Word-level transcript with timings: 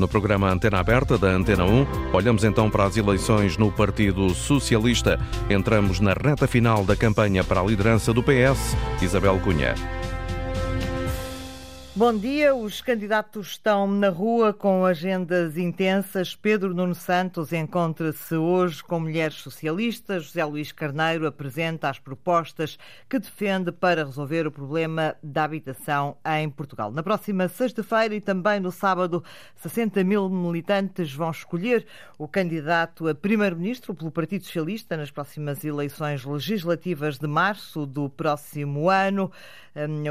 No 0.00 0.08
programa 0.08 0.50
Antena 0.50 0.78
Aberta 0.78 1.18
da 1.18 1.28
Antena 1.28 1.66
1, 1.66 2.14
olhamos 2.14 2.42
então 2.42 2.70
para 2.70 2.84
as 2.84 2.96
eleições 2.96 3.58
no 3.58 3.70
Partido 3.70 4.30
Socialista. 4.30 5.20
Entramos 5.50 6.00
na 6.00 6.14
reta 6.14 6.46
final 6.46 6.86
da 6.86 6.96
campanha 6.96 7.44
para 7.44 7.60
a 7.60 7.64
liderança 7.64 8.10
do 8.10 8.22
PS. 8.22 8.74
Isabel 9.02 9.38
Cunha. 9.40 9.74
Bom 12.00 12.16
dia. 12.16 12.54
Os 12.54 12.80
candidatos 12.80 13.48
estão 13.48 13.86
na 13.86 14.08
rua 14.08 14.54
com 14.54 14.86
agendas 14.86 15.58
intensas. 15.58 16.34
Pedro 16.34 16.72
Nuno 16.72 16.94
Santos 16.94 17.52
encontra-se 17.52 18.34
hoje 18.36 18.82
com 18.82 19.00
mulheres 19.00 19.34
socialistas. 19.34 20.24
José 20.24 20.42
Luís 20.42 20.72
Carneiro 20.72 21.26
apresenta 21.26 21.90
as 21.90 21.98
propostas 21.98 22.78
que 23.06 23.18
defende 23.18 23.70
para 23.70 24.02
resolver 24.02 24.46
o 24.46 24.50
problema 24.50 25.14
da 25.22 25.44
habitação 25.44 26.16
em 26.38 26.48
Portugal. 26.48 26.90
Na 26.90 27.02
próxima 27.02 27.48
sexta-feira 27.48 28.14
e 28.14 28.20
também 28.22 28.60
no 28.60 28.72
sábado, 28.72 29.22
60 29.56 30.02
mil 30.02 30.26
militantes 30.30 31.12
vão 31.12 31.30
escolher 31.30 31.86
o 32.18 32.26
candidato 32.26 33.08
a 33.08 33.14
primeiro-ministro 33.14 33.94
pelo 33.94 34.10
Partido 34.10 34.46
Socialista 34.46 34.96
nas 34.96 35.10
próximas 35.10 35.62
eleições 35.66 36.24
legislativas 36.24 37.18
de 37.18 37.26
março 37.26 37.84
do 37.84 38.08
próximo 38.08 38.88
ano. 38.88 39.30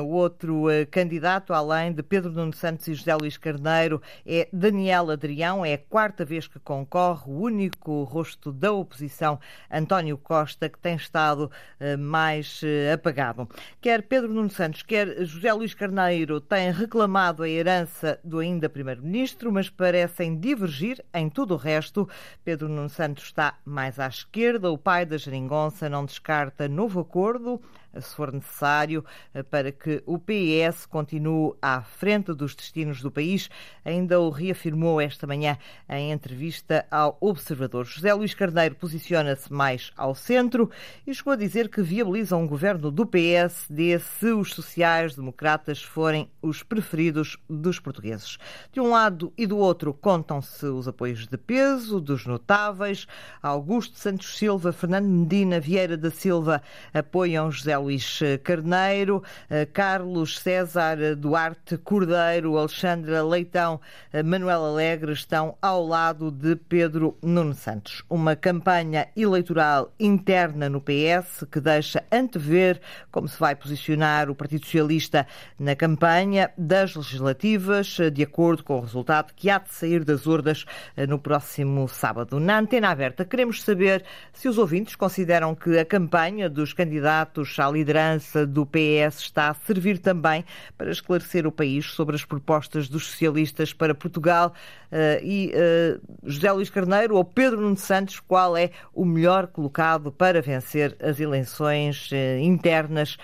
O 0.02 0.08
outro 0.14 0.70
eh, 0.70 0.86
candidato, 0.86 1.54
além 1.54 1.92
de 1.92 2.02
Pedro 2.02 2.32
Nuno 2.32 2.54
Santos 2.54 2.88
e 2.88 2.94
José 2.94 3.14
Luís 3.14 3.38
Carneiro, 3.38 4.02
é 4.26 4.48
Daniel 4.54 5.12
Adrião. 5.12 5.66
É 5.66 5.74
a 5.74 5.78
quarta 5.78 6.24
vez 6.24 6.48
que 6.48 6.60
concorre, 6.60 7.24
o 7.28 7.42
único 7.42 8.04
rosto 8.04 8.54
da 8.54 8.72
oposição, 8.72 9.38
António 9.70 10.18
Costa, 10.18 10.70
que 10.70 10.80
tem 10.80 10.96
estado 10.96 11.52
eh, 11.78 11.98
mais 11.98 12.62
eh, 12.64 12.94
apagado. 12.94 13.50
Quer 13.82 14.04
Pedro 14.04 14.34
Nuno 14.34 14.50
Santos, 14.50 14.82
quer 14.82 15.26
José 15.26 15.52
Luís 15.52 15.74
Carneiro 15.74 16.40
têm 16.40 16.72
reclamado 16.72 17.44
a 17.44 17.50
herança 17.50 18.18
do 18.24 18.40
ainda 18.40 18.70
Primeiro-Ministro, 18.70 19.52
mas 19.52 19.70
parecem 19.70 20.40
divergir 20.40 21.04
em 21.14 21.30
tudo 21.30 21.56
o 21.56 21.58
resto. 21.58 22.08
Pedro 22.46 22.70
Nuno 22.70 22.90
Santos 22.90 23.26
está 23.26 23.56
mais 23.66 24.00
à 24.00 24.08
esquerda, 24.08 24.72
o 24.72 24.78
pai 24.78 25.06
da 25.06 25.18
Geringonça 25.18 25.90
não 25.90 26.06
descarta 26.06 26.70
novo 26.70 27.02
acordo 27.02 27.62
se 28.00 28.16
for 28.16 28.32
necessário, 28.32 29.04
eh, 29.34 29.44
para 29.44 29.72
que 29.72 30.04
o 30.06 30.20
PS 30.20 30.86
continue 30.86 31.54
à 31.62 31.82
frente 31.82 32.34
dos 32.34 32.56
destinos 32.56 33.02
do 33.02 33.12
país. 33.12 33.50
Ainda 33.84 34.20
o 34.20 34.30
reafirmou 34.30 35.02
esta 35.02 35.26
manhã 35.26 35.58
em 35.90 36.12
entrevista 36.12 36.86
ao 36.92 37.18
Observador. 37.20 37.86
José 37.86 38.14
Luís 38.14 38.34
Carneiro 38.34 38.76
posiciona-se 38.76 39.52
mais 39.52 39.92
ao 39.98 40.14
centro 40.14 40.70
e 41.06 41.14
chegou 41.14 41.34
a 41.34 41.36
dizer 41.36 41.70
que 41.70 41.82
viabiliza 41.82 42.36
um 42.36 42.48
governo 42.48 42.92
do 42.92 43.06
PSD 43.06 44.00
se 44.00 44.28
os 44.28 44.54
sociais-democratas 44.54 45.82
forem 45.82 46.30
os 46.42 46.64
preferidos 46.64 47.38
dos 47.50 47.80
portugueses. 47.80 48.38
De 48.72 48.80
um 48.80 48.92
lado 48.92 49.34
e 49.38 49.48
do 49.48 49.58
outro 49.58 49.94
contam-se 49.94 50.66
os 50.66 50.88
apoios 50.88 51.28
de 51.28 51.38
peso 51.38 52.00
dos 52.00 52.26
notáveis. 52.26 53.08
Augusto 53.42 53.98
Santos 53.98 54.38
Silva, 54.38 54.72
Fernando 54.72 55.08
Medina, 55.08 55.60
Vieira 55.60 55.98
da 55.98 56.12
Silva 56.12 56.62
apoiam 56.94 57.52
José 57.52 57.79
Luís 57.80 58.20
Carneiro, 58.44 59.24
eh, 59.50 59.66
Carlos 59.66 60.40
César 60.40 61.16
Duarte 61.16 61.78
Cordeiro, 61.78 62.58
Alexandra 62.58 63.24
Leitão, 63.24 63.80
eh, 64.12 64.24
Manuel 64.24 64.66
Alegre 64.66 65.14
estão 65.14 65.58
ao 65.62 65.86
lado 65.86 66.32
de 66.32 66.56
Pedro 66.56 67.18
Nuno 67.22 67.54
Santos. 67.54 68.04
Uma 68.10 68.36
campanha 68.36 69.08
eleitoral 69.16 69.94
interna 70.00 70.70
no 70.70 70.82
PS 70.82 71.46
que 71.52 71.60
deixa 71.60 72.04
antever 72.12 72.82
como 73.12 73.28
se 73.28 73.40
vai 73.40 73.56
posicionar 73.56 74.30
o 74.30 74.36
Partido 74.36 74.66
Socialista 74.66 75.26
na 75.58 75.76
campanha 75.76 76.52
das 76.58 76.96
legislativas, 76.96 77.98
eh, 78.00 78.10
de 78.10 78.24
acordo 78.24 78.64
com 78.64 78.78
o 78.78 78.82
resultado 78.82 79.34
que 79.36 79.50
há 79.50 79.58
de 79.58 79.74
sair 79.74 80.04
das 80.04 80.26
urnas 80.26 80.66
no 81.08 81.20
próximo 81.20 81.88
sábado. 81.88 82.40
Na 82.40 82.60
antena 82.60 82.90
aberta, 82.90 83.26
queremos 83.26 83.62
saber 83.62 84.04
se 84.34 84.48
os 84.48 84.58
ouvintes 84.58 84.96
consideram 84.96 85.56
que 85.56 85.78
a 85.78 85.86
campanha 85.86 86.50
dos 86.50 86.74
candidatos 86.74 87.58
à 87.60 87.69
liderança 87.72 88.46
do 88.46 88.66
PS 88.66 89.20
está 89.20 89.50
a 89.50 89.54
servir 89.54 90.00
também 90.00 90.46
para 90.78 90.92
esclarecer 90.92 91.46
o 91.48 91.52
país 91.52 91.86
sobre 91.86 92.16
as 92.16 92.26
propostas 92.26 92.88
dos 92.88 93.08
socialistas 93.08 93.74
para 93.74 93.96
Portugal 93.96 94.54
uh, 94.92 95.24
e 95.24 95.52
uh, 95.54 96.02
José 96.24 96.52
Luís 96.52 96.70
Carneiro 96.70 97.16
ou 97.16 97.24
Pedro 97.24 97.62
Nuno 97.62 97.78
Santos, 97.78 98.20
qual 98.20 98.56
é 98.56 98.72
o 98.94 99.06
melhor 99.06 99.48
colocado 99.48 100.12
para 100.12 100.42
vencer 100.42 100.96
as 101.02 101.20
eleições 101.20 102.10
uh, 102.12 102.40
internas 102.42 103.18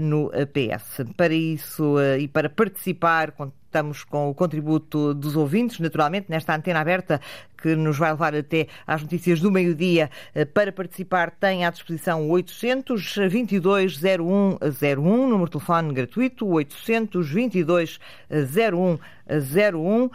no 0.00 0.30
PS. 0.52 1.04
Para 1.16 1.32
isso 1.32 1.96
e 2.18 2.26
para 2.26 2.48
participar, 2.48 3.32
Estamos 3.68 4.02
com 4.02 4.30
o 4.30 4.34
contributo 4.34 5.12
dos 5.12 5.36
ouvintes, 5.36 5.78
naturalmente, 5.78 6.30
nesta 6.30 6.56
antena 6.56 6.80
aberta 6.80 7.20
que 7.60 7.74
nos 7.74 7.98
vai 7.98 8.10
levar 8.10 8.34
até 8.34 8.66
às 8.86 9.02
notícias 9.02 9.40
do 9.40 9.50
meio-dia. 9.50 10.10
Eh, 10.34 10.44
para 10.44 10.72
participar, 10.72 11.30
tem 11.30 11.64
à 11.64 11.70
disposição 11.70 12.28
822 12.30 14.00
0101, 14.00 15.28
número 15.28 15.46
de 15.46 15.52
telefone 15.52 15.92
gratuito, 15.92 16.46
822 16.46 17.98
0101. 18.30 18.98
01. 19.28 20.10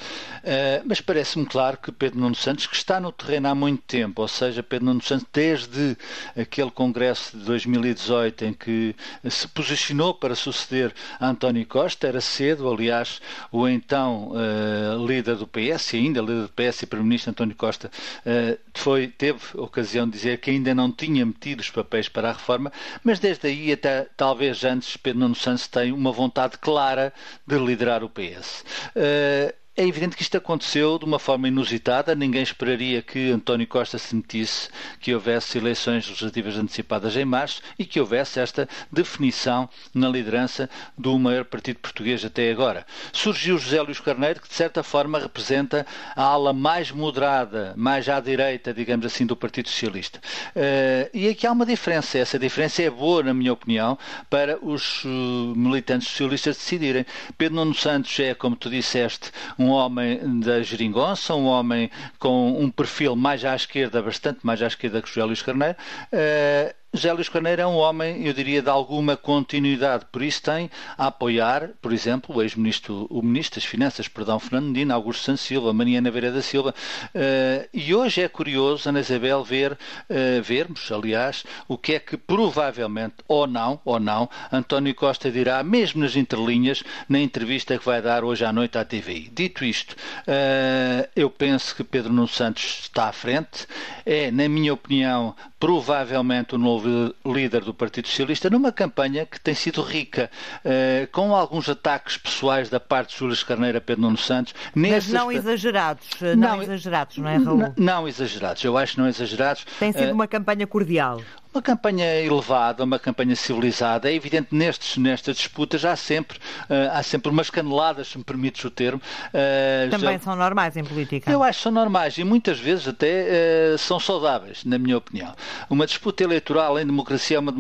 Mas 0.85 1.01
parece-me 1.01 1.47
claro 1.47 1.77
que 1.77 1.91
Pedro 1.91 2.21
Nuno 2.21 2.35
Santos, 2.35 2.67
que 2.67 2.77
está 2.77 3.01
no 3.01 3.11
terreno 3.13 3.49
há 3.49 3.55
muito 3.55 3.83
tempo, 3.83 4.23
ou 4.23 4.29
seja, 4.29 4.63
Pedro 4.63 4.87
Nuno 4.87 5.03
Santos, 5.03 5.27
desde 5.33 5.97
aquele 6.37 6.71
congresso 6.71 7.37
de 7.37 7.45
2018 7.45 8.45
em 8.45 8.53
que 8.53 8.95
se 9.29 9.49
posicionou 9.49 10.15
para 10.15 10.35
suceder 10.35 10.95
a 11.19 11.29
António 11.29 11.67
Costa, 11.67 12.07
era 12.07 12.21
cedo, 12.37 12.71
aliás, 12.71 13.21
o 13.51 13.67
então 13.67 14.33
uh, 14.33 15.07
líder 15.07 15.37
do 15.37 15.47
PS, 15.47 15.95
ainda 15.95 16.21
líder 16.21 16.43
do 16.43 16.49
PS 16.49 16.83
e 16.83 16.87
Primeiro-Ministro 16.87 17.31
António 17.31 17.57
Costa, 17.57 17.91
uh, 18.27 18.59
foi, 18.75 19.09
teve 19.09 19.41
ocasião 19.55 20.07
de 20.07 20.13
dizer 20.13 20.39
que 20.39 20.51
ainda 20.51 20.75
não 20.75 20.93
tinha 20.93 21.25
metido 21.25 21.61
os 21.61 21.71
papéis 21.71 22.09
para 22.09 22.31
a 22.31 22.33
reforma, 22.33 22.71
mas 23.03 23.19
desde 23.19 23.47
aí 23.47 23.73
até 23.73 24.07
talvez 24.17 24.65
antes 24.65 24.97
Pedro 24.97 25.21
Nuno 25.21 25.35
Santos 25.35 25.67
tem 25.67 25.93
uma 25.93 26.13
vontade 26.13 26.59
clara 26.59 27.13
de 27.47 27.59
liderar 27.59 28.05
o 28.05 28.11
PS. 28.11 28.65
Uh, 28.95 28.97
eh, 28.97 29.55
é 29.77 29.87
evidente 29.87 30.17
que 30.17 30.23
isto 30.23 30.37
aconteceu 30.39 30.99
de 30.99 31.05
uma 31.05 31.19
forma 31.19 31.49
inusitada. 31.49 32.15
Ninguém 32.15 32.43
esperaria 32.43 33.03
que 33.03 33.31
António 33.31 33.67
Costa 33.67 33.99
sentisse 33.99 34.71
que 35.01 35.15
houvesse 35.15 35.59
eleições 35.59 36.09
legislativas 36.09 36.57
antecipadas 36.57 37.15
em 37.15 37.27
março 37.27 37.61
e 37.79 37.85
que 37.85 38.01
houvesse 38.01 38.41
esta 38.41 38.67
definição 38.91 39.69
na 39.93 40.09
liderança 40.09 40.71
do 40.97 41.19
maior 41.19 41.45
partido 41.45 41.79
português 41.79 42.25
até 42.25 42.51
agora. 42.51 42.87
Surgiu 43.13 43.59
José 43.59 43.83
Luís 43.83 44.01
Carneiro, 44.01 44.41
que 44.41 44.49
de 44.49 44.55
certa 44.55 44.83
forma 44.83 45.19
representa 45.19 45.87
a 46.15 46.23
ala 46.23 46.55
mais 46.55 46.91
moderada, 46.91 47.75
mais 47.77 48.09
à 48.09 48.19
direita, 48.19 48.73
digamos 48.73 49.05
assim, 49.05 49.27
do 49.27 49.37
Partido 49.37 49.69
Socialista. 49.69 50.21
Uh, 50.57 51.11
e 51.13 51.29
aqui 51.29 51.47
há 51.47 51.53
uma 51.53 51.67
diferença. 51.67 52.19
Essa 52.19 52.39
diferença 52.39 52.83
é 52.83 52.89
boa, 52.89 53.23
na 53.23 53.35
minha 53.35 53.53
opinião, 53.53 53.99
para 54.31 54.59
os 54.65 55.05
uh, 55.05 55.09
militantes 55.55 56.09
socialistas 56.09 56.57
decidirem. 56.57 57.05
Pedro 57.37 57.57
Nuno 57.57 57.75
Santos 57.75 58.19
é, 58.21 58.35
como 58.35 58.57
tu 58.57 58.71
disseste, 58.71 59.31
um 59.59 59.66
um 59.67 59.71
homem 59.71 60.41
da 60.41 60.63
geringonça, 60.63 61.35
um 61.35 61.47
homem 61.47 61.91
com 62.19 62.61
um 62.61 62.71
perfil 62.71 63.17
mais 63.17 63.45
à 63.45 63.57
esquerda, 63.57 64.01
bastante 64.01 64.41
mais 64.43 64.63
à 64.63 64.67
esquerda 64.69 65.03
que 65.03 65.09
José 65.09 65.25
Luís 65.25 65.43
Carneiro, 65.43 65.77
uh, 66.13 66.75
José 66.95 67.13
Luís 67.13 67.29
Carneiro 67.29 67.61
é 67.61 67.67
um 67.67 67.75
homem, 67.75 68.27
eu 68.27 68.33
diria, 68.33 68.63
de 68.63 68.71
alguma 68.71 69.17
continuidade, 69.17 70.07
por 70.11 70.23
isso 70.23 70.43
tem 70.43 70.71
a 70.97 71.09
apoiar, 71.09 71.71
por 71.83 71.93
exemplo, 71.93 72.35
o 72.35 72.41
ex-ministro, 72.43 73.07
o 73.11 73.21
ministro 73.21 73.61
das 73.61 73.69
Finanças, 73.69 74.09
perdão, 74.09 74.39
Fernando 74.39 74.69
Medina, 74.69 74.95
Augusto 74.95 75.25
Santos 75.25 75.43
Silva, 75.43 75.75
Mariana 75.75 76.11
Vera 76.11 76.33
da 76.33 76.41
Silva, 76.41 76.75
uh, 77.15 77.69
e 77.75 77.95
hoje 77.95 78.23
é 78.23 78.29
curioso, 78.29 78.89
Ana 78.89 79.01
Isabel, 79.01 79.45
ver, 79.45 79.73
uh, 79.73 80.43
vermos, 80.43 80.91
aliás, 80.91 81.45
o 81.69 81.77
que 81.77 81.95
é 81.95 81.99
que 81.99 82.17
provavelmente, 82.17 83.17
ou 83.29 83.47
não, 83.47 83.79
ou 83.85 84.01
não, 84.01 84.31
António 84.51 84.95
Costa 84.95 85.31
dirá, 85.31 85.63
mesmo 85.63 86.01
nas 86.01 86.17
entrelinhas, 86.17 86.83
na 87.09 87.19
entrevista 87.19 87.77
que 87.77 87.85
vai 87.85 88.01
dar 88.01 88.25
hoje 88.25 88.45
à 88.45 88.53
noite 88.53 88.79
à 88.79 88.85
TVI. 88.85 89.31
Dito 89.35 89.65
isto, 89.67 89.93
uh, 89.93 91.07
eu 91.15 91.29
penso 91.29 91.77
que 91.77 91.85
Pedro 91.85 92.13
Nuno 92.13 92.29
Santos 92.29 92.81
está 92.85 93.09
à 93.09 93.13
frente, 93.13 93.67
é, 94.07 94.31
na 94.31 94.49
minha 94.49 94.73
opinião, 94.73 95.35
provavelmente 95.59 96.55
o 96.55 96.59
novo 96.59 96.76
líder 97.25 97.63
do 97.63 97.75
Partido 97.75 98.09
Socialista, 98.09 98.51
numa 98.51 98.73
campanha 98.73 99.27
que 99.27 99.41
tem 99.41 99.55
sido 99.55 99.83
rica, 99.83 100.31
eh, 100.65 101.09
com 101.13 101.35
alguns 101.35 101.69
ataques 101.69 102.17
pessoais 102.17 102.69
da 102.69 102.81
parte 102.81 103.13
de 103.13 103.19
Júlio 103.19 103.47
Carneiro 103.47 103.79
a 103.79 103.81
Pedro 103.81 104.03
Nuno 104.03 104.19
Santos. 104.19 104.55
Mas 104.75 105.09
não 105.09 105.31
exagerados, 105.31 106.07
não, 106.21 106.37
não, 106.37 106.63
exagerados, 106.63 107.19
não 107.19 107.29
é, 107.29 107.37
Raul? 107.37 107.59
Não, 107.59 107.75
não 107.77 108.09
exagerados, 108.09 108.65
eu 108.65 108.77
acho 108.77 108.99
não 109.01 109.09
exagerados. 109.09 109.65
Tem 109.79 109.93
sido 109.93 110.11
uh... 110.11 110.15
uma 110.15 110.27
campanha 110.27 110.67
cordial. 110.67 111.21
Uma 111.53 111.63
campanha 111.63 112.05
elevada, 112.21 112.85
uma 112.85 112.99
campanha 112.99 113.35
civilizada. 113.35 114.11
É 114.11 114.15
evidente 114.15 114.49
nestes, 114.53 114.99
nestas 114.99 115.37
disputas 115.37 115.85
há 115.85 115.97
sempre, 115.97 116.39
uh, 116.39 116.93
há 116.93 117.03
sempre 117.03 117.31
umas 117.31 117.49
caneladas, 117.49 118.09
se 118.09 118.19
me 118.19 118.25
permites 118.25 118.63
o 118.65 118.71
termo. 118.71 119.01
Uh, 119.29 119.91
Também 119.91 120.19
já... 120.19 120.25
são 120.25 120.37
normais 120.37 120.77
em 120.77 120.85
política. 120.85 121.31
Eu 121.31 121.43
acho 121.43 121.59
que 121.59 121.63
são 121.63 121.73
normais 121.73 122.19
e 122.19 122.25
muitas 122.25 122.59
vezes 122.59 122.87
até 122.87 123.73
uh, 123.75 123.79
são 123.79 123.99
saudáveis, 123.99 124.65
na 124.65 124.79
minha 124.79 124.99
opinião. 124.99 125.35
Uma 125.71 125.87
disputa 125.87 126.23
eleitoral 126.23 126.79
em 126.79 126.87
democracia, 126.87 127.39
é 127.39 127.41
uma, 127.41 127.55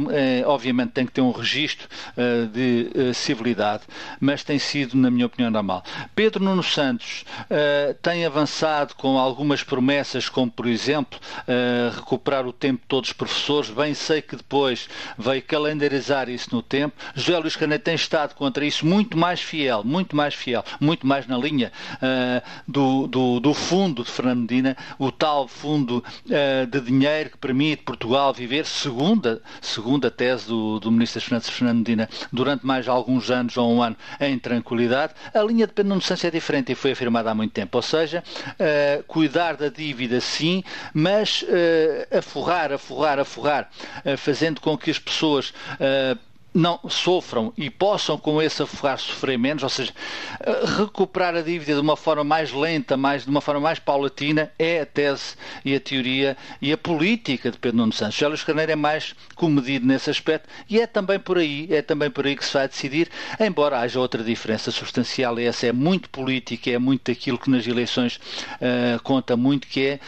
obviamente, 0.46 0.90
tem 0.90 1.06
que 1.06 1.12
ter 1.12 1.20
um 1.20 1.30
registro 1.30 1.88
de 2.52 3.12
civilidade, 3.14 3.84
mas 4.20 4.44
tem 4.44 4.58
sido, 4.58 4.96
na 4.96 5.10
minha 5.10 5.26
opinião, 5.26 5.50
normal. 5.50 5.82
Pedro 6.14 6.42
Nuno 6.42 6.62
Santos 6.62 7.24
tem 8.02 8.24
avançado 8.24 8.94
com 8.94 9.18
algumas 9.18 9.62
promessas, 9.62 10.28
como, 10.28 10.50
por 10.50 10.66
exemplo, 10.66 11.18
recuperar 11.94 12.46
o 12.46 12.52
tempo 12.52 12.80
de 12.82 12.88
todos 12.88 13.10
os 13.10 13.16
professores, 13.16 13.70
bem 13.70 13.85
sei 13.94 14.22
que 14.22 14.36
depois 14.36 14.88
veio 15.18 15.42
calendarizar 15.42 16.28
isso 16.28 16.54
no 16.54 16.62
tempo. 16.62 16.96
José 17.14 17.38
Luís 17.38 17.56
Caneto 17.56 17.84
tem 17.84 17.94
estado 17.94 18.34
contra 18.34 18.64
isso 18.64 18.86
muito 18.86 19.16
mais 19.16 19.40
fiel, 19.40 19.82
muito 19.84 20.14
mais 20.16 20.34
fiel, 20.34 20.64
muito 20.80 21.06
mais 21.06 21.26
na 21.26 21.36
linha 21.36 21.72
uh, 21.94 22.42
do, 22.66 23.06
do, 23.06 23.40
do, 23.40 23.54
fundo 23.54 24.04
de 24.04 24.10
Fernando 24.10 24.40
Medina, 24.40 24.76
o 24.98 25.10
tal 25.10 25.48
fundo 25.48 26.04
uh, 26.26 26.66
de 26.66 26.80
dinheiro 26.80 27.30
que 27.30 27.38
permite 27.38 27.82
Portugal 27.82 28.32
viver, 28.32 28.64
segundo 28.66 29.40
a, 30.06 30.10
tese 30.10 30.46
do, 30.46 30.80
do 30.80 30.90
Ministro 30.90 31.20
das 31.20 31.28
Finanças 31.28 31.50
Fernando 31.50 31.78
Medina, 31.78 32.08
durante 32.32 32.64
mais 32.66 32.88
alguns 32.88 33.30
anos 33.30 33.56
ou 33.56 33.72
um 33.72 33.82
ano 33.82 33.96
em 34.20 34.38
tranquilidade. 34.38 35.14
A 35.34 35.42
linha 35.42 35.66
de 35.66 35.72
Pedro 35.72 36.00
Santos 36.00 36.24
é 36.24 36.30
diferente 36.30 36.72
e 36.72 36.74
foi 36.74 36.92
afirmada 36.92 37.30
há 37.30 37.34
muito 37.34 37.52
tempo, 37.52 37.78
ou 37.78 37.82
seja, 37.82 38.22
uh, 38.50 39.02
cuidar 39.04 39.56
da 39.56 39.68
dívida 39.68 40.20
sim, 40.20 40.62
mas 40.92 41.44
aforrar, 42.10 42.72
aforrar, 42.72 43.18
aforrar 43.18 43.65
fazendo 44.16 44.60
com 44.60 44.76
que 44.76 44.90
as 44.90 44.98
pessoas 44.98 45.52
eh, 45.80 46.16
não 46.56 46.80
sofram 46.88 47.52
e 47.54 47.68
possam 47.68 48.16
com 48.16 48.40
esse 48.40 48.62
afogar 48.62 48.98
sofrer 48.98 49.38
menos, 49.38 49.62
ou 49.62 49.68
seja, 49.68 49.92
eh, 50.40 50.62
recuperar 50.78 51.36
a 51.36 51.42
dívida 51.42 51.74
de 51.74 51.80
uma 51.80 51.98
forma 51.98 52.24
mais 52.24 52.50
lenta, 52.50 52.96
mais, 52.96 53.24
de 53.24 53.28
uma 53.28 53.42
forma 53.42 53.60
mais 53.60 53.78
paulatina, 53.78 54.50
é 54.58 54.80
a 54.80 54.86
tese 54.86 55.36
e 55.62 55.74
a 55.74 55.80
teoria 55.80 56.34
e 56.62 56.72
a 56.72 56.78
política 56.78 57.50
de 57.50 57.58
Pedro 57.58 57.76
Nuno 57.76 57.92
Santos. 57.92 58.18
Luís 58.22 58.42
Carneiro 58.42 58.72
é 58.72 58.76
mais 58.76 59.14
comedido 59.34 59.86
nesse 59.86 60.08
aspecto 60.08 60.48
e 60.68 60.80
é 60.80 60.86
também 60.86 61.18
por 61.18 61.36
aí, 61.36 61.68
é 61.70 61.82
também 61.82 62.10
por 62.10 62.26
aí 62.26 62.34
que 62.34 62.44
se 62.44 62.54
vai 62.54 62.66
decidir, 62.66 63.10
embora 63.38 63.80
haja 63.80 64.00
outra 64.00 64.24
diferença 64.24 64.70
substancial, 64.70 65.38
e 65.38 65.44
essa 65.44 65.66
é 65.66 65.72
muito 65.72 66.08
política, 66.08 66.70
é 66.70 66.78
muito 66.78 67.10
aquilo 67.10 67.38
que 67.38 67.50
nas 67.50 67.66
eleições 67.66 68.16
uh, 68.16 68.98
conta 69.02 69.36
muito, 69.36 69.66
que 69.66 69.86
é 69.86 70.00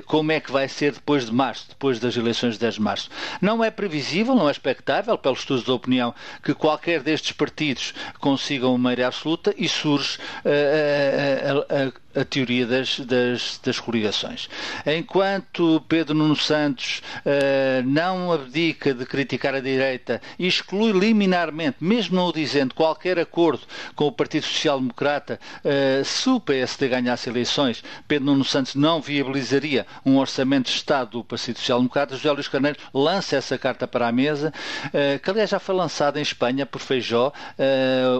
uh, 0.00 0.02
como 0.04 0.32
é 0.32 0.38
que 0.38 0.52
vai 0.52 0.68
ser 0.68 0.92
depois 0.92 1.24
de 1.24 1.32
março, 1.32 1.66
depois 1.70 1.98
das 1.98 2.14
eleições 2.14 2.54
de 2.54 2.60
10 2.60 2.74
de 2.74 2.82
março. 2.82 3.10
Não 3.40 3.64
é 3.64 3.70
previsível, 3.70 4.34
não 4.34 4.48
é 4.48 4.52
expectável, 4.52 5.16
pelos 5.16 5.38
estudos 5.38 5.64
de 5.64 5.70
opinião 5.70 5.93
opinião 5.94 6.14
que 6.42 6.52
qualquer 6.54 7.02
destes 7.02 7.32
partidos 7.32 7.94
consigam 8.18 8.70
uma 8.70 8.78
maioria 8.78 9.06
absoluta 9.06 9.54
e 9.56 9.68
surge 9.68 10.18
uh, 10.44 11.70
a, 11.70 11.84
a, 11.84 11.88
a 11.88 11.92
a 12.14 12.24
teoria 12.24 12.66
das, 12.66 13.00
das, 13.00 13.60
das 13.62 13.80
coligações. 13.80 14.48
Enquanto 14.86 15.82
Pedro 15.88 16.14
Nuno 16.14 16.36
Santos 16.36 17.02
uh, 17.20 17.82
não 17.84 18.32
abdica 18.32 18.94
de 18.94 19.04
criticar 19.04 19.54
a 19.54 19.60
direita 19.60 20.20
e 20.38 20.46
exclui 20.46 20.92
liminarmente, 20.92 21.76
mesmo 21.80 22.16
não 22.16 22.28
o 22.28 22.32
dizendo, 22.32 22.74
qualquer 22.74 23.18
acordo 23.18 23.62
com 23.94 24.06
o 24.06 24.12
Partido 24.12 24.44
Social 24.44 24.78
Democrata, 24.78 25.40
uh, 25.64 26.04
se 26.04 26.28
o 26.28 26.40
PSD 26.40 26.88
ganhasse 26.88 27.28
eleições, 27.28 27.82
Pedro 28.06 28.26
Nuno 28.26 28.44
Santos 28.44 28.74
não 28.74 29.00
viabilizaria 29.00 29.86
um 30.04 30.16
orçamento 30.16 30.66
de 30.66 30.76
Estado 30.76 31.10
do 31.10 31.24
Partido 31.24 31.58
Social 31.58 31.78
Democrata, 31.78 32.16
José 32.16 32.30
Luís 32.30 32.48
Carneiro 32.48 32.78
lança 32.92 33.36
essa 33.36 33.58
carta 33.58 33.86
para 33.86 34.08
a 34.08 34.12
mesa, 34.12 34.52
uh, 34.86 35.18
que 35.18 35.30
aliás 35.30 35.50
já 35.50 35.58
foi 35.58 35.74
lançada 35.74 36.18
em 36.18 36.22
Espanha 36.22 36.64
por 36.64 36.80
Feijó, 36.80 37.32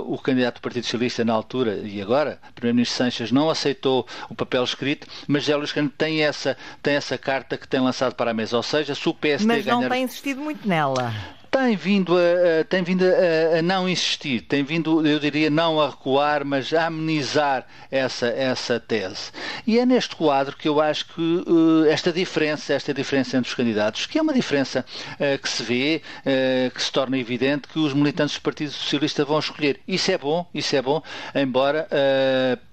o 0.06 0.18
candidato 0.18 0.56
do 0.56 0.60
Partido 0.60 0.84
Socialista 0.84 1.24
na 1.24 1.32
altura 1.32 1.80
e 1.84 2.00
agora, 2.00 2.38
Primeiro-Ministro 2.54 2.96
Sanches, 2.96 3.30
não 3.30 3.50
aceitou 3.50 3.83
aceitou 3.84 4.06
o 4.28 4.34
papel 4.34 4.64
escrito, 4.64 5.06
mas 5.28 5.42
José 5.42 5.56
Luís 5.56 5.72
Carneiro 5.72 5.94
tem 5.96 6.22
essa, 6.22 6.56
tem 6.82 6.94
essa 6.94 7.18
carta 7.18 7.58
que 7.58 7.68
tem 7.68 7.80
lançado 7.80 8.14
para 8.14 8.30
a 8.30 8.34
mesa. 8.34 8.56
Ou 8.56 8.62
seja, 8.62 8.94
se 8.94 9.08
o 9.08 9.14
PSD 9.14 9.46
Mas 9.46 9.66
não 9.66 9.88
tem 9.88 10.02
insistido 10.02 10.40
muito 10.40 10.66
nela 10.66 11.12
tem 11.54 11.76
vindo, 11.76 12.16
a, 12.16 12.64
tem 12.64 12.82
vindo 12.82 13.04
a, 13.04 13.58
a, 13.58 13.62
não 13.62 13.88
insistir, 13.88 14.40
tem 14.40 14.64
vindo, 14.64 15.06
eu 15.06 15.20
diria, 15.20 15.48
não 15.48 15.80
a 15.80 15.88
recuar, 15.88 16.44
mas 16.44 16.74
a 16.74 16.86
amenizar 16.86 17.64
essa, 17.92 18.26
essa 18.26 18.80
tese. 18.80 19.30
E 19.64 19.78
é 19.78 19.86
neste 19.86 20.16
quadro 20.16 20.56
que 20.56 20.66
eu 20.66 20.80
acho 20.80 21.06
que 21.14 21.20
uh, 21.20 21.86
esta 21.88 22.12
diferença, 22.12 22.74
esta 22.74 22.92
diferença 22.92 23.36
entre 23.36 23.48
os 23.48 23.54
candidatos, 23.54 24.06
que 24.06 24.18
é 24.18 24.22
uma 24.22 24.34
diferença 24.34 24.84
uh, 25.12 25.40
que 25.40 25.48
se 25.48 25.62
vê, 25.62 26.02
uh, 26.20 26.74
que 26.74 26.82
se 26.82 26.90
torna 26.90 27.16
evidente 27.16 27.68
que 27.68 27.78
os 27.78 27.94
militantes 27.94 28.34
do 28.34 28.42
Partido 28.42 28.72
Socialista 28.72 29.24
vão 29.24 29.38
escolher. 29.38 29.80
Isso 29.86 30.10
é 30.10 30.18
bom, 30.18 30.44
isso 30.52 30.74
é 30.74 30.82
bom, 30.82 31.02
embora, 31.34 31.88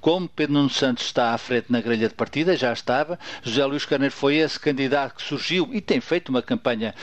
como 0.01 0.27
Pedro 0.27 0.53
Nuno 0.53 0.69
Santos 0.69 1.05
está 1.05 1.33
à 1.33 1.37
frente 1.37 1.67
na 1.69 1.81
grelha 1.81 2.07
de 2.07 2.15
partida, 2.15 2.55
já 2.57 2.73
estava, 2.73 3.19
José 3.43 3.63
Luís 3.65 3.85
Carneiro 3.85 4.13
foi 4.13 4.37
esse 4.37 4.59
candidato 4.59 5.15
que 5.15 5.21
surgiu 5.21 5.69
e 5.71 5.81
tem 5.81 6.01
feito 6.01 6.29
uma 6.29 6.41
campanha 6.41 6.95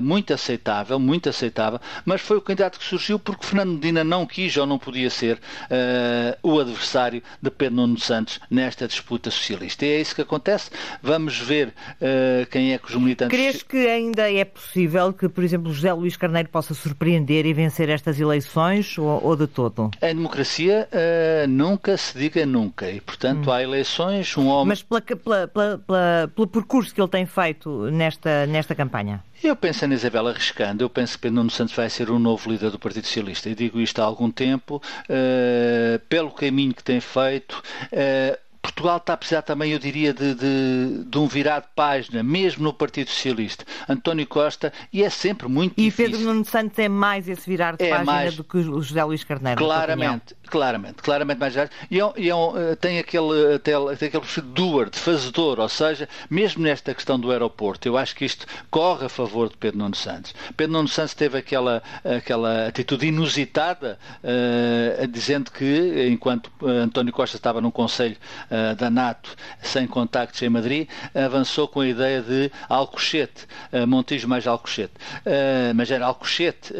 muito 0.00 0.32
aceitável, 0.32 0.98
muito 0.98 1.25
muito 1.26 1.28
aceitável, 1.28 1.80
mas 2.04 2.20
foi 2.20 2.36
o 2.36 2.40
candidato 2.40 2.78
que 2.78 2.84
surgiu 2.84 3.18
porque 3.18 3.44
Fernando 3.44 3.72
Medina 3.72 4.04
não 4.04 4.24
quis 4.24 4.56
ou 4.56 4.66
não 4.66 4.78
podia 4.78 5.10
ser 5.10 5.36
uh, 5.36 6.38
o 6.42 6.60
adversário 6.60 7.22
de 7.42 7.50
Pedro 7.50 7.76
Nuno 7.76 7.98
Santos 7.98 8.40
nesta 8.50 8.86
disputa 8.86 9.30
socialista. 9.30 9.84
E 9.84 9.90
é 9.90 10.00
isso 10.00 10.14
que 10.14 10.22
acontece. 10.22 10.70
Vamos 11.02 11.38
ver 11.38 11.68
uh, 11.68 12.46
quem 12.50 12.72
é 12.72 12.78
que 12.78 12.86
os 12.86 12.94
militantes. 12.94 13.36
Crees 13.36 13.62
que 13.62 13.88
ainda 13.88 14.30
é 14.30 14.44
possível 14.44 15.12
que, 15.12 15.28
por 15.28 15.42
exemplo, 15.42 15.72
José 15.72 15.92
Luís 15.92 16.16
Carneiro 16.16 16.48
possa 16.48 16.74
surpreender 16.74 17.46
e 17.46 17.52
vencer 17.52 17.88
estas 17.88 18.20
eleições 18.20 18.96
ou, 18.98 19.24
ou 19.24 19.36
de 19.36 19.46
todo? 19.46 19.90
Em 20.00 20.14
democracia 20.14 20.88
uh, 20.92 21.48
nunca 21.48 21.96
se 21.96 22.16
diga 22.16 22.46
nunca 22.46 22.90
e, 22.90 23.00
portanto, 23.00 23.48
hum. 23.48 23.52
há 23.52 23.62
eleições, 23.62 24.36
um 24.36 24.46
homem. 24.46 24.68
Mas 24.68 24.82
pela, 24.82 25.00
pela, 25.00 25.48
pela, 25.48 26.32
pelo 26.34 26.46
percurso 26.46 26.94
que 26.94 27.00
ele 27.00 27.08
tem 27.08 27.26
feito 27.26 27.90
nesta, 27.90 28.46
nesta 28.46 28.74
campanha? 28.74 29.22
Eu 29.42 29.54
penso 29.54 29.84
em 29.84 29.92
Isabela 29.92 30.30
arriscando, 30.30 30.82
eu 30.82 30.88
penso 30.88 31.15
que 31.16 31.22
Pedro 31.22 31.36
Nuno 31.36 31.50
Santos 31.50 31.74
vai 31.74 31.90
ser 31.90 32.10
o 32.10 32.18
novo 32.18 32.50
líder 32.50 32.70
do 32.70 32.78
Partido 32.78 33.06
Socialista. 33.06 33.48
E 33.48 33.54
digo 33.54 33.80
isto 33.80 34.00
há 34.00 34.04
algum 34.04 34.30
tempo, 34.30 34.76
uh, 34.76 35.98
pelo 36.08 36.30
caminho 36.30 36.74
que 36.74 36.84
tem 36.84 37.00
feito. 37.00 37.62
Uh, 37.92 38.45
Portugal 38.66 38.96
está 38.96 39.12
a 39.12 39.16
precisar 39.16 39.42
também, 39.42 39.72
eu 39.72 39.78
diria, 39.78 40.12
de, 40.12 40.34
de, 40.34 41.04
de, 41.04 41.18
um 41.18 41.26
virar 41.26 41.60
de 41.60 41.68
página, 41.74 42.22
mesmo 42.22 42.64
no 42.64 42.72
Partido 42.72 43.10
Socialista. 43.10 43.64
António 43.88 44.26
Costa, 44.26 44.72
e 44.92 45.04
é 45.04 45.10
sempre 45.10 45.48
muito 45.48 45.74
e 45.76 45.84
difícil. 45.84 46.06
E 46.06 46.10
Pedro 46.10 46.26
Nuno 46.26 46.44
Santos 46.44 46.78
é 46.78 46.88
mais 46.88 47.28
esse 47.28 47.48
virar 47.48 47.76
de 47.76 47.84
é 47.84 47.90
página 47.90 48.12
mais... 48.12 48.36
do 48.36 48.44
que 48.44 48.56
o 48.56 48.82
José 48.82 49.02
Luís 49.04 49.22
Carneiro. 49.22 49.58
Claramente, 49.58 50.34
claramente, 50.46 50.96
claramente 51.02 51.38
mais 51.38 51.54
velho. 51.54 51.70
E, 51.90 52.00
é, 52.00 52.12
e 52.16 52.30
é 52.30 52.34
eh, 52.34 52.76
tem 52.76 52.98
aquele, 52.98 53.58
tem, 53.60 53.74
tem 53.96 54.08
aquele 54.08 54.24
doer, 54.52 54.90
de 54.90 54.98
fazedor, 54.98 55.60
ou 55.60 55.68
seja, 55.68 56.08
mesmo 56.28 56.62
nesta 56.62 56.94
questão 56.94 57.18
do 57.18 57.30
aeroporto, 57.30 57.86
eu 57.86 57.96
acho 57.96 58.14
que 58.14 58.24
isto 58.24 58.46
corre 58.70 59.06
a 59.06 59.08
favor 59.08 59.48
de 59.48 59.56
Pedro 59.56 59.78
Nuno 59.78 59.94
Santos. 59.94 60.34
Pedro 60.56 60.72
Nuno 60.72 60.88
Santos 60.88 61.14
teve 61.14 61.38
aquela, 61.38 61.82
aquela 62.04 62.66
atitude 62.68 63.06
inusitada, 63.06 63.98
uh, 64.22 65.06
dizendo 65.06 65.50
que, 65.50 66.08
enquanto 66.10 66.50
António 66.62 67.12
Costa 67.12 67.36
estava 67.36 67.60
num 67.60 67.70
conselho 67.70 68.16
uh, 68.50 68.55
uh, 68.72 68.74
da 68.76 68.90
NATO 68.90 69.36
sem 69.62 69.86
contactos 69.86 70.40
em 70.42 70.48
Madrid, 70.48 70.88
avançou 71.14 71.68
com 71.68 71.80
a 71.80 71.88
ideia 71.88 72.22
de 72.22 72.50
Alcochete, 72.68 73.46
uh, 73.72 73.86
Montijo 73.86 74.28
mais 74.28 74.46
Alcochete. 74.46 74.94
Uh, 75.26 75.74
mas 75.74 75.90
era 75.90 76.06
Alcochete 76.06 76.72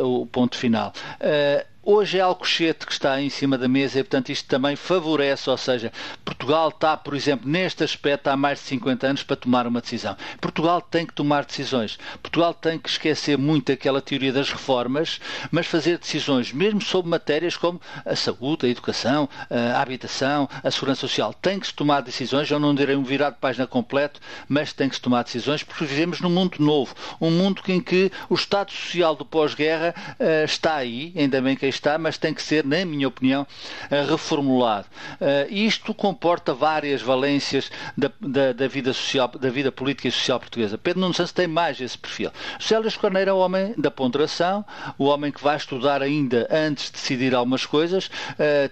o 0.00 0.26
ponto 0.26 0.56
final 0.56 0.92
hoje 1.90 2.18
é 2.18 2.20
Alcochete 2.20 2.84
que 2.84 2.92
está 2.92 3.18
em 3.18 3.30
cima 3.30 3.56
da 3.56 3.66
mesa 3.66 3.98
e, 3.98 4.02
portanto, 4.02 4.28
isto 4.28 4.46
também 4.46 4.76
favorece, 4.76 5.48
ou 5.48 5.56
seja, 5.56 5.90
Portugal 6.22 6.68
está, 6.68 6.94
por 6.98 7.16
exemplo, 7.16 7.48
neste 7.48 7.82
aspecto 7.82 8.28
há 8.28 8.36
mais 8.36 8.58
de 8.58 8.66
50 8.66 9.06
anos 9.06 9.22
para 9.22 9.36
tomar 9.36 9.66
uma 9.66 9.80
decisão. 9.80 10.14
Portugal 10.38 10.82
tem 10.82 11.06
que 11.06 11.14
tomar 11.14 11.46
decisões. 11.46 11.98
Portugal 12.20 12.52
tem 12.52 12.78
que 12.78 12.90
esquecer 12.90 13.38
muito 13.38 13.72
aquela 13.72 14.02
teoria 14.02 14.30
das 14.30 14.50
reformas, 14.50 15.18
mas 15.50 15.66
fazer 15.66 15.96
decisões, 15.96 16.52
mesmo 16.52 16.82
sobre 16.82 17.10
matérias 17.10 17.56
como 17.56 17.80
a 18.04 18.14
saúde, 18.14 18.66
a 18.66 18.68
educação, 18.68 19.26
a 19.48 19.80
habitação, 19.80 20.46
a 20.62 20.70
segurança 20.70 21.00
social. 21.00 21.32
Tem 21.32 21.58
que 21.58 21.68
se 21.68 21.74
tomar 21.74 22.02
decisões, 22.02 22.50
eu 22.50 22.58
não 22.58 22.74
direi 22.74 22.96
um 22.96 23.02
virado 23.02 23.36
de 23.36 23.40
página 23.40 23.66
completo, 23.66 24.20
mas 24.46 24.74
tem 24.74 24.90
que 24.90 24.96
se 24.96 25.00
tomar 25.00 25.24
decisões 25.24 25.62
porque 25.62 25.86
vivemos 25.86 26.20
num 26.20 26.28
mundo 26.28 26.56
novo, 26.58 26.94
um 27.18 27.30
mundo 27.30 27.62
em 27.66 27.80
que 27.80 28.12
o 28.28 28.34
Estado 28.34 28.72
Social 28.72 29.16
do 29.16 29.24
pós-guerra 29.24 29.94
uh, 30.20 30.44
está 30.44 30.74
aí, 30.74 31.14
ainda 31.16 31.40
bem 31.40 31.56
que 31.56 31.64
aí 31.64 31.77
está, 31.78 31.98
mas 31.98 32.18
tem 32.18 32.34
que 32.34 32.42
ser, 32.42 32.64
na 32.64 32.84
minha 32.84 33.08
opinião, 33.08 33.42
uh, 33.42 34.10
reformulado. 34.10 34.86
Uh, 35.14 35.52
isto 35.52 35.94
comporta 35.94 36.52
várias 36.52 37.00
valências 37.00 37.70
da, 37.96 38.10
da, 38.20 38.52
da, 38.52 38.68
vida 38.68 38.92
social, 38.92 39.28
da 39.28 39.50
vida 39.50 39.72
política 39.72 40.08
e 40.08 40.12
social 40.12 40.38
portuguesa. 40.38 40.76
Pedro 40.76 41.00
Nuno 41.00 41.14
Santos 41.14 41.32
tem 41.32 41.46
mais 41.46 41.80
esse 41.80 41.96
perfil. 41.96 42.30
Célias 42.60 42.96
Corneiro 42.96 43.30
é 43.30 43.32
o 43.32 43.38
homem 43.38 43.74
da 43.76 43.90
ponderação, 43.90 44.64
o 44.98 45.04
homem 45.04 45.32
que 45.32 45.42
vai 45.42 45.56
estudar 45.56 46.02
ainda 46.02 46.48
antes 46.50 46.86
de 46.86 46.92
decidir 46.92 47.34
algumas 47.34 47.64
coisas, 47.64 48.10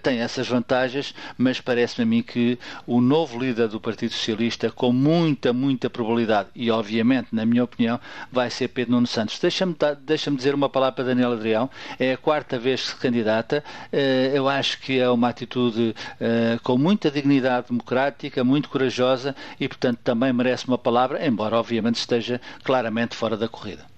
tem 0.01 0.19
essas 0.19 0.47
vantagens, 0.47 1.13
mas 1.37 1.59
parece-me 1.59 2.03
a 2.03 2.05
mim 2.05 2.21
que 2.21 2.57
o 2.85 3.01
novo 3.01 3.39
líder 3.39 3.67
do 3.67 3.79
Partido 3.79 4.13
Socialista, 4.13 4.71
com 4.71 4.91
muita, 4.91 5.53
muita 5.53 5.89
probabilidade, 5.89 6.49
e 6.55 6.69
obviamente, 6.69 7.29
na 7.31 7.45
minha 7.45 7.63
opinião, 7.63 7.99
vai 8.31 8.49
ser 8.49 8.67
Pedro 8.69 8.93
Nuno 8.93 9.07
Santos. 9.07 9.39
Deixa-me 9.39 9.75
deixa 10.01 10.31
dizer 10.31 10.53
uma 10.53 10.69
palavra 10.69 10.95
para 10.95 11.05
Daniel 11.05 11.33
Adrião, 11.33 11.69
é 11.99 12.13
a 12.13 12.17
quarta 12.17 12.57
vez 12.57 12.89
candidata, 12.99 13.63
eh, 13.91 14.31
eu 14.33 14.47
acho 14.47 14.79
que 14.79 14.99
é 14.99 15.09
uma 15.09 15.29
atitude 15.29 15.95
eh, 16.19 16.57
com 16.63 16.77
muita 16.77 17.11
dignidade 17.11 17.67
democrática, 17.69 18.43
muito 18.43 18.69
corajosa 18.69 19.35
e, 19.59 19.67
portanto, 19.67 19.99
também 20.03 20.31
merece 20.33 20.67
uma 20.67 20.77
palavra, 20.77 21.25
embora 21.25 21.57
obviamente 21.57 21.95
esteja 21.95 22.39
claramente 22.63 23.15
fora 23.15 23.37
da 23.37 23.47
corrida. 23.47 23.96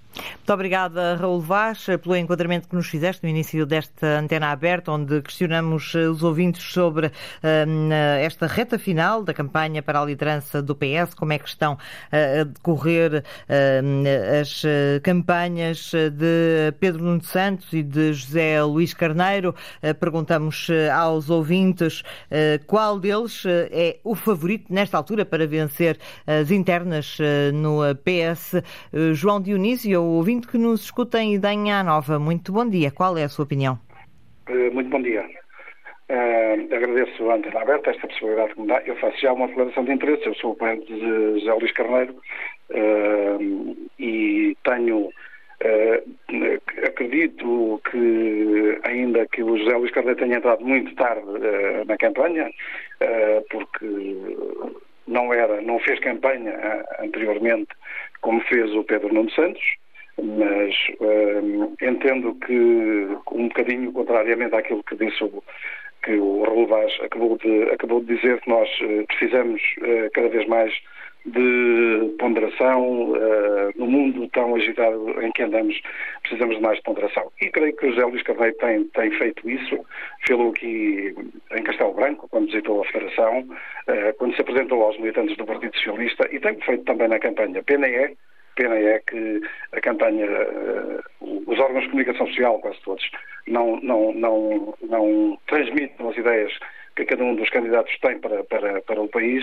Muito 0.50 0.54
obrigada, 0.56 1.16
Raul 1.16 1.40
Vaz, 1.40 1.86
pelo 2.02 2.16
enquadramento 2.16 2.68
que 2.68 2.76
nos 2.76 2.88
fizeste 2.88 3.24
no 3.24 3.30
início 3.30 3.68
desta 3.68 4.20
antena 4.20 4.48
aberta, 4.48 4.92
onde 4.92 5.22
questionamos 5.22 5.94
eh, 5.94 6.08
os 6.10 6.24
ouvintes 6.24 6.64
sobre 6.64 7.06
uh, 7.06 7.94
esta 8.20 8.48
reta 8.48 8.80
final 8.80 9.24
da 9.24 9.32
campanha 9.32 9.84
para 9.84 10.02
a 10.02 10.06
liderança 10.06 10.60
do 10.60 10.76
PS, 10.76 11.14
como 11.16 11.34
é 11.34 11.38
que 11.38 11.48
estão 11.48 11.74
uh, 11.74 12.42
a 12.42 12.44
decorrer 12.46 13.24
uh, 13.24 14.42
as 14.42 14.64
campanhas 15.04 15.92
de 15.92 16.74
Pedro 16.80 17.04
Nuno 17.04 17.24
Santos 17.24 17.72
e 17.72 17.84
de 17.84 18.14
José 18.14 18.64
Luís 18.64 18.94
Carneiro. 18.96 19.54
Perguntamos 20.00 20.68
aos 20.94 21.30
ouvintes 21.30 22.04
qual 22.66 23.00
deles 23.00 23.44
é 23.46 24.00
o 24.04 24.16
favorito 24.16 24.74
nesta 24.74 24.98
altura 24.98 25.26
para 25.26 25.46
vencer 25.46 26.00
as 26.26 26.50
internas 26.52 27.18
no 27.54 27.82
PS. 28.04 28.62
João 29.14 29.42
Dionísio, 29.42 30.02
o 30.10 30.18
ouvinte 30.18 30.48
que 30.48 30.58
nos 30.58 30.86
escuta 30.86 31.22
em 31.22 31.36
Idanha 31.36 31.84
Nova. 31.84 32.18
Muito 32.18 32.52
bom 32.52 32.68
dia. 32.68 32.92
Qual 32.92 33.18
é 33.18 33.24
a 33.24 33.30
sua 33.30 33.46
opinião? 33.46 33.78
Uh, 34.50 34.74
muito 34.74 34.90
bom 34.90 35.02
dia. 35.02 35.24
Uh, 36.10 36.76
agradeço 36.76 37.30
a 37.30 37.36
antena 37.36 37.62
aberta 37.62 37.92
esta 37.92 38.08
possibilidade 38.08 38.56
que 38.56 38.62
me 38.62 38.68
dá. 38.68 38.82
Eu 38.86 38.96
faço 38.96 39.22
já 39.22 39.32
uma 39.32 39.48
declaração 39.48 39.86
de 39.86 39.94
interesse. 39.94 40.26
Eu 40.26 40.34
sou 40.36 40.52
o 40.52 40.56
pai 40.56 40.78
de 40.78 41.00
José 41.40 41.54
Luís 41.54 41.72
Carneiro 41.74 42.16
uh, 42.72 43.78
e 44.00 44.58
tenho. 44.64 45.12
acredito 46.88 47.82
que, 47.92 48.80
ainda 48.84 49.28
que 49.28 49.44
o 49.44 49.58
José 49.58 49.76
Luís 49.78 49.92
Carneiro 49.92 50.20
tenha 50.20 50.38
entrado 50.38 50.66
muito 50.66 50.96
tarde 50.96 51.28
na 51.86 51.98
campanha, 51.98 52.50
porque 53.52 53.86
não 55.06 55.34
era, 55.34 55.62
não 55.62 55.80
fez 55.80 56.00
campanha 56.00 56.54
anteriormente 57.00 57.68
como 58.22 58.42
fez 58.42 58.74
o 58.74 58.84
Pedro 58.84 59.14
Nuno 59.14 59.32
Santos, 59.32 59.62
mas 60.24 60.76
uh, 61.00 61.76
entendo 61.82 62.36
que, 62.46 63.08
um 63.32 63.48
bocadinho 63.48 63.92
contrariamente 63.92 64.56
àquilo 64.56 64.84
que 64.84 64.96
disse 64.96 65.24
o, 65.24 65.44
que 66.04 66.14
o 66.14 66.44
Raul 66.44 66.68
Vaz 66.68 66.92
acabou 67.02 67.38
de, 67.38 67.64
acabou 67.64 68.02
de 68.02 68.16
dizer, 68.16 68.40
que 68.42 68.50
nós 68.50 68.70
uh, 68.82 69.06
precisamos 69.08 69.62
uh, 69.80 70.10
cada 70.14 70.30
vez 70.30 70.48
mais 70.48 70.74
de 71.26 72.16
ponderação 72.18 73.14
no 73.76 73.86
mundo 73.86 74.30
tão 74.30 74.56
agitado 74.56 75.22
em 75.22 75.30
que 75.34 75.44
andamos, 75.44 75.80
precisamos 76.22 76.56
de 76.56 76.62
mais 76.62 76.82
ponderação. 76.82 77.30
E 77.42 77.50
creio 77.50 77.76
que 77.76 77.88
o 77.88 77.90
José 77.92 78.06
Luís 78.06 78.24
Carneiro 78.24 78.56
tem, 78.56 78.86
tem 78.86 79.12
feito 79.12 79.48
isso, 79.48 79.86
fez-lo 80.26 80.50
aqui 80.50 81.14
em 81.52 81.64
Castelo 81.64 81.94
Branco, 81.94 82.28
quando 82.30 82.46
visitou 82.46 82.82
a 82.82 82.86
Federação, 82.86 83.46
quando 84.18 84.34
se 84.34 84.42
apresentou 84.42 84.82
aos 84.82 84.98
militantes 84.98 85.36
do 85.36 85.46
Partido 85.46 85.76
Socialista 85.76 86.28
e 86.32 86.40
tem 86.40 86.58
feito 86.62 86.86
também 86.86 87.10
na 87.10 87.20
campanha 87.20 87.62
PNE, 87.64 88.16
pena 88.60 88.76
é 88.76 89.00
que 89.00 89.42
a 89.72 89.80
campanha, 89.80 90.28
uh, 90.28 91.44
os 91.48 91.58
órgãos 91.60 91.84
de 91.84 91.90
comunicação 91.92 92.28
social, 92.28 92.60
quase 92.60 92.78
todos, 92.84 93.10
não, 93.48 93.80
não, 93.82 94.14
não, 94.14 94.78
não 94.82 95.38
transmitem 95.48 96.10
as 96.10 96.18
ideias 96.18 96.52
que 96.98 97.06
cada 97.06 97.24
um 97.24 97.36
dos 97.36 97.50
candidatos 97.50 97.98
tem 98.00 98.20
para, 98.20 98.44
para, 98.44 98.82
para 98.82 99.02
o 99.02 99.08
país. 99.08 99.42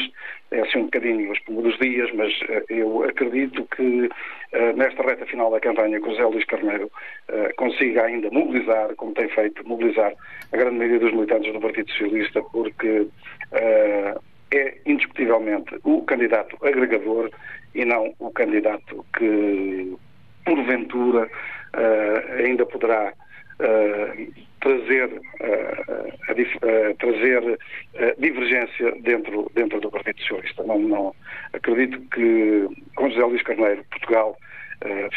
É 0.50 0.60
assim 0.60 0.80
um 0.80 0.84
bocadinho 0.84 1.32
os 1.32 1.40
primeiros 1.40 1.78
dias, 1.78 2.10
mas 2.12 2.30
uh, 2.42 2.64
eu 2.68 3.04
acredito 3.04 3.66
que 3.74 3.82
uh, 3.82 4.76
nesta 4.76 5.02
reta 5.02 5.24
final 5.24 5.50
da 5.50 5.60
campanha 5.60 5.98
que 5.98 6.06
o 6.06 6.10
José 6.10 6.24
Luís 6.26 6.44
Carneiro 6.44 6.90
uh, 7.30 7.56
consiga 7.56 8.04
ainda 8.04 8.30
mobilizar, 8.30 8.94
como 8.96 9.14
tem 9.14 9.28
feito, 9.30 9.66
mobilizar 9.66 10.12
a 10.52 10.56
grande 10.56 10.76
maioria 10.76 11.00
dos 11.00 11.12
militantes 11.12 11.50
do 11.50 11.60
Partido 11.60 11.90
Socialista, 11.90 12.42
porque 12.52 13.06
é 14.52 14.78
indiscutivelmente 14.86 15.78
o 15.84 16.02
candidato 16.02 16.56
agregador 16.62 17.30
e 17.74 17.84
não 17.84 18.14
o 18.18 18.30
candidato 18.30 19.04
que, 19.16 19.96
porventura, 20.44 21.26
uh, 21.26 22.42
ainda 22.42 22.64
poderá 22.64 23.12
uh, 23.12 24.32
trazer, 24.60 25.08
uh, 25.12 26.94
trazer 26.98 27.58
divergência 28.18 28.92
dentro, 29.02 29.50
dentro 29.54 29.80
do 29.80 29.90
Partido 29.90 30.20
Socialista. 30.20 30.62
Não, 30.62 30.78
não, 30.78 31.14
acredito 31.52 32.00
que 32.10 32.68
com 32.94 33.10
José 33.10 33.24
Luís 33.24 33.42
Carneiro, 33.42 33.84
Portugal 33.90 34.36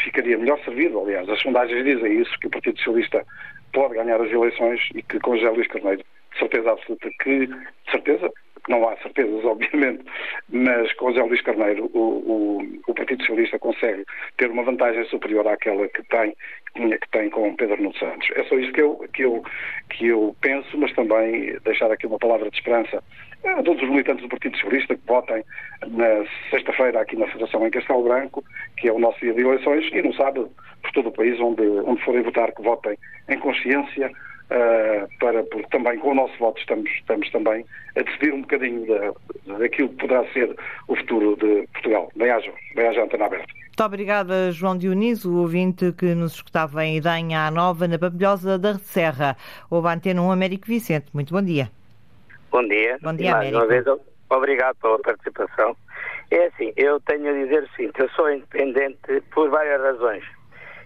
ficaria 0.04 0.38
melhor 0.38 0.58
servido. 0.64 1.00
Aliás, 1.00 1.28
as 1.28 1.40
sondagens 1.40 1.84
dizem 1.84 2.20
isso, 2.20 2.38
que 2.40 2.46
o 2.46 2.50
Partido 2.50 2.78
Socialista 2.78 3.26
pode 3.72 3.94
ganhar 3.94 4.20
as 4.20 4.30
eleições 4.30 4.80
e 4.94 5.02
que 5.02 5.20
com 5.20 5.36
José 5.36 5.50
Luís 5.50 5.68
Carneiro, 5.68 6.02
certeza 6.38 6.72
absoluta 6.72 7.10
que, 7.22 7.48
certeza, 7.90 8.32
não 8.70 8.88
há 8.88 8.96
certezas, 8.98 9.44
obviamente, 9.44 10.02
mas 10.48 10.92
com 10.94 11.10
José 11.10 11.22
Luís 11.22 11.42
Carneiro 11.42 11.90
o, 11.92 11.98
o, 11.98 12.80
o, 12.86 12.94
Partido 12.94 13.20
Socialista 13.22 13.58
consegue 13.58 14.04
ter 14.38 14.50
uma 14.50 14.62
vantagem 14.62 15.04
superior 15.06 15.46
àquela 15.46 15.86
que 15.88 16.02
tem, 16.04 16.30
que, 16.66 16.80
tinha, 16.80 16.98
que 16.98 17.08
tem 17.10 17.28
com 17.28 17.54
Pedro 17.56 17.76
Nuno 17.76 17.94
Santos. 17.96 18.28
É 18.36 18.44
só 18.44 18.56
isso 18.58 18.72
que 18.72 18.80
eu, 18.80 19.08
que, 19.12 19.22
eu, 19.22 19.42
que 19.90 20.06
eu 20.06 20.34
penso, 20.40 20.78
mas 20.78 20.92
também 20.92 21.58
deixar 21.64 21.90
aqui 21.90 22.06
uma 22.06 22.18
palavra 22.18 22.50
de 22.50 22.56
esperança 22.56 23.02
a 23.44 23.62
todos 23.62 23.82
os 23.82 23.88
militantes 23.88 24.22
do 24.22 24.28
Partido 24.28 24.56
Socialista 24.56 24.94
que 24.94 25.06
votem 25.06 25.42
na 25.86 26.24
sexta-feira 26.50 27.00
aqui 27.00 27.16
na 27.16 27.26
Federação 27.26 27.66
em 27.66 27.70
Castelo 27.70 28.04
Branco, 28.04 28.44
que 28.76 28.88
é 28.88 28.92
o 28.92 28.98
nosso 28.98 29.18
dia 29.20 29.32
de 29.32 29.40
eleições, 29.40 29.88
e 29.92 30.02
no 30.02 30.14
sábado 30.14 30.50
por 30.82 30.92
todo 30.92 31.08
o 31.08 31.12
país, 31.12 31.40
onde, 31.40 31.62
onde 31.62 32.02
forem 32.04 32.22
votar, 32.22 32.52
que 32.52 32.62
votem 32.62 32.96
em 33.28 33.38
consciência, 33.38 34.10
Uh, 34.50 35.08
para, 35.20 35.44
porque 35.44 35.68
também 35.70 35.96
com 36.00 36.10
o 36.10 36.14
nosso 36.14 36.36
voto 36.38 36.58
estamos, 36.58 36.90
estamos 36.90 37.30
também 37.30 37.64
a 37.96 38.02
decidir 38.02 38.34
um 38.34 38.40
bocadinho 38.40 38.84
da, 38.84 39.58
daquilo 39.58 39.88
que 39.90 39.94
poderá 39.96 40.24
ser 40.32 40.56
o 40.88 40.96
futuro 40.96 41.36
de 41.36 41.68
Portugal. 41.72 42.10
Bem-aja, 42.16 42.52
bem-aja 42.74 43.04
antena 43.04 43.26
aberta. 43.26 43.46
Muito 43.80 43.84
obrigada, 43.84 44.50
João 44.50 44.76
Dionísio, 44.76 45.30
o 45.30 45.42
ouvinte 45.42 45.92
que 45.92 46.14
nos 46.14 46.34
escutava 46.34 46.84
em 46.84 46.96
Idanha 46.96 47.50
Nova, 47.50 47.86
na 47.86 47.98
Pampilhosa 47.98 48.58
da 48.58 48.74
Serra. 48.74 49.36
Houve 49.70 49.88
a 49.88 49.92
Antena 49.92 50.20
1 50.20 50.32
Américo 50.32 50.66
Vicente. 50.66 51.06
Muito 51.14 51.32
bom 51.32 51.40
dia. 51.40 51.70
Bom 52.50 52.66
dia. 52.66 52.98
Bom 53.00 53.14
dia, 53.14 53.30
Mais 53.30 53.54
Américo. 53.54 53.56
uma 53.56 53.66
vez, 53.66 54.00
obrigado 54.28 54.76
pela 54.82 54.98
participação. 54.98 55.76
É 56.30 56.46
assim, 56.46 56.72
eu 56.76 57.00
tenho 57.00 57.30
a 57.30 57.32
dizer 57.32 57.62
o 57.62 57.68
seguinte, 57.70 58.00
eu 58.00 58.08
sou 58.10 58.30
independente 58.30 59.22
por 59.32 59.48
várias 59.48 59.80
razões. 59.80 60.24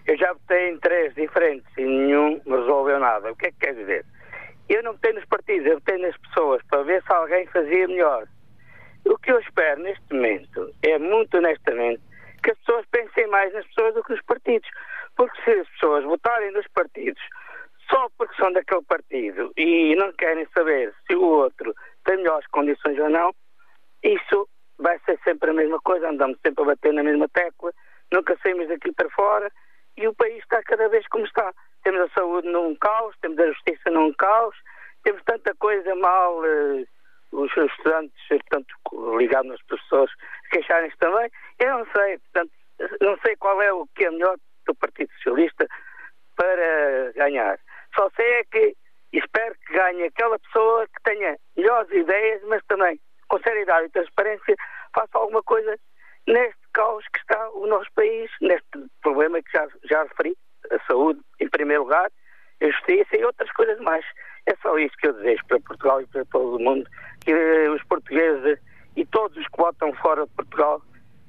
Eu 0.07 0.17
já 0.17 0.33
votei 0.33 0.69
em 0.69 0.77
três 0.79 1.13
diferentes 1.15 1.67
e 1.77 1.83
nenhum 1.83 2.39
resolveu 2.45 2.99
nada. 2.99 3.31
O 3.31 3.35
que 3.35 3.47
é 3.47 3.51
que 3.51 3.59
quer 3.59 3.73
dizer? 3.73 4.05
Eu 4.69 4.83
não 4.83 4.93
votei 4.93 5.13
nos 5.13 5.25
partidos, 5.25 5.67
eu 5.67 5.75
votei 5.75 5.97
nas 5.97 6.17
pessoas 6.17 6.61
para 6.69 6.83
ver 6.83 7.01
se 7.03 7.13
alguém 7.13 7.47
fazia 7.47 7.87
melhor. 7.87 8.27
O 9.05 9.17
que 9.17 9.31
eu 9.31 9.39
espero 9.39 9.81
neste 9.81 10.13
momento 10.13 10.73
é, 10.83 10.97
muito 10.97 11.37
honestamente, 11.37 12.01
que 12.43 12.51
as 12.51 12.57
pessoas 12.59 12.85
pensem 12.91 13.27
mais 13.27 13.53
nas 13.53 13.65
pessoas 13.67 13.93
do 13.93 14.03
que 14.03 14.11
nos 14.11 14.21
partidos. 14.23 14.69
Porque 15.15 15.41
se 15.43 15.51
as 15.59 15.69
pessoas 15.69 16.03
votarem 16.03 16.51
nos 16.51 16.67
partidos 16.67 17.21
só 17.89 18.07
porque 18.17 18.35
são 18.35 18.51
daquele 18.51 18.81
partido 18.83 19.51
e 19.57 19.95
não 19.95 20.11
querem 20.13 20.47
saber 20.55 20.93
se 21.05 21.15
o 21.15 21.23
outro 21.23 21.73
tem 22.03 22.17
melhores 22.17 22.47
condições 22.47 22.97
ou 22.99 23.09
não, 23.09 23.33
isso 24.03 24.47
vai 24.77 24.99
ser 25.05 25.19
sempre 25.23 25.51
a 25.51 25.53
mesma 25.53 25.79
coisa, 25.81 26.09
andamos 26.09 26.37
sempre 26.45 26.63
a 26.63 26.67
bater 26.67 26.93
na 26.93 27.03
mesma 27.03 27.27
tecla, 27.29 27.71
nunca 28.11 28.37
saímos 28.41 28.67
daqui 28.67 28.91
para 28.91 29.09
fora 29.11 29.51
e 29.97 30.07
o 30.07 30.13
país 30.13 30.37
está 30.39 30.61
cada 30.63 30.87
vez 30.89 31.07
como 31.07 31.25
está. 31.25 31.53
temos 31.83 32.01
a 32.01 32.13
saúde 32.13 32.47
num 32.47 32.75
caos, 32.75 33.15
temos 33.21 33.39
a 33.39 33.47
justiça 33.47 33.89
num 33.89 34.13
caos, 34.13 34.55
temos 35.03 35.21
tanta 35.23 35.53
coisa 35.55 35.95
mal, 35.95 36.39
uh, 36.39 36.87
os 37.31 37.51
estudantes, 37.55 38.27
portanto, 38.27 38.75
ligados 39.17 39.51
nas 39.51 39.61
pessoas, 39.63 40.09
queixarem-se 40.51 40.97
também. 40.97 41.29
Eu 41.59 41.79
não 41.79 41.85
sei, 41.95 42.17
portanto, 42.19 42.51
não 43.01 43.17
sei 43.19 43.35
qual 43.37 43.61
é 43.61 43.71
o 43.71 43.87
que 43.95 44.05
é 44.05 44.11
melhor 44.11 44.37
do 44.65 44.75
Partido 44.75 45.11
Socialista 45.17 45.67
para 46.35 47.11
ganhar. 47.13 47.59
Só 47.95 48.09
sei 48.15 48.25
é 48.25 48.43
que 48.45 48.75
espero 49.13 49.55
que 49.65 49.73
ganhe 49.73 50.03
aquela 50.03 50.39
pessoa 50.39 50.87
que 50.87 51.03
tenha 51.03 51.37
melhores 51.55 51.91
ideias, 51.91 52.41
mas 52.47 52.63
também 52.67 52.99
com 53.27 53.39
seriedade 53.39 53.87
e 53.87 53.91
transparência 53.91 54.55
faça 54.93 55.17
alguma 55.17 55.43
coisa 55.43 55.77
neste 56.27 56.61
caos 56.73 57.05
que 57.13 57.19
está 57.19 57.49
o 57.51 57.67
nosso 57.67 57.91
país, 57.93 58.29
neste 58.41 58.85
problema 59.05 59.41
que 59.41 59.51
já, 59.51 59.67
já 59.83 60.03
referi, 60.03 60.35
a 60.71 60.79
saúde 60.87 61.19
em 61.39 61.47
primeiro 61.47 61.83
lugar, 61.83 62.09
a 62.61 62.65
justiça 62.65 63.15
e 63.15 63.23
outras 63.23 63.51
coisas 63.51 63.79
mais. 63.81 64.03
É 64.47 64.55
só 64.61 64.77
isso 64.79 64.95
que 64.97 65.07
eu 65.07 65.13
desejo 65.13 65.45
para 65.47 65.59
Portugal 65.59 66.01
e 66.01 66.07
para 66.07 66.25
todo 66.25 66.57
o 66.57 66.59
mundo, 66.59 66.89
que 67.23 67.33
os 67.69 67.83
portugueses 67.83 68.59
e 68.95 69.05
todos 69.05 69.37
os 69.37 69.47
que 69.47 69.57
votam 69.57 69.93
fora 69.93 70.25
de 70.25 70.31
Portugal 70.33 70.81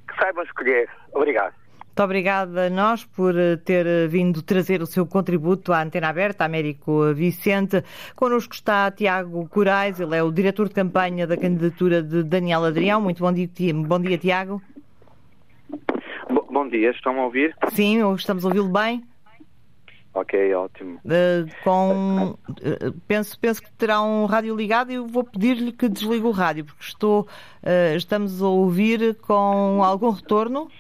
que 0.09 0.17
saibam 0.19 0.45
escolher. 0.45 0.89
Obrigado. 1.13 1.55
Muito 1.97 2.05
obrigada 2.05 2.67
a 2.67 2.71
nós 2.71 3.07
por 3.07 3.35
eh, 3.39 3.57
ter 3.57 3.87
eh, 3.87 4.07
vindo 4.07 4.43
trazer 4.43 4.83
o 4.83 4.87
seu 4.87 5.07
contributo 5.07 5.73
à 5.73 5.83
Antena 5.83 6.11
Aberta, 6.11 6.45
Américo 6.45 7.15
Vicente. 7.15 7.83
Connosco 8.15 8.53
está 8.53 8.91
Tiago 8.91 9.49
Corais, 9.49 9.99
ele 9.99 10.15
é 10.15 10.23
o 10.23 10.31
diretor 10.31 10.69
de 10.69 10.75
campanha 10.75 11.27
da 11.27 11.39
candidatura 11.39 12.03
de 12.03 12.23
Daniel 12.23 12.67
Adrião. 12.67 13.01
Muito 13.01 13.23
bom 13.23 13.33
dia, 13.33 13.49
bom 13.75 13.99
dia 13.99 14.19
Tiago. 14.19 14.61
Bom 16.57 16.67
dia, 16.67 16.91
estão 16.91 17.21
a 17.21 17.25
ouvir? 17.25 17.55
Sim, 17.73 18.15
estamos 18.15 18.43
a 18.43 18.49
ouvi-lo 18.49 18.71
bem. 18.71 19.05
Ok, 20.15 20.55
ótimo. 20.55 20.99
Uh, 21.05 21.47
com, 21.63 22.31
uh, 22.31 22.93
penso, 23.07 23.39
penso 23.39 23.61
que 23.61 23.71
terá 23.73 24.01
um 24.01 24.25
rádio 24.25 24.57
ligado 24.57 24.91
e 24.91 24.95
eu 24.95 25.07
vou 25.07 25.23
pedir-lhe 25.23 25.71
que 25.71 25.87
desligue 25.87 26.25
o 26.25 26.31
rádio, 26.31 26.65
porque 26.65 26.83
estou, 26.83 27.29
uh, 27.63 27.95
estamos 27.95 28.41
a 28.41 28.49
ouvir 28.49 29.17
com 29.17 29.83
algum 29.85 30.09
retorno. 30.09 30.71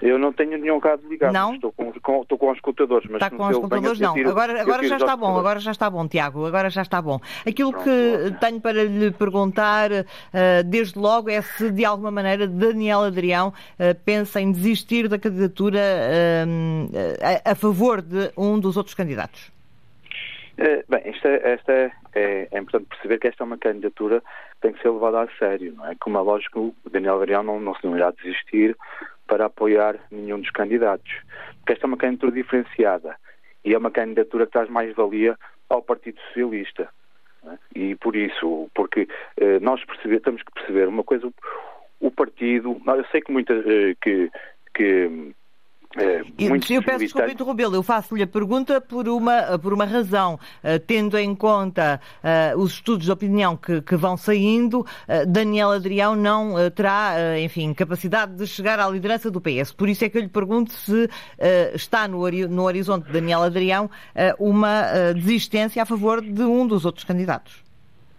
Eu 0.00 0.18
não 0.18 0.32
tenho 0.32 0.58
nenhum 0.58 0.78
rádio 0.78 1.08
ligado. 1.08 1.32
Não? 1.32 1.54
Estou 1.54 1.72
com, 1.72 1.92
com, 1.92 2.22
estou 2.22 2.38
com 2.38 2.50
os 2.50 2.56
escutadores. 2.56 3.08
Mas 3.10 3.22
está 3.22 3.30
com 3.34 3.44
os 3.44 3.50
escutadores, 3.50 3.98
não. 3.98 4.14
Agora, 4.28 4.60
agora 4.60 4.86
já 4.86 4.96
está 4.96 5.16
bom, 5.16 5.38
agora 5.38 5.60
já 5.60 5.70
está 5.70 5.88
bom, 5.88 6.06
Tiago, 6.06 6.46
agora 6.46 6.68
já 6.68 6.82
está 6.82 7.00
bom. 7.00 7.18
Aquilo 7.46 7.72
Pronto, 7.72 7.84
que 7.84 8.36
tenho 8.40 8.60
para 8.60 8.84
lhe 8.84 9.10
perguntar, 9.10 9.90
uh, 9.90 10.64
desde 10.66 10.98
logo, 10.98 11.30
é 11.30 11.40
se 11.40 11.70
de 11.70 11.84
alguma 11.84 12.10
maneira 12.10 12.46
Daniel 12.46 13.04
Adrião 13.04 13.48
uh, 13.48 13.94
pensa 14.04 14.40
em 14.40 14.52
desistir 14.52 15.08
da 15.08 15.18
candidatura 15.18 15.78
uh, 15.78 17.46
a, 17.46 17.52
a, 17.52 17.54
favor 17.54 18.02
de 18.02 18.30
um 18.36 18.58
dos 18.58 18.76
outros 18.76 18.94
candidatos. 18.94 19.50
Bem, 20.88 21.02
esta, 21.04 21.28
esta 21.28 21.72
é, 22.14 22.48
é, 22.50 22.58
importante 22.58 22.86
perceber 22.88 23.18
que 23.18 23.28
esta 23.28 23.44
é 23.44 23.46
uma 23.46 23.58
candidatura 23.58 24.20
que 24.20 24.60
tem 24.62 24.72
que 24.72 24.80
ser 24.80 24.90
levada 24.90 25.20
a 25.20 25.28
sério, 25.38 25.74
não 25.76 25.86
é? 25.86 25.94
Como 26.00 26.16
é 26.16 26.20
lógico, 26.22 26.74
o 26.82 26.90
Daniel 26.90 27.20
Adrião 27.20 27.42
não, 27.42 27.60
não 27.60 27.74
se 27.74 27.84
não 27.84 27.94
irá 27.94 28.10
desistir 28.10 28.74
para 29.26 29.46
apoiar 29.46 29.98
nenhum 30.10 30.40
dos 30.40 30.50
candidatos. 30.50 31.12
Porque 31.58 31.72
esta 31.72 31.86
é 31.86 31.88
uma 31.88 31.96
candidatura 31.96 32.32
diferenciada 32.32 33.16
e 33.64 33.74
é 33.74 33.78
uma 33.78 33.90
candidatura 33.90 34.46
que 34.46 34.52
traz 34.52 34.68
mais 34.68 34.94
valia 34.94 35.36
ao 35.68 35.82
Partido 35.82 36.20
Socialista. 36.28 36.88
É? 37.44 37.58
E 37.78 37.94
por 37.96 38.16
isso, 38.16 38.70
porque 38.74 39.08
eh, 39.36 39.60
nós 39.60 39.84
perceber, 39.84 40.20
temos 40.20 40.42
que 40.42 40.52
perceber 40.52 40.88
uma 40.88 41.04
coisa, 41.04 41.32
o 42.00 42.10
partido, 42.10 42.80
eu 42.86 43.04
sei 43.06 43.20
que 43.20 43.32
muitas 43.32 43.64
eh, 43.66 43.94
que, 44.00 44.30
que 44.74 45.32
é, 45.98 46.22
eu 46.38 46.82
peço 46.82 46.98
desculpa 46.98 47.30
interrompê-lo. 47.30 47.74
Eu 47.74 47.82
faço-lhe 47.82 48.22
a 48.22 48.26
pergunta 48.26 48.80
por 48.80 49.08
uma, 49.08 49.58
por 49.58 49.72
uma 49.72 49.84
razão. 49.84 50.38
Uh, 50.62 50.78
tendo 50.86 51.16
em 51.18 51.34
conta 51.34 52.00
uh, 52.22 52.58
os 52.58 52.72
estudos 52.72 53.06
de 53.06 53.12
opinião 53.12 53.56
que, 53.56 53.80
que 53.82 53.96
vão 53.96 54.16
saindo, 54.16 54.80
uh, 54.80 55.26
Daniel 55.26 55.70
Adrião 55.70 56.14
não 56.14 56.54
terá, 56.74 57.38
enfim, 57.40 57.72
capacidade 57.72 58.34
de 58.34 58.46
chegar 58.46 58.78
à 58.78 58.88
liderança 58.88 59.30
do 59.30 59.40
PS. 59.40 59.72
Por 59.72 59.88
isso 59.88 60.04
é 60.04 60.08
que 60.08 60.18
eu 60.18 60.22
lhe 60.22 60.28
pergunto 60.28 60.72
se 60.72 61.08
está 61.74 62.06
no, 62.08 62.18
no, 62.48 62.62
horizonte 62.62 63.06
de 63.06 63.12
Daniel 63.12 63.42
Adrião 63.42 63.90
uma 64.38 65.12
desistência 65.14 65.82
a 65.82 65.86
favor 65.86 66.20
de 66.20 66.42
um 66.42 66.66
dos 66.66 66.84
outros 66.84 67.04
candidatos. 67.04 67.64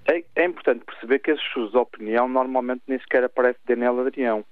É, 0.06 0.24
é 0.36 0.46
importante 0.46 0.86
perceber 0.86 1.20
que 1.20 1.32
esses 1.32 1.44
estudos 1.44 1.72
de 1.72 1.78
opinião 1.78 2.28
normalmente 2.28 2.84
nem 2.88 3.00
sequer 3.00 3.24
aparece 3.24 3.60
Daniel 3.68 4.00
Adrião 4.00 4.46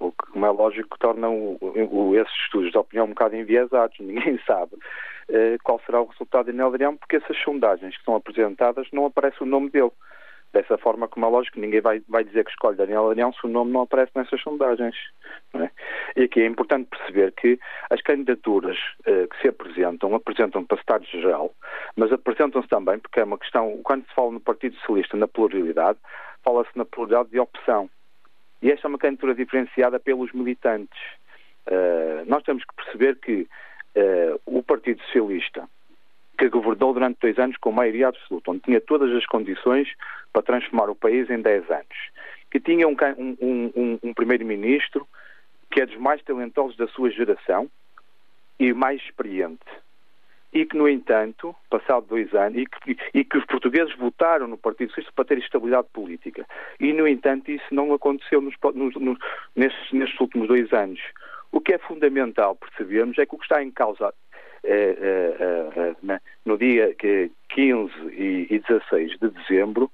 o 0.00 0.12
que, 0.12 0.32
como 0.32 0.46
é 0.46 0.50
lógico, 0.50 0.98
torna 0.98 1.28
o, 1.28 1.58
o, 1.60 2.16
esses 2.16 2.34
estudos 2.44 2.70
de 2.70 2.78
opinião 2.78 3.06
um 3.06 3.10
bocado 3.10 3.36
enviesados. 3.36 3.96
Ninguém 4.00 4.38
sabe 4.46 4.74
uh, 4.74 5.58
qual 5.62 5.80
será 5.84 6.00
o 6.00 6.06
resultado 6.06 6.46
de 6.46 6.56
Daniel 6.56 6.96
porque 6.98 7.16
essas 7.16 7.36
sondagens 7.38 7.96
que 7.96 8.04
são 8.04 8.16
apresentadas 8.16 8.86
não 8.92 9.06
aparece 9.06 9.42
o 9.42 9.46
nome 9.46 9.70
dele. 9.70 9.92
Dessa 10.50 10.78
forma, 10.78 11.06
como 11.06 11.26
é 11.26 11.28
lógico, 11.28 11.60
ninguém 11.60 11.82
vai, 11.82 12.00
vai 12.08 12.24
dizer 12.24 12.42
que 12.42 12.50
escolhe 12.50 12.74
Daniel 12.74 13.10
Adrião 13.10 13.30
se 13.34 13.44
o 13.44 13.50
nome 13.50 13.70
não 13.70 13.82
aparece 13.82 14.12
nessas 14.14 14.40
sondagens. 14.40 14.96
É? 15.54 15.70
E 16.16 16.22
aqui 16.22 16.40
é 16.40 16.46
importante 16.46 16.88
perceber 16.88 17.32
que 17.32 17.58
as 17.90 18.00
candidaturas 18.00 18.78
uh, 19.00 19.28
que 19.28 19.42
se 19.42 19.48
apresentam, 19.48 20.14
apresentam 20.14 20.64
para 20.64 20.78
Estado-Geral, 20.78 21.52
mas 21.96 22.10
apresentam-se 22.10 22.68
também, 22.68 22.98
porque 22.98 23.20
é 23.20 23.24
uma 23.24 23.36
questão, 23.36 23.78
quando 23.84 24.06
se 24.06 24.14
fala 24.14 24.32
no 24.32 24.40
Partido 24.40 24.74
Socialista, 24.76 25.18
na 25.18 25.28
pluralidade, 25.28 25.98
fala-se 26.42 26.70
na 26.76 26.86
pluralidade 26.86 27.30
de 27.30 27.40
opção. 27.40 27.90
E 28.62 28.70
esta 28.70 28.86
é 28.86 28.88
uma 28.88 28.98
candidatura 28.98 29.34
diferenciada 29.34 30.00
pelos 30.00 30.32
militantes. 30.32 30.98
Uh, 31.66 32.24
nós 32.26 32.42
temos 32.42 32.64
que 32.64 32.74
perceber 32.74 33.16
que 33.16 33.48
uh, 33.96 34.40
o 34.46 34.62
Partido 34.62 35.02
Socialista, 35.04 35.68
que 36.38 36.48
governou 36.48 36.92
durante 36.92 37.18
dois 37.20 37.38
anos 37.38 37.56
com 37.58 37.72
maioria 37.72 38.08
absoluta, 38.08 38.50
onde 38.50 38.60
tinha 38.60 38.80
todas 38.80 39.14
as 39.14 39.26
condições 39.26 39.88
para 40.32 40.42
transformar 40.42 40.88
o 40.88 40.94
país 40.94 41.28
em 41.30 41.40
dez 41.40 41.68
anos, 41.70 42.10
que 42.50 42.60
tinha 42.60 42.86
um, 42.88 42.96
um, 43.18 43.72
um, 43.76 43.98
um 44.02 44.14
primeiro-ministro 44.14 45.06
que 45.70 45.80
é 45.80 45.86
dos 45.86 45.96
mais 45.96 46.22
talentosos 46.22 46.76
da 46.76 46.88
sua 46.88 47.10
geração 47.10 47.70
e 48.58 48.72
mais 48.72 49.00
experiente, 49.02 49.64
e 50.52 50.64
que, 50.64 50.76
no 50.76 50.88
entanto, 50.88 51.54
passado 51.68 52.06
dois 52.06 52.32
anos, 52.34 52.58
e 52.58 52.66
que, 52.66 52.96
e 53.14 53.24
que, 53.24 53.36
os 53.36 53.44
portugueses 53.44 53.94
votaram 53.96 54.46
no 54.46 54.56
Partido 54.56 54.88
Socialista 54.88 55.12
para 55.14 55.24
ter 55.26 55.38
estabilidade 55.38 55.88
política. 55.92 56.46
E, 56.80 56.92
no 56.92 57.06
entanto, 57.06 57.50
isso 57.50 57.66
não 57.70 57.92
aconteceu 57.92 58.40
nos, 58.40 58.54
nos, 58.74 58.94
nos, 58.94 59.18
nestes, 59.54 59.92
nestes, 59.92 60.18
últimos 60.20 60.48
dois 60.48 60.72
anos. 60.72 61.00
O 61.52 61.60
que 61.60 61.74
é 61.74 61.78
fundamental 61.78 62.56
percebermos 62.56 63.18
é 63.18 63.26
que 63.26 63.34
o 63.34 63.38
que 63.38 63.44
está 63.44 63.62
em 63.62 63.70
causa 63.70 64.12
é, 64.64 64.74
é, 64.74 66.12
é, 66.12 66.20
no 66.44 66.58
dia 66.58 66.94
15 66.94 67.92
e, 68.10 68.46
e 68.50 68.58
16 68.58 69.18
de 69.18 69.30
dezembro 69.30 69.90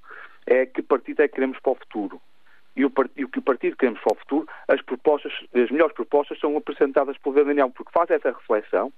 é 0.47 0.65
que 0.65 0.81
partido 0.81 1.21
é 1.21 1.27
que 1.27 1.35
queremos 1.35 1.59
para 1.59 1.71
o 1.73 1.75
futuro. 1.75 2.21
E 2.75 2.83
o, 2.83 2.89
que 2.89 3.39
o 3.39 3.41
partido 3.41 3.77
queremos 3.77 4.01
para 4.01 4.13
o 4.13 4.19
futuro, 4.19 4.47
as 4.67 4.81
propostas, 4.81 5.31
as 5.53 5.71
melhores 5.71 5.95
propostas 5.95 6.37
são 6.39 6.57
apresentadas 6.57 7.17
pelo 7.17 7.35
Daniel, 7.35 7.69
porque 7.69 7.91
faz 7.91 8.09
essa 8.09 8.31
reflexão 8.31 8.91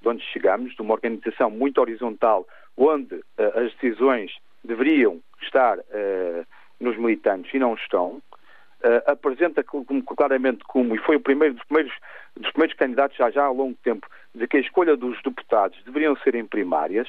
de 0.00 0.08
onde 0.08 0.24
chegamos, 0.32 0.74
de 0.74 0.82
uma 0.82 0.94
organização 0.94 1.50
muito 1.50 1.80
horizontal, 1.80 2.46
onde 2.76 3.14
uh, 3.14 3.24
as 3.56 3.72
decisões 3.74 4.32
deveriam 4.64 5.20
estar 5.42 5.78
uh, 5.78 6.46
nos 6.78 6.96
militantes 6.96 7.52
e 7.52 7.58
não 7.58 7.74
estão, 7.74 8.22
uh, 8.82 9.10
apresenta 9.10 9.62
claramente 9.62 10.64
como, 10.64 10.94
e 10.94 10.98
foi 10.98 11.16
o 11.16 11.20
primeiro 11.20 11.54
dos 11.54 11.64
primeiros, 11.64 11.92
dos 12.36 12.50
primeiros 12.52 12.76
candidatos 12.76 13.16
já 13.16 13.30
já 13.30 13.44
há 13.44 13.50
longo 13.50 13.76
tempo, 13.82 14.06
de 14.34 14.46
que 14.46 14.56
a 14.56 14.60
escolha 14.60 14.96
dos 14.96 15.20
deputados 15.22 15.78
deveriam 15.84 16.16
ser 16.18 16.34
em 16.34 16.46
primárias 16.46 17.08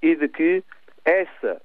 e 0.00 0.14
de 0.14 0.28
que 0.28 0.62
essa, 1.04 1.60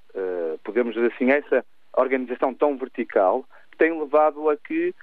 podemos 0.63 0.95
dizer 0.95 1.13
assim, 1.13 1.29
essa 1.29 1.63
organização 1.93 2.51
tão 2.51 2.75
vertical 2.75 3.45
tem 3.77 3.97
levado 3.97 4.49
a 4.49 4.57
que 4.57 4.93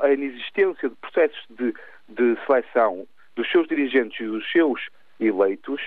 a 0.00 0.12
inexistência 0.12 0.88
de 0.88 0.94
processos 0.94 1.44
de, 1.50 1.74
de 2.08 2.38
seleção 2.46 3.06
dos 3.36 3.50
seus 3.50 3.66
dirigentes 3.66 4.20
e 4.20 4.26
dos 4.26 4.50
seus 4.50 4.80
eleitos 5.20 5.80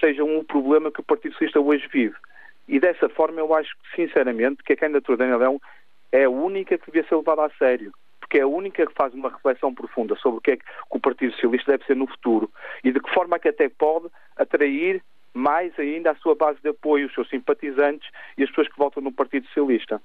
sejam 0.00 0.28
um 0.28 0.44
problema 0.44 0.90
que 0.90 1.00
o 1.00 1.04
Partido 1.04 1.32
Socialista 1.32 1.60
hoje 1.60 1.88
vive. 1.92 2.16
E 2.68 2.80
dessa 2.80 3.08
forma 3.08 3.40
eu 3.40 3.54
acho, 3.54 3.74
sinceramente, 3.94 4.62
que 4.62 4.72
a 4.72 4.76
candidatura 4.76 5.16
de 5.16 5.22
Daniel 5.22 5.38
Leão 5.38 5.60
é 6.12 6.24
a 6.24 6.30
única 6.30 6.76
que 6.76 6.86
devia 6.86 7.06
ser 7.08 7.16
levada 7.16 7.44
a 7.44 7.50
sério. 7.50 7.92
Porque 8.20 8.38
é 8.38 8.42
a 8.42 8.46
única 8.46 8.84
que 8.84 8.94
faz 8.94 9.14
uma 9.14 9.30
reflexão 9.30 9.72
profunda 9.72 10.16
sobre 10.16 10.38
o 10.38 10.40
que 10.40 10.52
é 10.52 10.56
que 10.56 10.64
o 10.90 10.98
Partido 10.98 11.32
Socialista 11.34 11.72
deve 11.72 11.84
ser 11.84 11.94
no 11.94 12.08
futuro 12.08 12.50
e 12.82 12.90
de 12.90 13.00
que 13.00 13.14
forma 13.14 13.36
é 13.36 13.38
que 13.38 13.48
até 13.48 13.68
pode 13.68 14.08
atrair 14.36 15.00
mais 15.32 15.78
ainda 15.78 16.10
a 16.10 16.16
sua 16.16 16.34
base 16.34 16.58
de 16.60 16.70
apoio, 16.70 17.06
os 17.06 17.14
seus 17.14 17.28
simpatizantes 17.28 18.08
e 18.36 18.42
as 18.42 18.48
pessoas 18.48 18.68
que 18.68 18.78
votam 18.78 19.02
no 19.02 19.12
Partido 19.12 19.46
Socialista. 19.48 20.02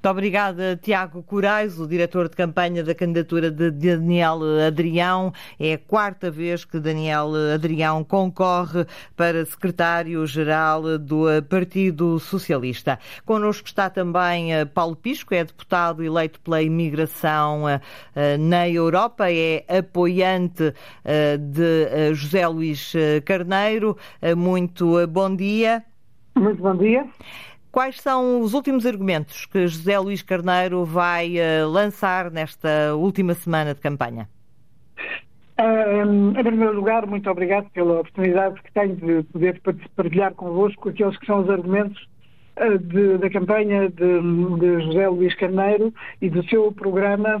Muito 0.00 0.12
obrigada, 0.12 0.80
Tiago 0.82 1.22
Corais, 1.22 1.78
o 1.78 1.86
diretor 1.86 2.26
de 2.30 2.34
campanha 2.34 2.82
da 2.82 2.94
candidatura 2.94 3.50
de 3.50 3.70
Daniel 3.70 4.38
Adrião. 4.66 5.30
É 5.58 5.74
a 5.74 5.78
quarta 5.78 6.30
vez 6.30 6.64
que 6.64 6.80
Daniel 6.80 7.32
Adrião 7.54 8.02
concorre 8.02 8.86
para 9.14 9.44
secretário-geral 9.44 10.96
do 10.96 11.24
Partido 11.50 12.18
Socialista. 12.18 12.98
Connosco 13.26 13.68
está 13.68 13.90
também 13.90 14.54
eh, 14.54 14.64
Paulo 14.64 14.96
Pisco, 14.96 15.34
é 15.34 15.44
deputado 15.44 16.02
eleito 16.02 16.40
pela 16.40 16.62
imigração 16.62 17.68
eh, 17.68 17.78
eh, 18.16 18.38
na 18.38 18.66
Europa, 18.66 19.30
é 19.30 19.66
apoiante 19.68 20.72
de 21.38 22.14
José 22.14 22.48
Luís 22.48 22.94
Carneiro. 23.26 23.98
Muito 24.34 25.06
bom 25.08 25.36
dia. 25.36 25.84
Muito 26.34 26.62
bom 26.62 26.74
dia. 26.74 27.06
Quais 27.72 28.00
são 28.00 28.40
os 28.40 28.52
últimos 28.52 28.84
argumentos 28.84 29.46
que 29.46 29.66
José 29.68 29.96
Luís 29.98 30.22
Carneiro 30.22 30.84
vai 30.84 31.36
uh, 31.36 31.68
lançar 31.68 32.28
nesta 32.28 32.96
última 32.96 33.32
semana 33.32 33.74
de 33.74 33.80
campanha? 33.80 34.28
Uh, 35.56 36.36
em 36.36 36.42
primeiro 36.42 36.74
lugar, 36.74 37.06
muito 37.06 37.30
obrigado 37.30 37.70
pela 37.70 38.00
oportunidade 38.00 38.60
que 38.62 38.72
tenho 38.72 38.96
de 38.96 39.22
poder 39.22 39.60
partilhar 39.94 40.34
convosco 40.34 40.88
aqueles 40.88 41.16
que 41.16 41.26
são 41.26 41.42
os 41.42 41.50
argumentos 41.50 42.08
uh, 42.56 42.76
de, 42.76 43.18
da 43.18 43.30
campanha 43.30 43.88
de, 43.88 44.20
de, 44.58 44.84
José 44.86 45.08
Luís 45.08 45.34
Carneiro 45.36 45.94
e 46.20 46.28
do 46.28 46.42
seu 46.48 46.72
programa 46.72 47.40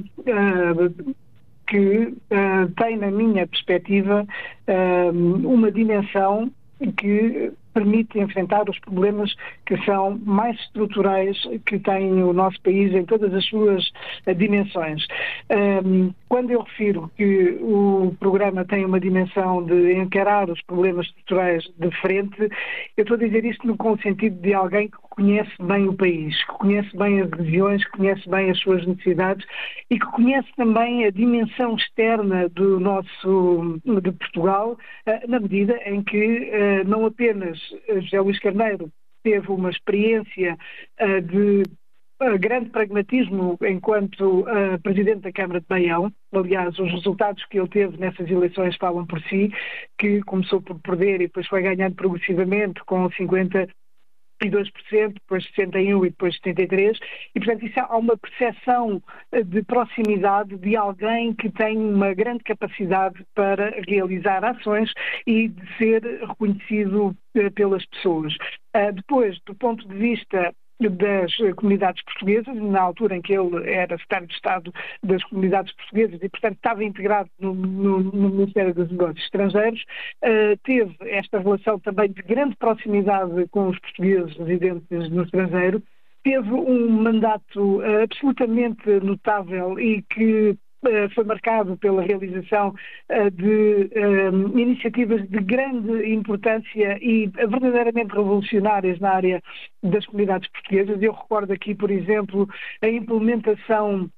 que 1.66 2.14
tem, 2.76 2.96
na 2.98 3.12
minha 3.12 3.46
perspectiva, 3.46 4.26
uma 5.44 5.70
dimensão 5.70 6.50
que 6.96 7.52
permite 7.72 8.18
enfrentar 8.18 8.68
os 8.68 8.78
problemas 8.80 9.34
que 9.66 9.76
são 9.84 10.18
mais 10.24 10.58
estruturais 10.60 11.36
que 11.66 11.78
tem 11.78 12.22
o 12.22 12.32
nosso 12.32 12.60
país 12.62 12.92
em 12.92 13.04
todas 13.04 13.32
as 13.34 13.44
suas 13.46 13.86
uh, 14.26 14.34
dimensões. 14.34 15.06
Um, 15.50 16.12
quando 16.28 16.50
eu 16.50 16.62
refiro 16.62 17.10
que 17.16 17.58
o 17.60 18.14
programa 18.18 18.64
tem 18.64 18.84
uma 18.84 19.00
dimensão 19.00 19.64
de 19.64 19.94
encarar 19.94 20.48
os 20.48 20.60
problemas 20.62 21.06
estruturais 21.06 21.64
de 21.78 21.90
frente, 22.00 22.40
eu 22.96 23.02
estou 23.02 23.16
a 23.16 23.20
dizer 23.20 23.44
isto 23.44 23.76
com 23.76 23.92
o 23.92 24.00
sentido 24.00 24.40
de 24.40 24.54
alguém 24.54 24.88
que 24.88 24.96
conhece 25.10 25.50
bem 25.60 25.88
o 25.88 25.94
país, 25.94 26.36
que 26.44 26.52
conhece 26.52 26.96
bem 26.96 27.20
as 27.20 27.30
regiões, 27.30 27.84
que 27.84 27.98
conhece 27.98 28.28
bem 28.28 28.50
as 28.50 28.58
suas 28.60 28.86
necessidades 28.86 29.46
e 29.90 29.98
que 29.98 30.06
conhece 30.06 30.48
também 30.56 31.04
a 31.04 31.10
dimensão 31.10 31.74
externa 31.76 32.48
do 32.48 32.80
nosso 32.80 33.80
de 33.84 34.12
Portugal, 34.12 34.78
uh, 35.06 35.28
na 35.30 35.40
medida 35.40 35.78
em 35.84 36.02
que 36.02 36.50
uh, 36.50 36.88
não 36.88 37.06
apenas 37.06 37.59
José 38.00 38.20
Luís 38.20 38.38
Carneiro 38.38 38.90
teve 39.22 39.50
uma 39.50 39.70
experiência 39.70 40.56
uh, 41.00 41.20
de 41.20 41.62
uh, 42.22 42.38
grande 42.38 42.70
pragmatismo 42.70 43.58
enquanto 43.62 44.40
uh, 44.40 44.80
Presidente 44.82 45.20
da 45.22 45.32
Câmara 45.32 45.60
de 45.60 45.66
Baião. 45.66 46.12
Aliás, 46.32 46.78
os 46.78 46.90
resultados 46.90 47.44
que 47.46 47.58
ele 47.58 47.68
teve 47.68 47.96
nessas 47.98 48.28
eleições 48.30 48.76
falam 48.76 49.06
por 49.06 49.20
si, 49.22 49.52
que 49.98 50.20
começou 50.22 50.62
por 50.62 50.78
perder 50.80 51.16
e 51.16 51.26
depois 51.26 51.46
foi 51.48 51.62
ganhando 51.62 51.94
progressivamente 51.94 52.82
com 52.84 53.10
50 53.10 53.68
2%, 54.48 55.14
depois 55.14 55.44
61% 55.52 56.06
e 56.06 56.10
depois 56.10 56.40
73%, 56.40 56.98
e 57.34 57.40
portanto 57.40 57.66
isso 57.66 57.80
há 57.80 57.96
uma 57.96 58.16
percepção 58.16 59.02
eh, 59.32 59.42
de 59.42 59.62
proximidade 59.62 60.56
de 60.56 60.76
alguém 60.76 61.34
que 61.34 61.50
tem 61.50 61.76
uma 61.76 62.14
grande 62.14 62.44
capacidade 62.44 63.24
para 63.34 63.74
realizar 63.88 64.44
ações 64.44 64.92
e 65.26 65.48
de 65.48 65.76
ser 65.76 66.02
reconhecido 66.26 67.16
eh, 67.34 67.50
pelas 67.50 67.84
pessoas. 67.86 68.34
Eh, 68.72 68.92
depois, 68.92 69.38
do 69.46 69.54
ponto 69.54 69.86
de 69.86 69.94
vista 69.94 70.54
das 70.88 71.36
comunidades 71.56 72.02
portuguesas, 72.04 72.56
na 72.56 72.80
altura 72.80 73.16
em 73.16 73.22
que 73.22 73.32
ele 73.32 73.70
era 73.70 73.98
secretário 73.98 74.26
de 74.26 74.34
Estado 74.34 74.74
das 75.02 75.22
comunidades 75.24 75.72
portuguesas 75.74 76.18
e, 76.22 76.28
portanto, 76.28 76.56
estava 76.56 76.84
integrado 76.84 77.28
no, 77.38 77.54
no, 77.54 78.00
no 78.00 78.30
Ministério 78.30 78.74
dos 78.74 78.90
Negócios 78.90 79.24
Estrangeiros, 79.24 79.82
uh, 80.24 80.56
teve 80.64 80.96
esta 81.02 81.38
relação 81.38 81.78
também 81.80 82.10
de 82.10 82.22
grande 82.22 82.56
proximidade 82.56 83.46
com 83.50 83.68
os 83.68 83.78
portugueses 83.78 84.36
residentes 84.36 85.10
no 85.10 85.22
estrangeiro, 85.22 85.82
teve 86.22 86.52
um 86.52 86.88
mandato 86.88 87.78
uh, 87.78 88.02
absolutamente 88.02 88.88
notável 89.02 89.78
e 89.78 90.02
que 90.02 90.50
eh, 90.50 90.56
foi 91.14 91.24
marcado 91.24 91.76
pela 91.76 92.02
realização 92.02 92.74
eh, 93.08 93.30
de 93.30 93.90
eh, 93.92 94.28
iniciativas 94.54 95.28
de 95.28 95.38
grande 95.40 96.12
importância 96.12 96.98
e 97.02 97.26
verdadeiramente 97.26 98.14
revolucionárias 98.14 98.98
na 98.98 99.10
área 99.10 99.42
das 99.82 100.06
comunidades 100.06 100.48
portuguesas. 100.50 101.02
Eu 101.02 101.12
recordo 101.12 101.52
aqui, 101.52 101.74
por 101.74 101.90
exemplo, 101.90 102.48
a 102.82 102.88
implementação 102.88 104.08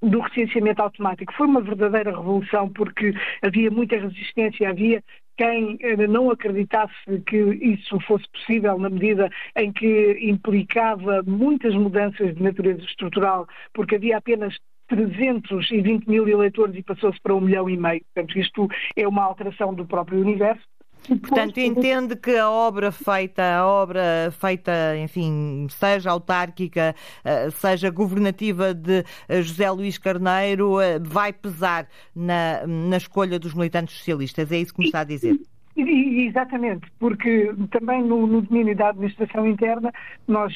do 0.00 0.20
recenseamento 0.20 0.80
automático. 0.80 1.32
Foi 1.34 1.46
uma 1.46 1.60
verdadeira 1.60 2.10
revolução 2.10 2.68
porque 2.70 3.12
havia 3.42 3.70
muita 3.70 3.96
resistência, 3.96 4.70
havia 4.70 5.02
quem 5.36 5.78
não 6.08 6.30
acreditasse 6.30 6.94
que 7.26 7.36
isso 7.36 7.98
fosse 8.00 8.28
possível 8.30 8.76
na 8.78 8.90
medida 8.90 9.30
em 9.56 9.72
que 9.72 10.18
implicava 10.20 11.22
muitas 11.24 11.74
mudanças 11.74 12.34
de 12.34 12.42
natureza 12.42 12.82
estrutural, 12.82 13.46
porque 13.72 13.94
havia 13.94 14.18
apenas 14.18 14.56
320 14.88 16.06
mil 16.06 16.28
eleitores 16.28 16.74
e 16.74 16.82
passou-se 16.82 17.20
para 17.20 17.34
um 17.34 17.40
milhão 17.40 17.68
e 17.68 17.76
meio. 17.76 18.02
Portanto, 18.14 18.38
isto 18.38 18.68
é 18.96 19.06
uma 19.06 19.22
alteração 19.22 19.74
do 19.74 19.86
próprio 19.86 20.20
universo. 20.20 20.62
Portanto, 21.06 21.58
entende 21.58 22.16
que 22.16 22.36
a 22.36 22.50
obra 22.50 22.92
feita, 22.92 23.42
a 23.42 23.66
obra 23.66 24.30
feita, 24.32 24.96
enfim, 24.98 25.66
seja 25.70 26.10
autárquica, 26.10 26.94
eh, 27.24 27.50
seja 27.50 27.88
governativa 27.88 28.74
de 28.74 29.04
eh, 29.28 29.42
José 29.42 29.70
Luís 29.70 29.96
Carneiro, 29.96 30.80
eh, 30.80 30.98
vai 30.98 31.32
pesar 31.32 31.86
na, 32.14 32.66
na 32.66 32.96
escolha 32.96 33.38
dos 33.38 33.54
militantes 33.54 33.96
socialistas. 33.96 34.52
É 34.52 34.58
isso 34.58 34.74
que 34.74 34.80
me 34.80 34.86
está 34.86 35.00
a 35.00 35.04
dizer? 35.04 35.38
Exatamente, 35.76 36.90
porque 36.98 37.54
também 37.70 38.02
no, 38.02 38.26
no 38.26 38.42
domínio 38.42 38.76
da 38.76 38.88
administração 38.88 39.46
interna 39.46 39.92
nós 40.26 40.52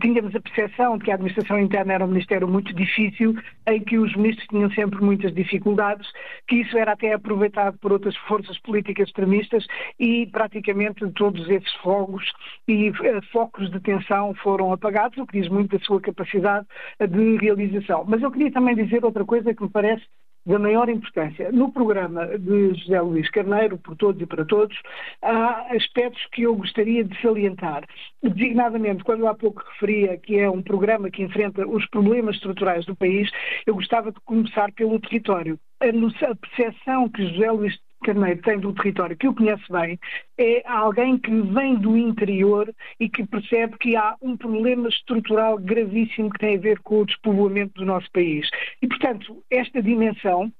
tínhamos 0.00 0.34
a 0.34 0.40
percepção 0.40 0.98
de 0.98 1.04
que 1.04 1.10
a 1.10 1.14
administração 1.14 1.58
interna 1.58 1.94
era 1.94 2.04
um 2.04 2.08
ministério 2.08 2.46
muito 2.46 2.72
difícil, 2.74 3.34
em 3.66 3.80
que 3.82 3.98
os 3.98 4.14
ministros 4.14 4.46
tinham 4.48 4.70
sempre 4.72 5.02
muitas 5.02 5.32
dificuldades, 5.34 6.06
que 6.46 6.56
isso 6.56 6.76
era 6.76 6.92
até 6.92 7.12
aproveitado 7.12 7.78
por 7.78 7.92
outras 7.92 8.16
forças 8.28 8.58
políticas 8.60 9.08
extremistas 9.08 9.66
e 9.98 10.26
praticamente 10.26 11.08
todos 11.12 11.48
esses 11.48 11.72
fogos 11.76 12.24
e 12.68 12.90
uh, 12.90 12.94
focos 13.32 13.70
de 13.70 13.80
tensão 13.80 14.34
foram 14.34 14.72
apagados, 14.72 15.18
o 15.18 15.26
que 15.26 15.40
diz 15.40 15.48
muito 15.50 15.76
da 15.76 15.84
sua 15.84 16.00
capacidade 16.00 16.66
de 17.00 17.36
realização. 17.36 18.04
Mas 18.06 18.22
eu 18.22 18.30
queria 18.30 18.52
também 18.52 18.74
dizer 18.74 19.04
outra 19.04 19.24
coisa 19.24 19.54
que 19.54 19.62
me 19.62 19.70
parece 19.70 20.04
da 20.46 20.58
maior 20.58 20.88
importância. 20.88 21.52
No 21.52 21.72
programa 21.72 22.26
de 22.38 22.74
José 22.74 23.00
Luís 23.00 23.30
Carneiro, 23.30 23.78
por 23.78 23.96
todos 23.96 24.20
e 24.20 24.26
para 24.26 24.44
todos, 24.44 24.76
há 25.22 25.74
aspectos 25.74 26.24
que 26.32 26.42
eu 26.42 26.56
gostaria 26.56 27.04
de 27.04 27.20
salientar. 27.20 27.84
Designadamente, 28.22 29.04
quando 29.04 29.26
há 29.26 29.34
pouco 29.34 29.62
referia 29.72 30.16
que 30.16 30.38
é 30.38 30.50
um 30.50 30.62
programa 30.62 31.10
que 31.10 31.22
enfrenta 31.22 31.66
os 31.66 31.86
problemas 31.86 32.36
estruturais 32.36 32.84
do 32.86 32.96
país, 32.96 33.30
eu 33.66 33.74
gostava 33.74 34.12
de 34.12 34.20
começar 34.20 34.72
pelo 34.72 34.98
território. 35.00 35.58
A 35.80 36.34
percepção 36.34 37.08
que 37.08 37.26
José 37.26 37.50
Luís 37.50 37.78
Carneiro 38.02 38.40
tem 38.42 38.58
do 38.58 38.72
território, 38.74 39.16
que 39.16 39.26
eu 39.26 39.34
conheço 39.34 39.70
bem, 39.70 39.98
é 40.38 40.62
alguém 40.66 41.18
que 41.18 41.30
vem 41.30 41.76
do 41.76 41.96
interior 41.96 42.72
e 42.98 43.08
que 43.08 43.26
percebe 43.26 43.76
que 43.78 43.96
há 43.96 44.16
um 44.22 44.36
problema 44.36 44.88
estrutural 44.88 45.58
gravíssimo 45.58 46.30
que 46.30 46.38
tem 46.38 46.56
a 46.56 46.60
ver 46.60 46.80
com 46.80 47.00
o 47.00 47.06
despovoamento 47.06 47.74
do 47.74 47.84
nosso 47.84 48.10
país. 48.12 48.48
E, 48.80 48.88
portanto, 48.88 49.42
esta 49.50 49.82
dimensão 49.82 50.52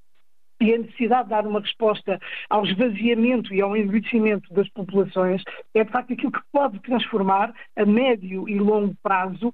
e 0.61 0.75
a 0.75 0.79
necessidade 0.79 1.25
de 1.25 1.31
dar 1.31 1.47
uma 1.47 1.61
resposta 1.61 2.21
ao 2.51 2.65
esvaziamento 2.67 3.55
e 3.55 3.63
ao 3.63 3.77
envelhecimento 3.77 4.53
das 4.53 4.69
populações 4.69 5.43
é 5.75 5.83
de 5.83 5.91
facto 5.91 6.13
aquilo 6.13 6.33
que 6.33 6.43
pode 6.53 6.79
transformar 6.81 7.55
a 7.77 7.87
médio 7.87 8.47
e 8.49 8.59
longo 8.59 8.95
prazo 9.03 9.51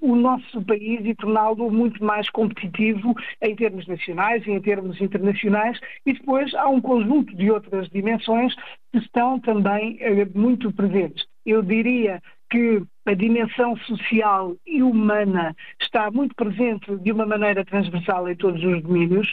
o 0.00 0.14
nosso 0.14 0.62
país 0.64 1.00
e 1.04 1.14
torná-lo 1.14 1.70
muito 1.70 2.04
mais 2.04 2.28
competitivo 2.30 3.14
em 3.40 3.56
termos 3.56 3.86
nacionais 3.86 4.46
e 4.46 4.50
em 4.50 4.60
termos 4.60 5.00
internacionais. 5.00 5.78
E 6.06 6.12
depois 6.12 6.54
há 6.54 6.68
um 6.68 6.80
conjunto 6.80 7.34
de 7.36 7.50
outras 7.50 7.88
dimensões 7.88 8.54
que 8.92 8.98
estão 8.98 9.40
também 9.40 9.96
uh, 9.96 10.38
muito 10.38 10.72
presentes. 10.72 11.26
Eu 11.44 11.62
diria 11.62 12.20
que 12.50 12.82
a 13.06 13.14
dimensão 13.14 13.76
social 13.78 14.54
e 14.66 14.82
humana 14.82 15.56
está 15.80 16.10
muito 16.10 16.34
presente 16.36 16.94
de 16.98 17.10
uma 17.10 17.26
maneira 17.26 17.64
transversal 17.64 18.28
em 18.28 18.36
todos 18.36 18.62
os 18.62 18.82
domínios. 18.82 19.32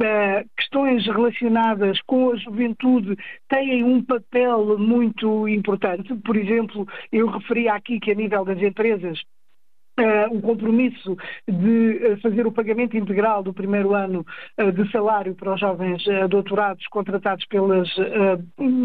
Uh, 0.00 0.48
questões 0.56 1.04
relacionadas 1.06 2.00
com 2.06 2.30
a 2.30 2.36
juventude 2.36 3.16
têm 3.48 3.82
um 3.82 4.02
papel 4.02 4.78
muito 4.78 5.48
importante. 5.48 6.14
Por 6.24 6.36
exemplo, 6.36 6.86
eu 7.10 7.26
referi 7.26 7.68
aqui 7.68 7.98
que 7.98 8.12
a 8.12 8.14
nível 8.14 8.44
das 8.44 8.62
empresas 8.62 9.20
uh, 9.98 10.36
o 10.36 10.40
compromisso 10.40 11.16
de 11.48 12.12
uh, 12.12 12.20
fazer 12.20 12.46
o 12.46 12.52
pagamento 12.52 12.96
integral 12.96 13.42
do 13.42 13.52
primeiro 13.52 13.94
ano 13.94 14.24
uh, 14.58 14.72
de 14.72 14.90
salário 14.90 15.34
para 15.34 15.54
os 15.54 15.60
jovens 15.60 16.02
doutorados 16.28 16.86
contratados 16.88 17.44
pelas, 17.46 17.88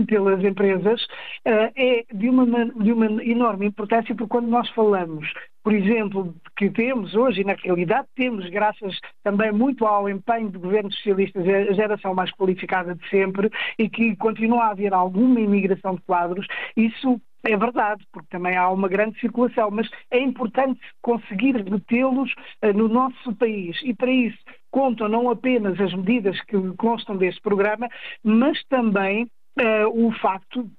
pelas 0.08 0.44
empresas 0.44 1.06
é 1.46 2.04
de 2.14 2.30
uma, 2.30 2.46
de 2.66 2.92
uma 2.92 3.24
enorme 3.24 3.68
importância, 3.68 4.16
porque 4.16 4.30
quando 4.30 4.48
nós 4.48 4.70
falamos 4.72 5.28
por 5.66 5.74
exemplo, 5.74 6.36
que 6.56 6.70
temos 6.70 7.16
hoje, 7.16 7.42
e 7.42 7.44
na 7.44 7.56
realidade 7.56 8.08
temos, 8.16 8.48
graças 8.52 9.00
também 9.24 9.52
muito 9.52 9.84
ao 9.84 10.08
empenho 10.08 10.52
do 10.52 10.60
governo 10.60 10.92
socialista, 10.94 11.40
a 11.40 11.74
geração 11.74 12.14
mais 12.14 12.32
qualificada 12.34 12.94
de 12.94 13.10
sempre, 13.10 13.50
e 13.80 13.90
que 13.90 14.16
continua 14.16 14.66
a 14.66 14.70
haver 14.70 14.94
alguma 14.94 15.40
imigração 15.40 15.96
de 15.96 16.04
quadros, 16.04 16.46
isso 16.78 17.20
é 17.46 17.56
verdade, 17.56 18.04
porque 18.12 18.28
também 18.30 18.58
há 18.58 18.70
uma 18.70 18.88
grande 18.88 19.20
circulação, 19.20 19.70
mas 19.72 19.90
é 20.12 20.20
importante 20.20 20.80
conseguir 21.02 21.56
retê-los 21.56 22.32
uh, 22.64 22.74
no 22.74 22.88
nosso 22.88 23.36
país. 23.36 23.80
E 23.84 23.94
para 23.94 24.12
isso 24.12 24.38
contam 24.72 25.08
não 25.08 25.30
apenas 25.30 25.80
as 25.80 25.94
medidas 25.94 26.40
que 26.42 26.58
constam 26.78 27.16
deste 27.16 27.42
programa, 27.42 27.88
mas 28.24 28.62
também 28.66 29.24
uh, 29.24 30.06
o 30.08 30.12
facto 30.14 30.70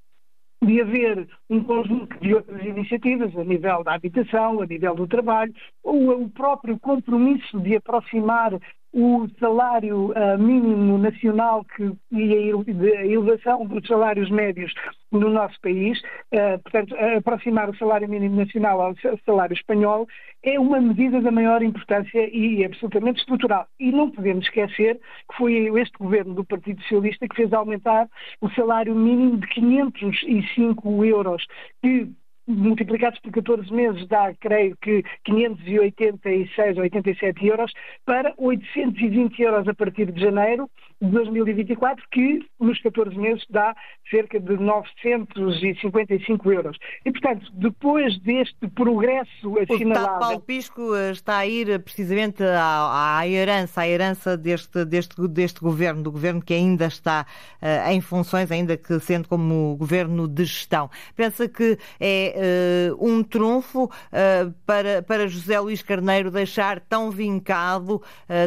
de 0.62 0.80
haver 0.80 1.28
um 1.50 1.62
conjunto 1.62 2.18
de 2.18 2.34
outras 2.34 2.64
iniciativas 2.64 3.36
a 3.36 3.44
nível 3.44 3.84
da 3.84 3.94
habitação, 3.94 4.60
a 4.60 4.66
nível 4.66 4.94
do 4.94 5.06
trabalho, 5.06 5.54
ou 5.82 6.22
o 6.22 6.30
próprio 6.30 6.78
compromisso 6.80 7.60
de 7.60 7.76
aproximar 7.76 8.58
o 8.98 9.28
salário 9.38 10.10
uh, 10.12 10.38
mínimo 10.38 10.96
nacional 10.96 11.62
que, 11.76 11.92
e 12.10 12.32
a, 12.32 13.04
elevação 13.04 13.66
dos 13.66 13.86
salários 13.86 14.30
médios 14.30 14.72
no 15.12 15.28
nosso 15.28 15.60
país, 15.60 16.00
uh, 16.32 16.58
portanto, 16.62 16.96
aproximar 17.18 17.68
o 17.68 17.76
salário 17.76 18.08
mínimo 18.08 18.36
nacional 18.36 18.80
ao 18.80 18.94
salário 19.26 19.52
espanhol, 19.52 20.08
é 20.42 20.58
uma 20.58 20.80
medida 20.80 21.20
da 21.20 21.30
maior 21.30 21.62
importância 21.62 22.26
e 22.34 22.64
absolutamente 22.64 23.20
estrutural. 23.20 23.66
E 23.78 23.92
não 23.92 24.10
podemos 24.10 24.46
esquecer 24.46 24.98
que 25.30 25.36
foi 25.36 25.52
este 25.78 25.98
governo 25.98 26.32
do 26.32 26.44
Partido 26.44 26.80
Socialista 26.80 27.28
que 27.28 27.36
fez 27.36 27.52
aumentar 27.52 28.08
o 28.40 28.48
salário 28.52 28.94
mínimo 28.94 29.36
de 29.36 29.46
505 29.48 31.04
euros, 31.04 31.44
que 31.82 32.08
multiplicados 32.46 33.18
por 33.20 33.32
14 33.32 33.72
meses 33.72 34.06
dá, 34.08 34.32
creio 34.34 34.76
que, 34.76 35.02
586 35.24 36.76
ou 36.76 36.82
87 36.82 37.46
euros 37.46 37.72
para 38.04 38.32
820 38.36 39.42
euros 39.42 39.68
a 39.68 39.74
partir 39.74 40.12
de 40.12 40.20
janeiro 40.20 40.70
de 41.00 41.10
2024, 41.10 42.04
que 42.10 42.46
nos 42.58 42.80
14 42.80 43.16
meses 43.18 43.44
dá 43.50 43.74
cerca 44.10 44.40
de 44.40 44.56
955 44.56 46.52
euros. 46.52 46.78
E, 47.04 47.12
portanto, 47.12 47.50
depois 47.52 48.18
deste 48.20 48.68
progresso 48.68 49.58
assinalado... 49.58 50.16
O 50.16 50.18
Paulo 50.20 50.40
Pisco 50.40 50.96
está 50.96 51.38
a 51.38 51.46
ir 51.46 51.82
precisamente 51.82 52.42
à, 52.42 53.18
à 53.18 53.28
herança, 53.28 53.82
à 53.82 53.88
herança 53.88 54.36
deste, 54.36 54.84
deste, 54.84 55.28
deste 55.28 55.60
governo, 55.60 56.02
do 56.02 56.12
governo 56.12 56.40
que 56.40 56.54
ainda 56.54 56.86
está 56.86 57.26
uh, 57.60 57.90
em 57.90 58.00
funções, 58.00 58.50
ainda 58.50 58.76
que 58.76 58.98
sendo 59.00 59.28
como 59.28 59.76
governo 59.76 60.26
de 60.26 60.44
gestão. 60.44 60.88
Pensa 61.14 61.48
que 61.48 61.76
é 62.00 62.35
uh, 62.36 63.06
um 63.06 63.22
trunfo 63.22 63.84
uh, 63.84 64.54
para, 64.64 65.02
para 65.02 65.26
José 65.26 65.58
Luís 65.58 65.82
Carneiro 65.82 66.30
deixar 66.30 66.80
tão 66.80 67.10
vincado, 67.10 68.02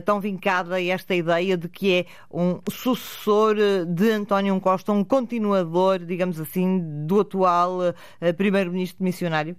tão 0.05 0.19
vincada 0.19 0.81
esta 0.81 1.15
ideia 1.15 1.57
de 1.57 1.67
que 1.67 1.93
é 1.93 2.05
um 2.31 2.59
sucessor 2.69 3.55
de 3.87 4.11
António 4.11 4.59
Costa, 4.59 4.91
um 4.91 5.03
continuador, 5.03 5.99
digamos 5.99 6.39
assim, 6.39 7.05
do 7.05 7.21
atual 7.21 7.79
uh, 7.79 8.33
primeiro-ministro 8.35 9.03
missionário? 9.03 9.55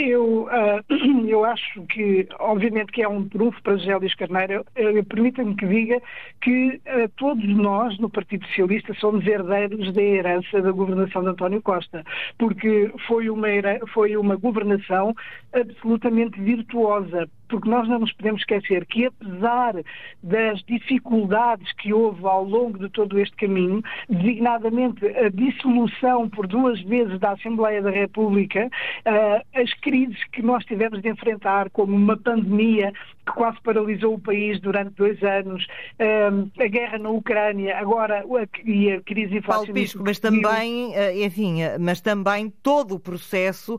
Eu, 0.00 0.44
uh, 0.44 1.26
eu 1.28 1.44
acho 1.44 1.82
que, 1.86 2.26
obviamente, 2.38 2.92
que 2.92 3.02
é 3.02 3.08
um 3.08 3.28
trunfo 3.28 3.62
para 3.62 3.76
José 3.76 3.96
Luís 3.96 4.14
Carneiro. 4.14 4.64
Permita-me 5.08 5.54
que 5.56 5.66
diga 5.66 6.00
que 6.40 6.80
uh, 6.86 7.08
todos 7.16 7.46
nós, 7.56 7.98
no 7.98 8.08
Partido 8.08 8.46
Socialista, 8.46 8.94
somos 8.94 9.26
herdeiros 9.26 9.92
da 9.92 10.02
herança 10.02 10.62
da 10.62 10.72
governação 10.72 11.22
de 11.22 11.28
António 11.28 11.62
Costa, 11.62 12.04
porque 12.38 12.90
foi 13.06 13.28
uma, 13.28 13.48
foi 13.92 14.16
uma 14.16 14.36
governação 14.36 15.14
absolutamente 15.52 16.40
virtuosa, 16.40 17.28
porque 17.50 17.68
nós 17.68 17.86
não 17.88 17.98
nos 17.98 18.12
podemos 18.12 18.40
esquecer 18.40 18.86
que, 18.86 19.06
apesar 19.06 19.74
das 20.22 20.62
dificuldades 20.62 21.70
que 21.72 21.92
houve 21.92 22.24
ao 22.24 22.44
longo 22.44 22.78
de 22.78 22.88
todo 22.88 23.18
este 23.18 23.36
caminho, 23.36 23.82
designadamente 24.08 25.04
a 25.06 25.28
dissolução 25.28 26.28
por 26.28 26.46
duas 26.46 26.80
vezes 26.82 27.18
da 27.18 27.32
Assembleia 27.32 27.82
da 27.82 27.90
República, 27.90 28.66
uh, 28.66 29.60
as 29.60 29.74
crises 29.80 30.22
que 30.32 30.42
nós 30.42 30.64
tivemos 30.64 31.02
de 31.02 31.08
enfrentar, 31.08 31.68
como 31.70 31.94
uma 31.94 32.16
pandemia 32.16 32.92
que 33.26 33.32
quase 33.32 33.60
paralisou 33.62 34.14
o 34.14 34.20
país 34.20 34.60
durante 34.60 34.94
dois 34.94 35.20
anos, 35.22 35.64
uh, 35.64 36.62
a 36.62 36.66
guerra 36.68 36.98
na 36.98 37.10
Ucrânia, 37.10 37.76
agora 37.76 38.24
e 38.64 38.92
a 38.92 39.00
crise 39.02 39.38
inflacionista. 39.38 39.98
mas 40.00 40.18
também, 40.20 40.94
eh, 40.94 41.24
enfim, 41.24 41.58
mas 41.80 42.00
também 42.00 42.52
todo 42.62 42.94
o 42.94 43.00
processo 43.00 43.78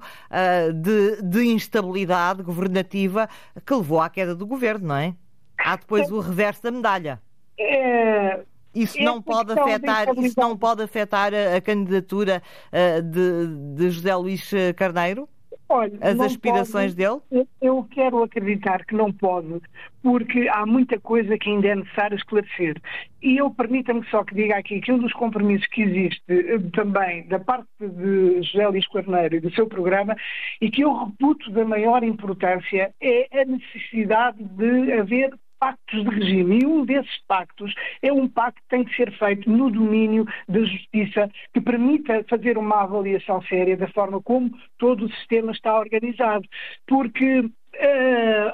de, 0.73 1.21
de 1.21 1.45
instabilidade 1.45 2.43
governativa 2.43 3.29
que 3.65 3.73
levou 3.73 3.99
à 3.99 4.09
queda 4.09 4.35
do 4.35 4.45
governo, 4.45 4.87
não 4.87 4.95
é? 4.95 5.15
Há 5.57 5.75
depois 5.75 6.11
o 6.11 6.19
reverso 6.19 6.63
da 6.63 6.71
medalha. 6.71 7.21
É, 7.59 8.41
isso 8.73 8.99
não, 9.01 9.21
pode 9.21 9.51
afetar, 9.51 10.07
isso 10.17 10.39
não 10.39 10.57
pode 10.57 10.81
afetar 10.81 11.33
a, 11.33 11.57
a 11.57 11.61
candidatura 11.61 12.41
uh, 12.71 13.01
de, 13.01 13.75
de, 13.75 13.89
José 13.89 14.15
Luís 14.15 14.49
Carneiro? 14.75 15.29
Olha, 15.71 15.97
As 16.01 16.19
aspirações 16.19 16.93
pode, 16.93 17.21
dele? 17.31 17.47
Eu 17.61 17.87
quero 17.89 18.21
acreditar 18.21 18.85
que 18.85 18.93
não 18.93 19.09
pode, 19.09 19.61
porque 20.03 20.49
há 20.49 20.65
muita 20.65 20.99
coisa 20.99 21.37
que 21.37 21.49
ainda 21.49 21.69
é 21.69 21.75
necessário 21.75 22.17
esclarecer. 22.17 22.75
E 23.21 23.37
eu 23.37 23.49
permita-me 23.51 24.05
só 24.09 24.23
que 24.25 24.35
diga 24.35 24.57
aqui 24.57 24.81
que 24.81 24.91
um 24.91 24.97
dos 24.97 25.13
compromissos 25.13 25.65
que 25.67 25.83
existe 25.83 26.21
eh, 26.27 26.59
também 26.73 27.25
da 27.27 27.39
parte 27.39 27.69
de 27.79 28.41
José 28.41 28.67
Luís 28.67 28.87
Carneiro 28.87 29.35
e 29.35 29.39
do 29.39 29.53
seu 29.53 29.65
programa 29.65 30.15
e 30.59 30.69
que 30.69 30.81
eu 30.81 30.93
reputo 30.93 31.49
da 31.51 31.63
maior 31.63 32.03
importância 32.03 32.93
é 32.99 33.41
a 33.41 33.45
necessidade 33.45 34.43
de 34.43 34.91
haver 34.91 35.31
pactos 35.61 36.03
de 36.03 36.09
regime. 36.09 36.59
E 36.59 36.65
um 36.65 36.83
desses 36.83 37.21
pactos 37.27 37.71
é 38.01 38.11
um 38.11 38.27
pacto 38.27 38.59
que 38.63 38.67
tem 38.67 38.83
que 38.83 38.95
ser 38.95 39.11
feito 39.19 39.49
no 39.49 39.69
domínio 39.69 40.25
da 40.49 40.59
justiça, 40.59 41.29
que 41.53 41.61
permita 41.61 42.25
fazer 42.27 42.57
uma 42.57 42.81
avaliação 42.81 43.41
séria 43.43 43.77
da 43.77 43.87
forma 43.89 44.19
como 44.23 44.49
todo 44.79 45.05
o 45.05 45.13
sistema 45.13 45.51
está 45.51 45.77
organizado. 45.77 46.47
Porque 46.87 47.41
uh, 47.41 47.51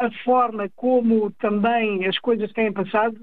a 0.02 0.12
forma 0.26 0.70
como 0.76 1.32
também 1.40 2.06
as 2.06 2.20
coisas 2.20 2.52
têm 2.52 2.74
passado 2.74 3.18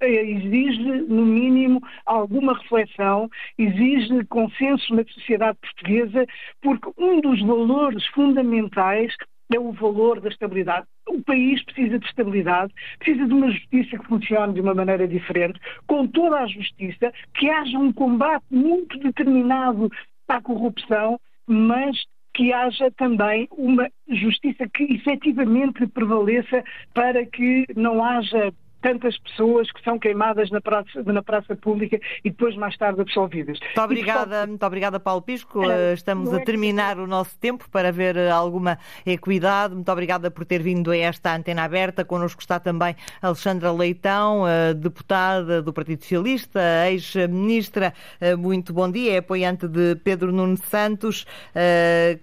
eh, 0.00 0.30
exige, 0.30 1.02
no 1.08 1.26
mínimo, 1.26 1.80
alguma 2.06 2.56
reflexão, 2.56 3.28
exige 3.56 4.24
consenso 4.26 4.94
na 4.94 5.04
sociedade 5.04 5.58
portuguesa, 5.60 6.24
porque 6.60 6.90
um 6.96 7.20
dos 7.20 7.40
valores 7.42 8.06
fundamentais 8.08 9.12
é 9.52 9.58
o 9.58 9.72
valor 9.72 10.20
da 10.20 10.28
estabilidade. 10.28 10.86
O 11.08 11.22
país 11.22 11.62
precisa 11.64 11.98
de 11.98 12.06
estabilidade, 12.06 12.72
precisa 12.98 13.26
de 13.26 13.32
uma 13.32 13.50
justiça 13.50 13.98
que 13.98 14.06
funcione 14.06 14.54
de 14.54 14.60
uma 14.60 14.74
maneira 14.74 15.08
diferente, 15.08 15.58
com 15.86 16.06
toda 16.06 16.40
a 16.40 16.46
justiça, 16.46 17.12
que 17.34 17.48
haja 17.48 17.78
um 17.78 17.92
combate 17.92 18.44
muito 18.50 18.98
determinado 18.98 19.90
à 20.28 20.40
corrupção, 20.40 21.18
mas 21.46 21.96
que 22.34 22.52
haja 22.52 22.90
também 22.92 23.48
uma 23.50 23.90
justiça 24.08 24.68
que 24.68 24.84
efetivamente 24.84 25.86
prevaleça 25.88 26.62
para 26.94 27.24
que 27.26 27.66
não 27.74 28.04
haja 28.04 28.52
tantas 28.80 29.18
pessoas 29.18 29.70
que 29.72 29.82
são 29.82 29.98
queimadas 29.98 30.50
na 30.50 30.60
praça, 30.60 31.02
na 31.04 31.22
praça 31.22 31.56
pública 31.56 32.00
e 32.24 32.30
depois 32.30 32.56
mais 32.56 32.76
tarde 32.76 33.00
absolvidas. 33.00 33.58
Muito 33.60 33.80
obrigada, 33.80 34.46
muito 34.46 34.64
obrigada 34.64 35.00
Paulo 35.00 35.22
Pisco. 35.22 35.68
É, 35.68 35.94
Estamos 35.94 36.32
a 36.32 36.40
é 36.40 36.44
terminar 36.44 36.98
o 36.98 37.06
nosso 37.06 37.36
tempo 37.38 37.68
para 37.70 37.90
ver 37.92 38.18
alguma 38.30 38.78
equidade. 39.04 39.74
Muito 39.74 39.90
obrigada 39.90 40.30
por 40.30 40.44
ter 40.44 40.62
vindo 40.62 40.90
a 40.90 40.96
esta 40.96 41.34
antena 41.34 41.64
aberta. 41.64 42.04
Connosco 42.04 42.40
está 42.40 42.60
também 42.60 42.94
Alexandra 43.20 43.72
Leitão, 43.72 44.44
deputada 44.76 45.60
do 45.62 45.72
Partido 45.72 46.02
Socialista, 46.02 46.60
ex-ministra. 46.88 47.92
Muito 48.38 48.72
bom 48.72 48.90
dia, 48.90 49.14
é 49.14 49.18
apoiante 49.18 49.66
de 49.66 49.96
Pedro 49.96 50.32
Nuno 50.32 50.56
Santos. 50.56 51.26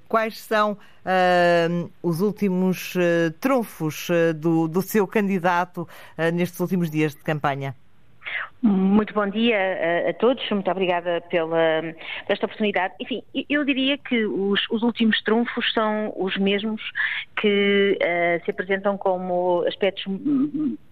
Quais 0.07 0.39
são 0.39 0.77
uh, 1.05 1.91
os 2.01 2.21
últimos 2.21 2.95
uh, 2.95 3.31
trunfos 3.39 4.09
uh, 4.09 4.33
do, 4.33 4.67
do, 4.67 4.81
seu 4.81 5.07
candidato 5.07 5.87
nestes 6.33 6.59
últimos 6.59 6.89
dias 6.89 7.13
de 7.13 7.21
campanha? 7.21 7.75
Muito 8.61 9.13
bom 9.13 9.27
dia 9.27 10.09
a, 10.09 10.13
todos, 10.13 10.43
muito 10.49 10.71
obrigada 10.71 11.21
pela, 11.29 11.83
esta 12.27 12.47
oportunidade. 12.47 12.95
Enfim, 12.99 13.21
eu 13.47 13.63
diria 13.63 13.97
que 13.97 14.25
os, 14.25 14.59
os 14.71 14.81
últimos 14.81 15.21
trunfos 15.21 15.71
são 15.73 16.11
os 16.17 16.35
mesmos 16.37 16.81
que 17.39 17.97
uh, 18.01 18.43
se 18.43 18.51
apresentam 18.51 18.97
como 18.97 19.63
aspectos 19.67 20.05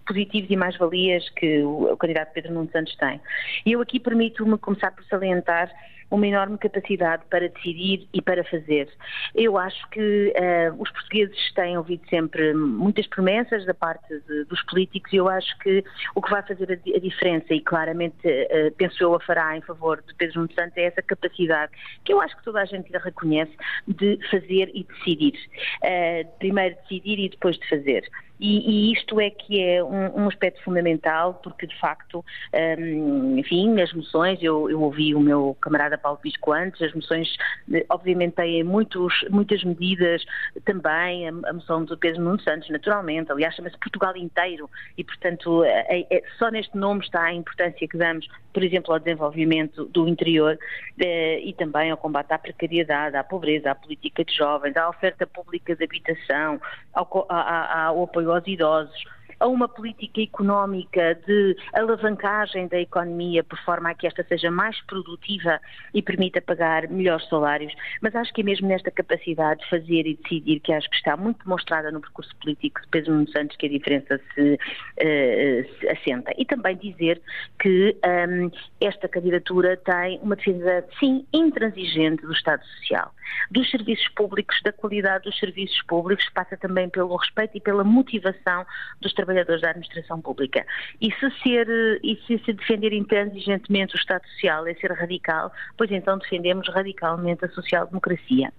positivos 0.06 0.50
e 0.50 0.56
mais-valias 0.56 1.28
que 1.30 1.62
o, 1.62 1.92
o 1.92 1.96
candidato 1.96 2.32
Pedro 2.32 2.52
Nuno 2.52 2.70
Santos 2.70 2.94
tem. 2.96 3.20
E 3.64 3.72
eu 3.72 3.80
aqui 3.80 3.98
permito-me 3.98 4.58
começar 4.58 4.90
por 4.90 5.04
salientar 5.04 5.70
uma 6.10 6.26
enorme 6.26 6.58
capacidade 6.58 7.24
para 7.28 7.48
decidir 7.48 8.08
e 8.12 8.22
para 8.22 8.44
fazer. 8.44 8.88
Eu 9.34 9.58
acho 9.58 9.88
que 9.90 10.32
uh, 10.36 10.80
os 10.82 10.90
portugueses 10.90 11.52
têm 11.54 11.76
ouvido 11.76 12.08
sempre 12.08 12.54
muitas 12.54 13.06
promessas 13.06 13.64
da 13.66 13.74
parte 13.74 14.06
de, 14.28 14.44
dos 14.44 14.62
políticos 14.64 15.12
e 15.12 15.16
eu 15.16 15.28
acho 15.28 15.58
que 15.58 15.84
o 16.14 16.22
que 16.22 16.30
vai 16.30 16.42
fazer 16.42 16.70
a, 16.70 16.96
a 16.96 17.00
diferença 17.00 17.52
e 17.52 17.60
claramente 17.60 18.26
uh, 18.26 18.70
penso 18.76 19.02
eu 19.02 19.14
a 19.14 19.20
fará 19.20 19.56
em 19.56 19.62
favor 19.62 20.02
de 20.06 20.14
Pedro 20.14 20.40
Nuno 20.40 20.52
Santos 20.54 20.76
é 20.76 20.84
essa 20.84 21.02
capacidade 21.02 21.72
que 22.04 22.12
eu 22.12 22.20
acho 22.20 22.36
que 22.36 22.44
toda 22.44 22.60
a 22.60 22.64
gente 22.64 22.90
reconhece 22.98 23.52
de 23.88 24.18
fazer 24.30 24.70
e 24.74 24.84
decidir. 24.84 25.34
Uh, 25.82 26.28
primeiro 26.38 26.76
decidir 26.76 27.18
e 27.18 27.28
depois 27.28 27.56
de 27.56 27.68
fazer. 27.68 28.04
E, 28.40 28.90
e, 28.90 28.92
isto 28.92 29.20
é 29.20 29.30
que 29.30 29.62
é 29.62 29.82
um, 29.82 30.22
um, 30.22 30.28
aspecto 30.28 30.62
fundamental, 30.64 31.34
porque 31.34 31.66
de 31.66 31.78
facto, 31.78 32.24
um, 32.78 33.38
enfim, 33.38 33.80
as 33.80 33.92
moções, 33.92 34.42
eu, 34.42 34.68
eu, 34.68 34.82
ouvi 34.82 35.14
o 35.14 35.20
meu 35.20 35.56
camarada 35.60 35.96
Paulo 35.96 36.18
Pisco 36.18 36.52
antes, 36.52 36.82
as 36.82 36.92
moções 36.92 37.28
eh, 37.72 37.86
obviamente 37.88 38.34
têm 38.34 38.64
muitos, 38.64 39.14
muitas 39.30 39.62
medidas 39.62 40.24
também, 40.64 41.28
a, 41.28 41.32
a 41.48 41.52
moção 41.52 41.84
do 41.84 41.96
Pedro 41.96 42.22
Nuno 42.22 42.40
Santos, 42.40 42.68
naturalmente, 42.70 43.30
aliás 43.30 43.54
chama-se 43.54 43.78
Portugal 43.78 44.16
inteiro 44.16 44.68
e 44.98 45.04
portanto 45.04 45.62
é, 45.64 46.06
é, 46.10 46.22
só 46.38 46.50
neste 46.50 46.76
nome 46.76 47.02
está 47.04 47.22
a 47.22 47.32
importância 47.32 47.86
que 47.86 47.96
damos, 47.96 48.26
por 48.52 48.64
exemplo, 48.64 48.92
ao 48.92 48.98
desenvolvimento 48.98 49.84
do 49.86 50.08
interior 50.08 50.58
eh, 50.98 51.40
e 51.40 51.52
também 51.52 51.90
ao 51.90 51.96
combate 51.96 52.32
à 52.32 52.38
precariedade, 52.38 53.16
à 53.16 53.22
pobreza, 53.22 53.70
à 53.70 53.74
política 53.74 54.24
de 54.24 54.34
jovens, 54.34 54.76
à 54.76 54.88
oferta 54.88 55.26
pública 55.26 55.76
de 55.76 55.84
habitação, 55.84 56.60
ao, 56.92 57.08
ao 57.30 58.02
apoio 58.02 58.33
aos 58.34 58.46
idosos, 58.46 59.04
a 59.40 59.46
uma 59.46 59.68
política 59.68 60.20
económica 60.20 61.18
de 61.26 61.56
alavancagem 61.72 62.68
da 62.68 62.80
economia 62.80 63.42
por 63.42 63.58
forma 63.60 63.90
a 63.90 63.94
que 63.94 64.06
esta 64.06 64.24
seja 64.24 64.50
mais 64.50 64.80
produtiva 64.82 65.60
e 65.92 66.02
permita 66.02 66.40
pagar 66.40 66.88
melhores 66.88 67.28
salários, 67.28 67.72
mas 68.00 68.14
acho 68.14 68.32
que 68.32 68.40
é 68.40 68.44
mesmo 68.44 68.68
nesta 68.68 68.90
capacidade 68.90 69.60
de 69.60 69.70
fazer 69.70 70.06
e 70.06 70.16
decidir 70.22 70.60
que 70.60 70.72
acho 70.72 70.88
que 70.88 70.96
está 70.96 71.16
muito 71.16 71.42
demonstrada 71.44 71.90
no 71.90 72.00
percurso 72.00 72.34
político 72.36 72.80
de 72.82 72.88
Pedro 72.88 73.14
Nuno 73.14 73.28
Santos 73.30 73.56
que 73.56 73.66
a 73.66 73.68
diferença 73.68 74.20
se, 74.34 74.54
uh, 74.54 75.78
se 75.78 75.88
assenta. 75.88 76.32
E 76.36 76.44
também 76.44 76.76
dizer 76.76 77.20
que 77.58 77.96
um, 78.28 78.50
esta 78.80 79.08
candidatura 79.08 79.76
tem 79.76 80.18
uma 80.22 80.36
defesa, 80.36 80.84
sim, 80.98 81.26
intransigente 81.32 82.22
do 82.22 82.32
Estado 82.32 82.64
Social, 82.64 83.12
dos 83.50 83.70
serviços 83.70 84.08
públicos, 84.08 84.60
da 84.62 84.72
qualidade 84.72 85.24
dos 85.24 85.38
serviços 85.38 85.80
públicos, 85.82 86.28
passa 86.30 86.56
também 86.56 86.88
pelo 86.88 87.16
respeito 87.16 87.56
e 87.56 87.60
pela 87.60 87.84
motivação 87.84 88.66
dos 89.00 89.13
trabalhadores 89.14 89.62
da 89.62 89.70
administração 89.70 90.20
pública. 90.20 90.66
E 91.00 91.10
se, 91.12 91.30
ser, 91.42 91.68
e 92.02 92.16
se, 92.26 92.38
se 92.44 92.52
defender 92.52 92.92
intransigentemente 92.92 93.94
o 93.94 93.98
Estado 93.98 94.26
Social 94.28 94.66
é 94.66 94.74
ser 94.74 94.92
radical, 94.92 95.52
pois 95.76 95.90
então 95.90 96.18
defendemos 96.18 96.68
radicalmente 96.68 97.44
a 97.44 97.48
social-democracia. 97.48 98.52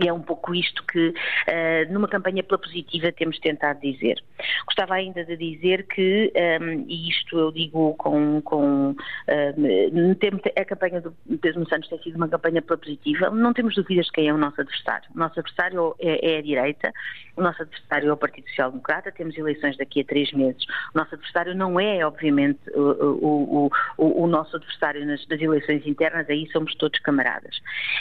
E 0.00 0.08
é 0.08 0.12
um 0.12 0.20
pouco 0.20 0.54
isto 0.54 0.84
que, 0.86 1.08
uh, 1.08 1.92
numa 1.92 2.08
campanha 2.08 2.42
pela 2.42 2.58
positiva, 2.58 3.12
temos 3.12 3.38
tentado 3.38 3.80
dizer. 3.80 4.22
Gostava 4.66 4.94
ainda 4.94 5.24
de 5.24 5.36
dizer 5.36 5.86
que, 5.86 6.32
ehm, 6.34 6.84
e 6.88 7.08
isto 7.08 7.38
eu 7.38 7.52
digo 7.52 7.94
com. 7.94 8.40
com 8.42 8.90
uh, 8.90 10.54
a 10.56 10.64
campanha 10.64 11.00
do 11.00 11.12
Pedro 11.40 11.68
Santos 11.68 11.88
tem 11.88 12.02
sido 12.02 12.16
uma 12.16 12.28
campanha 12.28 12.60
pela 12.60 12.78
positiva, 12.78 13.30
não 13.30 13.52
temos 13.52 13.74
dúvidas 13.74 14.06
de 14.06 14.12
quem 14.12 14.28
é 14.28 14.34
o 14.34 14.38
nosso 14.38 14.60
adversário. 14.60 15.08
O 15.14 15.18
nosso 15.18 15.38
adversário 15.38 15.94
é, 16.00 16.34
é 16.34 16.38
a 16.38 16.42
direita, 16.42 16.92
o 17.36 17.42
nosso 17.42 17.62
adversário 17.62 18.08
é 18.08 18.12
o 18.12 18.16
Partido 18.16 18.48
Social 18.48 18.70
Democrata, 18.70 19.12
temos 19.12 19.36
eleições 19.36 19.76
daqui 19.76 20.00
a 20.00 20.04
três 20.04 20.32
meses. 20.32 20.64
O 20.94 20.98
nosso 20.98 21.14
adversário 21.14 21.54
não 21.54 21.78
é, 21.78 22.04
obviamente, 22.04 22.60
o, 22.74 22.80
o, 22.80 23.70
o, 23.98 24.24
o 24.24 24.26
nosso 24.26 24.56
adversário 24.56 25.06
nas, 25.06 25.26
nas, 25.28 25.40
eleições 25.40 25.86
internas, 25.86 26.28
aí 26.28 26.48
somos 26.52 26.74
todos 26.74 26.98
camaradas. 27.00 27.56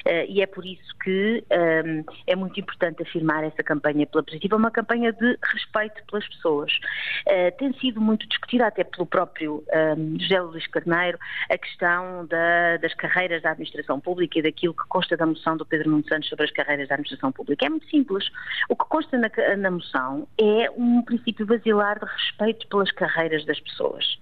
Uh, 0.07 0.25
e 0.27 0.41
é 0.41 0.47
por 0.47 0.65
isso 0.65 0.95
que 1.03 1.43
é 2.27 2.35
muito 2.35 2.59
importante 2.59 3.01
afirmar 3.03 3.43
essa 3.43 3.63
campanha 3.63 4.05
pela 4.07 4.23
positiva, 4.23 4.55
uma 4.55 4.71
campanha 4.71 5.11
de 5.13 5.37
respeito 5.43 6.03
pelas 6.09 6.27
pessoas. 6.27 6.71
Uh, 7.27 7.57
tem 7.57 7.73
sido 7.79 8.01
muito 8.01 8.27
discutida 8.27 8.67
até 8.67 8.83
pelo 8.83 9.05
próprio 9.05 9.63
um, 9.97 10.19
José 10.19 10.41
Luís 10.41 10.67
Carneiro 10.67 11.17
a 11.49 11.57
questão 11.57 12.25
da, 12.27 12.77
das 12.77 12.93
carreiras 12.93 13.41
da 13.41 13.51
administração 13.51 13.99
pública 13.99 14.39
e 14.39 14.41
daquilo 14.41 14.73
que 14.73 14.87
consta 14.87 15.15
da 15.17 15.25
moção 15.25 15.57
do 15.57 15.65
Pedro 15.65 15.89
Nuno 15.89 16.07
Santos 16.07 16.29
sobre 16.29 16.45
as 16.45 16.51
carreiras 16.51 16.87
da 16.87 16.95
administração 16.95 17.31
pública. 17.31 17.65
É 17.65 17.69
muito 17.69 17.87
simples. 17.89 18.29
O 18.69 18.75
que 18.75 18.85
consta 18.85 19.17
na, 19.17 19.29
na 19.57 19.71
moção 19.71 20.27
é 20.39 20.69
um 20.71 21.01
princípio 21.01 21.45
basilar 21.45 21.99
de 21.99 22.05
respeito 22.05 22.67
pelas 22.67 22.91
carreiras 22.91 23.45
das 23.45 23.59
pessoas. 23.59 24.17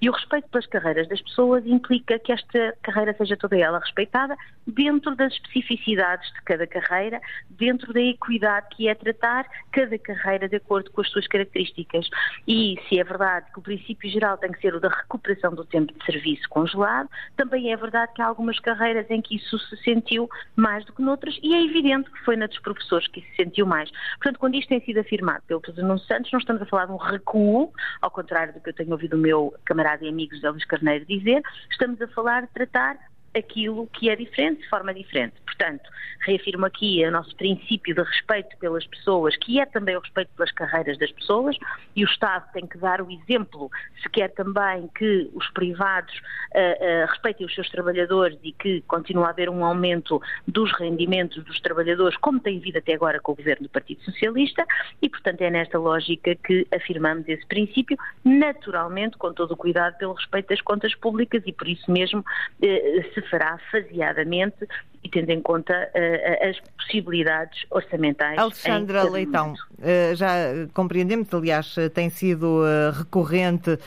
E 0.00 0.08
o 0.08 0.12
respeito 0.12 0.48
pelas 0.48 0.66
carreiras 0.66 1.08
das 1.08 1.20
pessoas 1.20 1.64
implica 1.66 2.18
que 2.18 2.32
esta 2.32 2.74
carreira 2.82 3.14
seja 3.14 3.36
toda 3.36 3.56
ela 3.58 3.78
respeitada 3.78 4.36
dentro 4.66 5.14
das 5.14 5.32
especificidades 5.32 6.30
de 6.32 6.42
cada 6.42 6.66
carreira 6.66 7.03
carreira 7.04 7.20
dentro 7.50 7.92
da 7.92 8.00
equidade 8.00 8.66
que 8.76 8.88
é 8.88 8.94
tratar 8.94 9.46
cada 9.72 9.98
carreira 9.98 10.48
de 10.48 10.56
acordo 10.56 10.90
com 10.90 11.00
as 11.00 11.10
suas 11.10 11.26
características. 11.26 12.08
E 12.46 12.76
se 12.88 12.98
é 12.98 13.04
verdade 13.04 13.46
que 13.52 13.58
o 13.58 13.62
princípio 13.62 14.10
geral 14.10 14.38
tem 14.38 14.50
que 14.50 14.60
ser 14.60 14.74
o 14.74 14.80
da 14.80 14.88
recuperação 14.88 15.54
do 15.54 15.64
tempo 15.64 15.92
de 15.92 16.04
serviço 16.04 16.48
congelado, 16.48 17.08
também 17.36 17.72
é 17.72 17.76
verdade 17.76 18.12
que 18.14 18.22
há 18.22 18.26
algumas 18.26 18.58
carreiras 18.58 19.08
em 19.10 19.20
que 19.20 19.36
isso 19.36 19.58
se 19.58 19.76
sentiu 19.78 20.28
mais 20.56 20.84
do 20.84 20.92
que 20.92 21.02
noutras 21.02 21.38
e 21.42 21.54
é 21.54 21.64
evidente 21.64 22.10
que 22.10 22.18
foi 22.24 22.36
na 22.36 22.46
dos 22.46 22.58
professores 22.60 23.06
que 23.08 23.20
isso 23.20 23.28
se 23.30 23.36
sentiu 23.36 23.66
mais. 23.66 23.90
Portanto, 24.16 24.38
quando 24.38 24.54
isto 24.54 24.68
tem 24.68 24.80
sido 24.80 25.00
afirmado 25.00 25.42
pelo 25.46 25.60
Pedro 25.60 25.82
Nuno 25.82 25.98
Santos, 26.00 26.30
não 26.32 26.38
estamos 26.38 26.62
a 26.62 26.66
falar 26.66 26.86
de 26.86 26.92
um 26.92 26.96
recuo, 26.96 27.72
ao 28.00 28.10
contrário 28.10 28.52
do 28.52 28.60
que 28.60 28.70
eu 28.70 28.74
tenho 28.74 28.92
ouvido 28.92 29.14
o 29.14 29.18
meu 29.18 29.54
camarada 29.64 30.04
e 30.04 30.08
amigo 30.08 30.34
José 30.34 30.50
Luís 30.50 30.64
Carneiro 30.64 31.04
dizer, 31.06 31.42
estamos 31.70 32.00
a 32.00 32.08
falar 32.08 32.42
de 32.42 32.48
tratar 32.48 32.98
aquilo 33.36 33.86
que 33.88 34.08
é 34.08 34.16
diferente 34.16 34.62
de 34.62 34.68
forma 34.68 34.94
diferente. 34.94 35.34
Portanto, 35.44 35.88
reafirmo 36.26 36.66
aqui 36.66 37.04
o 37.06 37.10
nosso 37.10 37.34
princípio 37.36 37.94
de 37.94 38.02
respeito 38.02 38.56
pelas 38.58 38.86
pessoas, 38.86 39.36
que 39.36 39.60
é 39.60 39.66
também 39.66 39.96
o 39.96 40.00
respeito 40.00 40.30
pelas 40.36 40.50
carreiras 40.52 40.98
das 40.98 41.12
pessoas, 41.12 41.56
e 41.94 42.04
o 42.04 42.08
Estado 42.08 42.50
tem 42.52 42.66
que 42.66 42.78
dar 42.78 43.00
o 43.00 43.10
exemplo, 43.10 43.70
se 44.02 44.08
quer 44.08 44.30
também 44.32 44.88
que 44.96 45.30
os 45.34 45.48
privados 45.50 46.14
uh, 46.14 47.04
uh, 47.04 47.06
respeitem 47.10 47.46
os 47.46 47.54
seus 47.54 47.68
trabalhadores 47.70 48.38
e 48.42 48.52
que 48.52 48.82
continue 48.82 49.24
a 49.24 49.28
haver 49.28 49.48
um 49.48 49.64
aumento 49.64 50.20
dos 50.46 50.72
rendimentos 50.72 51.42
dos 51.44 51.60
trabalhadores, 51.60 52.16
como 52.18 52.40
tem 52.40 52.58
vindo 52.58 52.78
até 52.78 52.94
agora 52.94 53.20
com 53.20 53.32
o 53.32 53.36
governo 53.36 53.64
do 53.64 53.70
Partido 53.70 54.02
Socialista, 54.02 54.66
e 55.00 55.08
portanto 55.08 55.40
é 55.42 55.50
nesta 55.50 55.78
lógica 55.78 56.34
que 56.34 56.66
afirmamos 56.74 57.28
esse 57.28 57.46
princípio, 57.46 57.96
naturalmente 58.24 59.16
com 59.16 59.32
todo 59.32 59.52
o 59.52 59.56
cuidado 59.56 59.96
pelo 59.98 60.14
respeito 60.14 60.48
das 60.48 60.60
contas 60.60 60.94
públicas 60.94 61.42
e 61.46 61.52
por 61.52 61.68
isso 61.68 61.90
mesmo 61.90 62.20
uh, 62.20 63.14
se 63.14 63.22
fará 63.30 63.58
faseadamente 63.70 64.66
e 65.04 65.08
tendo 65.10 65.30
em 65.30 65.40
conta 65.42 65.72
uh, 65.94 66.48
as 66.48 66.58
possibilidades 66.78 67.66
orçamentais. 67.70 68.38
Alexandra 68.38 69.04
Leitão, 69.04 69.52
uh, 69.52 70.14
já 70.14 70.32
compreendemos, 70.72 71.32
aliás, 71.34 71.76
tem 71.92 72.08
sido 72.08 72.62
uh, 72.62 72.90
recorrente 72.90 73.78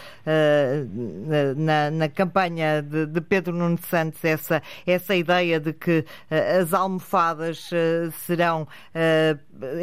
na, 1.56 1.89
na, 1.89 2.10
campanha 2.10 2.82
de, 2.82 3.08
de, 3.08 3.21
Pedro 3.21 3.54
Nuno 3.54 3.78
Santos 3.80 4.23
essa, 4.23 4.62
essa 4.86 5.15
ideia 5.15 5.60
de 5.60 5.73
que 5.73 6.06
as 6.30 6.73
almofadas 6.73 7.69
serão, 8.12 8.67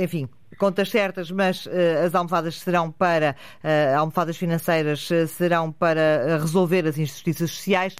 enfim, 0.00 0.28
contas 0.58 0.90
certas, 0.90 1.30
mas 1.30 1.66
uh, 1.66 1.70
as 2.06 2.14
almofadas 2.14 2.60
serão 2.60 2.90
para, 2.90 3.36
uh, 3.62 3.98
almofadas 3.98 4.36
financeiras 4.36 5.08
uh, 5.10 5.26
serão 5.26 5.72
para 5.72 6.38
resolver 6.38 6.86
as 6.86 6.98
injustiças 6.98 7.50
sociais. 7.50 7.96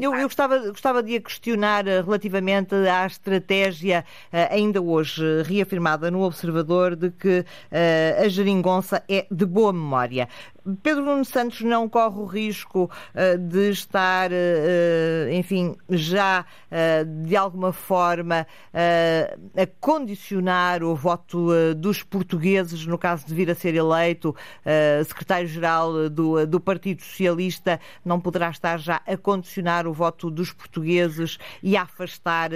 eu, 0.00 0.14
eu 0.14 0.22
gostava, 0.22 0.58
gostava 0.68 1.02
de 1.02 1.16
a 1.16 1.20
questionar 1.20 1.84
relativamente 1.84 2.74
à 2.74 3.06
estratégia, 3.06 4.04
ainda 4.50 4.80
hoje 4.80 5.22
reafirmada 5.42 6.10
no 6.10 6.22
Observador, 6.22 6.96
de 6.96 7.10
que 7.10 7.44
a 8.22 8.28
geringonça 8.28 9.02
é 9.08 9.26
de 9.30 9.46
boa 9.46 9.72
memória. 9.72 10.28
Pedro 10.82 11.04
Nuno 11.04 11.24
Santos 11.24 11.60
não 11.60 11.88
corre 11.88 12.18
o 12.18 12.24
risco 12.24 12.90
uh, 13.14 13.38
de 13.38 13.70
estar, 13.70 14.30
uh, 14.32 15.32
enfim, 15.32 15.76
já 15.90 16.44
de 17.24 17.36
alguma 17.36 17.72
forma 17.72 18.46
a 18.74 19.66
condicionar 19.80 20.82
o 20.82 20.94
voto 20.94 21.48
dos 21.74 22.02
portugueses, 22.02 22.86
no 22.86 22.98
caso 22.98 23.26
de 23.26 23.34
vir 23.34 23.50
a 23.50 23.54
ser 23.54 23.74
eleito 23.74 24.34
secretário-geral 25.06 26.10
do, 26.10 26.46
do 26.46 26.60
Partido 26.60 27.02
Socialista, 27.02 27.80
não 28.04 28.20
poderá 28.20 28.50
estar 28.50 28.78
já 28.78 29.00
a 29.06 29.16
condicionar 29.16 29.86
o 29.86 29.92
voto 29.92 30.30
dos 30.30 30.52
portugueses 30.52 31.38
e 31.62 31.76
a 31.76 31.82
afastar 31.82 32.50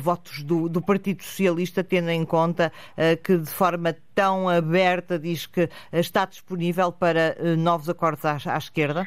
votos 0.00 0.42
do, 0.42 0.68
do 0.68 0.80
Partido 0.80 1.22
Socialista, 1.22 1.84
tendo 1.84 2.10
em 2.10 2.24
conta 2.24 2.72
que 3.22 3.36
de 3.36 3.50
forma 3.50 3.94
tão 4.18 4.48
aberta 4.48 5.16
diz 5.16 5.46
que 5.46 5.70
está 5.92 6.24
disponível 6.24 6.90
para 6.90 7.36
eh, 7.38 7.54
novos 7.54 7.88
acordos 7.88 8.24
à, 8.24 8.36
à 8.52 8.58
esquerda? 8.58 9.06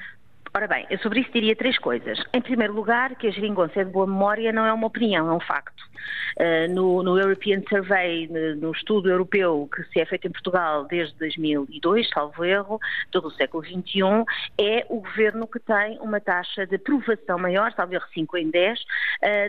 Ora 0.53 0.67
bem, 0.67 0.85
eu 0.89 0.99
sobre 0.99 1.21
isso 1.21 1.31
diria 1.31 1.55
três 1.55 1.77
coisas. 1.79 2.21
Em 2.33 2.41
primeiro 2.41 2.73
lugar, 2.73 3.15
que 3.15 3.25
a 3.25 3.31
geringonça 3.31 3.79
é 3.79 3.85
de 3.85 3.89
boa 3.89 4.05
memória 4.05 4.51
não 4.51 4.65
é 4.65 4.73
uma 4.73 4.87
opinião, 4.87 5.29
é 5.29 5.33
um 5.33 5.39
facto. 5.39 5.81
no, 6.71 7.01
no, 7.03 7.17
European 7.17 7.61
Survey, 7.69 8.27
no, 8.57 8.71
estudo 8.71 9.09
europeu 9.09 9.69
que 9.73 9.81
se 9.85 10.01
é 10.01 10.05
feito 10.05 10.27
em 10.27 10.31
Portugal 10.31 10.85
desde 10.85 11.17
2002, 11.19 12.09
salvo 12.09 12.43
erro, 12.43 12.79
todo 13.11 13.29
o 13.29 13.31
século 13.31 13.63
XXI, 13.63 14.25
é 14.59 14.85
o 14.89 14.99
governo 14.99 15.47
que 15.47 15.59
tem 15.59 15.97
uma 15.99 16.19
taxa 16.19 16.67
de 16.67 16.75
aprovação 16.75 17.39
maior, 17.39 17.71
salvo 17.71 17.93
erro 17.93 18.05
5 18.13 18.37
em 18.37 18.49
10, 18.49 18.79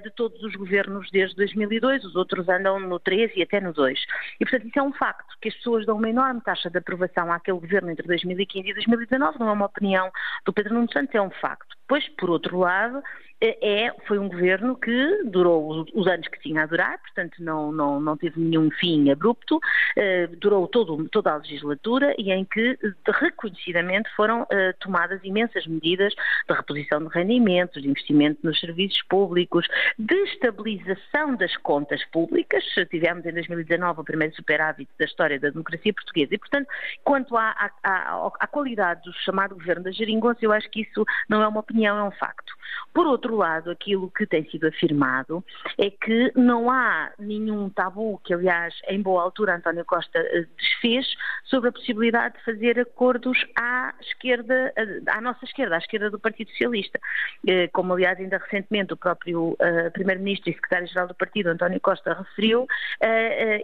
de 0.05 0.11
todos 0.11 0.41
os 0.43 0.55
governos 0.55 1.11
desde 1.11 1.35
2002, 1.35 2.05
os 2.05 2.15
outros 2.15 2.49
andam 2.49 2.79
no 2.79 3.01
3 3.01 3.33
e 3.35 3.43
até 3.43 3.61
no 3.61 3.73
2. 3.73 3.99
E, 4.39 4.45
portanto, 4.45 4.69
isso 4.69 4.79
é 4.79 4.83
um 4.83 4.93
facto, 4.93 5.37
que 5.41 5.49
as 5.49 5.55
pessoas 5.57 5.85
dão 5.85 5.97
uma 5.97 6.09
enorme 6.09 6.41
taxa 6.43 6.71
de 6.71 6.79
aprovação 6.79 7.33
àquele 7.33 7.59
governo 7.59 7.91
entre 7.91 8.07
2015 8.07 8.69
e 8.69 8.75
2019, 8.75 9.39
não 9.41 9.49
é 9.49 9.53
uma 9.53 9.67
opinião 9.67 10.11
do 10.45 10.53
Pedro 10.53 10.75
Nuno 10.75 10.92
Santos, 10.93 11.15
é 11.15 11.21
um 11.21 11.31
facto. 11.31 11.77
Pois, 11.93 12.09
por 12.09 12.31
outro 12.31 12.59
lado, 12.59 13.03
é, 13.43 13.93
foi 14.07 14.19
um 14.19 14.29
governo 14.29 14.77
que 14.77 15.25
durou 15.25 15.85
os, 15.93 16.07
anos 16.07 16.29
que 16.29 16.39
tinha 16.39 16.63
a 16.63 16.67
durar, 16.67 16.97
portanto 16.99 17.35
não, 17.41 17.73
não, 17.73 18.01
não 18.01 18.17
teve 18.17 18.39
nenhum 18.41 18.71
fim 18.71 19.11
abrupto, 19.11 19.59
eh, 19.97 20.29
durou 20.39 20.69
todo, 20.69 21.09
toda 21.09 21.33
a 21.33 21.37
legislatura 21.39 22.15
e 22.17 22.31
em 22.31 22.45
que 22.45 22.79
reconhecidamente 23.21 24.09
foram 24.15 24.47
eh, 24.49 24.73
tomadas 24.75 25.21
imensas 25.25 25.67
medidas 25.67 26.15
de 26.49 26.55
reposição 26.55 27.05
de 27.05 27.09
rendimentos, 27.13 27.83
de 27.83 27.89
investimento 27.89 28.39
nos 28.45 28.61
serviços 28.61 29.03
públicos, 29.09 29.67
de 29.99 30.15
estabilização 30.15 31.35
das 31.35 31.57
contas 31.57 32.05
públicas. 32.07 32.63
Tivemos 32.91 33.27
em 33.27 33.33
2019 33.33 34.03
o 34.03 34.05
primeiro 34.05 34.37
superávit 34.37 34.89
da 34.97 35.05
história 35.05 35.41
da 35.41 35.51
democracia 35.51 35.93
portuguesa 35.93 36.33
e, 36.33 36.39
portanto, 36.39 36.69
quanto 37.03 37.37
à, 37.37 37.51
à, 37.51 37.71
à, 37.83 38.33
à 38.39 38.47
qualidade 38.47 39.03
do 39.03 39.13
chamado 39.15 39.57
governo 39.57 39.83
da 39.83 39.91
Geringonça, 39.91 40.39
eu 40.43 40.53
acho 40.53 40.71
que 40.71 40.83
isso 40.83 41.05
não 41.29 41.43
é 41.43 41.49
uma 41.49 41.61
opinião, 41.61 41.82
é 41.87 42.03
um 42.03 42.11
facto. 42.13 42.53
Por 42.93 43.07
outro 43.07 43.37
lado, 43.37 43.71
aquilo 43.71 44.11
que 44.11 44.27
tem 44.27 44.45
sido 44.51 44.67
afirmado 44.67 45.45
é 45.79 45.91
que 45.91 46.33
não 46.37 46.71
há 46.71 47.11
nenhum 47.19 47.71
tabu, 47.71 48.21
que 48.23 48.35
aliás, 48.35 48.75
em 48.89 49.01
boa 49.01 49.23
altura, 49.23 49.57
António 49.57 49.85
Costa 49.85 50.19
eh, 50.19 50.47
desfez, 50.59 51.07
sobre 51.45 51.71
a 51.71 51.73
possibilidade 51.73 52.37
de 52.37 52.45
fazer 52.45 52.79
acordos 52.79 53.47
à 53.57 53.95
esquerda, 54.01 54.73
eh, 54.77 55.01
à 55.07 55.21
nossa 55.21 55.45
esquerda, 55.45 55.77
à 55.77 55.79
esquerda 55.79 56.11
do 56.11 56.19
Partido 56.19 56.51
Socialista. 56.51 57.01
Eh, 57.47 57.69
como 57.69 57.95
aliás, 57.95 58.19
ainda 58.19 58.39
recentemente 58.39 58.93
o 58.93 58.97
próprio 58.97 59.57
Primeiro-Ministro 59.93 60.51
e 60.51 60.55
Secretário-Geral 60.55 61.09
do 61.09 61.15
Partido, 61.15 61.49
António 61.49 61.81
Costa, 61.81 62.15
referiu, 62.15 62.67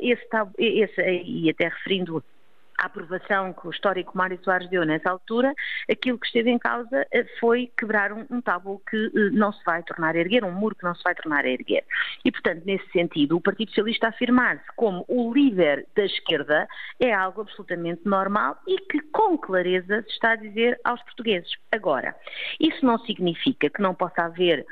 esse, 0.01 0.29
tabu, 0.29 0.53
esse 0.59 1.01
e 1.01 1.51
até 1.51 1.69
referindo 1.69 2.23
a 2.79 2.87
aprovação 2.87 3.53
que 3.53 3.67
o 3.67 3.71
histórico 3.71 4.17
Mário 4.17 4.39
Soares 4.43 4.71
deu 4.71 4.87
nessa 4.87 5.11
altura, 5.11 5.53
aquilo 5.91 6.19
que 6.19 6.27
esteve 6.27 6.51
em 6.51 6.59
causa 6.59 7.07
eh, 7.13 7.27
foi 7.41 7.71
quebrar 7.77 8.13
um, 8.13 8.25
um 8.31 8.41
que 8.89 8.97
eh, 8.97 9.31
não 9.33 9.53
se 9.53 9.63
vai 9.65 9.83
tornar 9.83 10.15
a 10.15 10.19
erguer, 10.19 10.45
um 10.45 10.53
muro 10.53 10.77
que 10.77 10.85
não 10.85 10.95
se 10.95 11.03
vai 11.03 11.15
tornar 11.15 11.45
a 11.45 11.49
erguer. 11.49 11.85
E, 12.25 12.31
portanto, 12.31 12.63
nesse 12.65 12.89
sentido, 12.93 13.37
o 13.37 13.41
Partido 13.41 13.71
Socialista 13.71 14.09
afirmar-se 14.09 14.65
como 14.77 15.05
o 15.09 15.33
líder 15.33 15.87
da 15.97 16.05
esquerda 16.05 16.69
é 17.01 17.13
algo 17.13 17.41
absolutamente 17.41 18.03
normal 18.05 18.57
e 18.67 18.79
que, 18.79 19.01
com 19.11 19.37
clareza, 19.37 20.03
se 20.03 20.11
está 20.11 20.33
a 20.33 20.37
dizer 20.37 20.81
aos 20.85 21.03
portugueses. 21.03 21.51
Agora, 21.73 22.15
isso 22.61 22.85
não 22.87 22.99
significa 23.01 23.69
que 23.69 23.83
não 23.83 23.95
possa 23.95 24.23
haver 24.23 24.65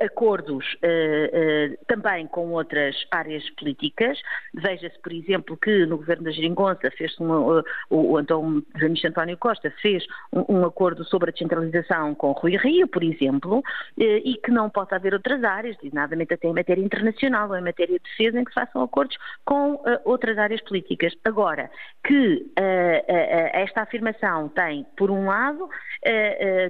acordos 0.00 0.64
uh, 0.74 1.72
uh, 1.72 1.78
também 1.86 2.26
com 2.26 2.50
outras 2.50 2.96
áreas 3.10 3.48
políticas. 3.50 4.20
Veja-se, 4.52 4.98
por 5.00 5.12
exemplo, 5.12 5.56
que 5.56 5.86
no 5.86 5.98
governo 5.98 6.24
da 6.24 6.30
Geringonça 6.32 6.90
fez 6.90 7.18
um, 7.20 7.62
o, 7.90 8.16
Antônio, 8.16 8.64
ministro 8.74 9.10
António 9.10 9.36
Costa 9.36 9.72
fez 9.80 10.04
um, 10.32 10.58
um, 10.58 10.64
acordo 10.64 11.04
sobre 11.04 11.30
a 11.30 11.32
descentralização 11.32 12.14
com 12.14 12.32
Rui 12.32 12.56
Rio, 12.56 12.88
por 12.88 13.02
exemplo, 13.02 13.62
e 13.96 14.34
que 14.42 14.50
não 14.50 14.68
possa 14.68 14.96
haver 14.96 15.14
outras 15.14 15.44
áreas, 15.44 15.76
designadamente 15.76 16.34
até 16.34 16.48
em 16.48 16.52
matéria 16.52 16.82
internacional 16.82 17.48
ou 17.48 17.56
em 17.56 17.62
matéria 17.62 17.98
de 17.98 18.04
defesa, 18.04 18.40
em 18.40 18.44
que 18.44 18.52
façam 18.52 18.82
acordos 18.82 19.16
com 19.44 19.80
outras 20.04 20.38
áreas 20.38 20.60
políticas. 20.62 21.14
Agora, 21.24 21.70
que 22.04 22.50
esta 23.52 23.82
afirmação 23.82 24.48
tem, 24.48 24.84
por 24.96 25.10
um 25.10 25.26
lado, 25.26 25.68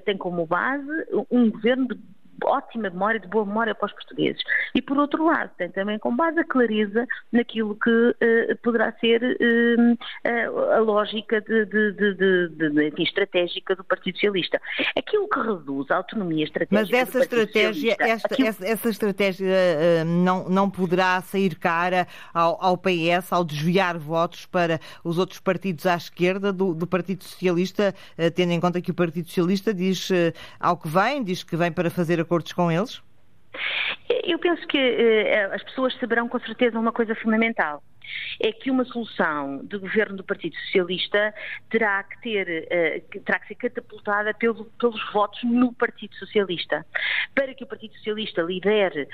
tem 0.04 0.16
como 0.16 0.46
base 0.46 0.88
um 1.30 1.50
governo 1.50 1.88
de 1.88 1.98
ótima 2.44 2.90
memória, 2.90 3.20
de 3.20 3.26
boa 3.28 3.44
memória 3.44 3.74
para 3.74 3.86
os 3.86 3.92
portugueses. 3.92 4.42
E, 4.74 4.82
por 4.82 4.98
outro 4.98 5.24
lado, 5.24 5.50
tem 5.56 5.70
também 5.70 5.98
com 5.98 6.14
base 6.14 6.40
a 6.40 6.44
clareza 6.44 7.06
naquilo 7.32 7.76
que 7.76 7.90
uh, 7.90 8.56
poderá 8.62 8.92
ser 8.92 9.22
uh, 9.22 10.72
a 10.72 10.78
lógica 10.78 11.40
de, 11.40 11.66
de, 11.66 11.92
de, 11.92 12.88
enfim, 12.88 13.02
estratégica 13.02 13.74
do 13.74 13.84
Partido 13.84 14.14
Socialista. 14.16 14.60
Aquilo 14.96 15.28
que 15.28 15.40
reduz 15.40 15.90
a 15.90 15.96
autonomia 15.96 16.44
estratégica 16.44 16.80
Mas 16.80 17.08
essa 17.08 17.18
estratégia, 17.20 17.96
esta, 17.98 18.34
aquilo... 18.34 18.48
essa, 18.48 18.66
essa, 18.66 18.88
estratégia 18.88 19.46
uh, 19.46 20.04
não, 20.04 20.48
não 20.48 20.70
poderá 20.70 21.20
sair 21.20 21.54
cara 21.56 22.06
ao, 22.32 22.62
ao, 22.62 22.76
PS, 22.76 23.32
ao 23.32 23.44
desviar 23.44 23.98
votos 23.98 24.46
para 24.46 24.80
os 25.02 25.18
outros 25.18 25.40
partidos 25.40 25.86
à 25.86 25.96
esquerda 25.96 26.52
do, 26.52 26.74
do 26.74 26.86
Partido 26.86 27.24
Socialista, 27.24 27.94
tendo 28.34 28.52
em 28.52 28.60
conta 28.60 28.80
que 28.80 28.90
o 28.90 28.94
Partido 28.94 29.28
Socialista 29.28 29.72
diz 29.72 30.08
ao 30.58 30.76
que 30.76 30.88
vem, 30.88 31.22
diz 31.22 31.42
que 31.42 31.56
vem 31.56 31.70
para 31.70 31.90
fazer 31.90 32.20
a 32.20 32.24
acordos 32.28 32.52
com 32.52 32.70
eles? 32.70 33.02
Eu 34.24 34.38
penso 34.38 34.66
que 34.66 34.78
uh, 34.78 35.54
as 35.54 35.62
pessoas 35.62 35.98
saberão 35.98 36.28
com 36.28 36.38
certeza 36.40 36.78
uma 36.78 36.92
coisa 36.92 37.14
fundamental 37.14 37.82
é 38.40 38.50
que 38.52 38.70
uma 38.70 38.86
solução 38.86 39.62
de 39.64 39.76
governo 39.76 40.16
do 40.16 40.24
Partido 40.24 40.56
Socialista 40.56 41.34
terá 41.68 42.02
que 42.04 42.20
ter, 42.22 42.64
uh, 42.64 43.20
terá 43.20 43.38
que 43.38 43.48
ser 43.48 43.54
catapultada 43.56 44.32
pelo, 44.34 44.66
pelos 44.78 45.12
votos 45.12 45.42
no 45.44 45.72
Partido 45.72 46.14
Socialista. 46.14 46.86
Para 47.34 47.54
que 47.54 47.64
o 47.64 47.66
Partido 47.66 47.94
Socialista 47.96 48.42
lidere 48.42 49.08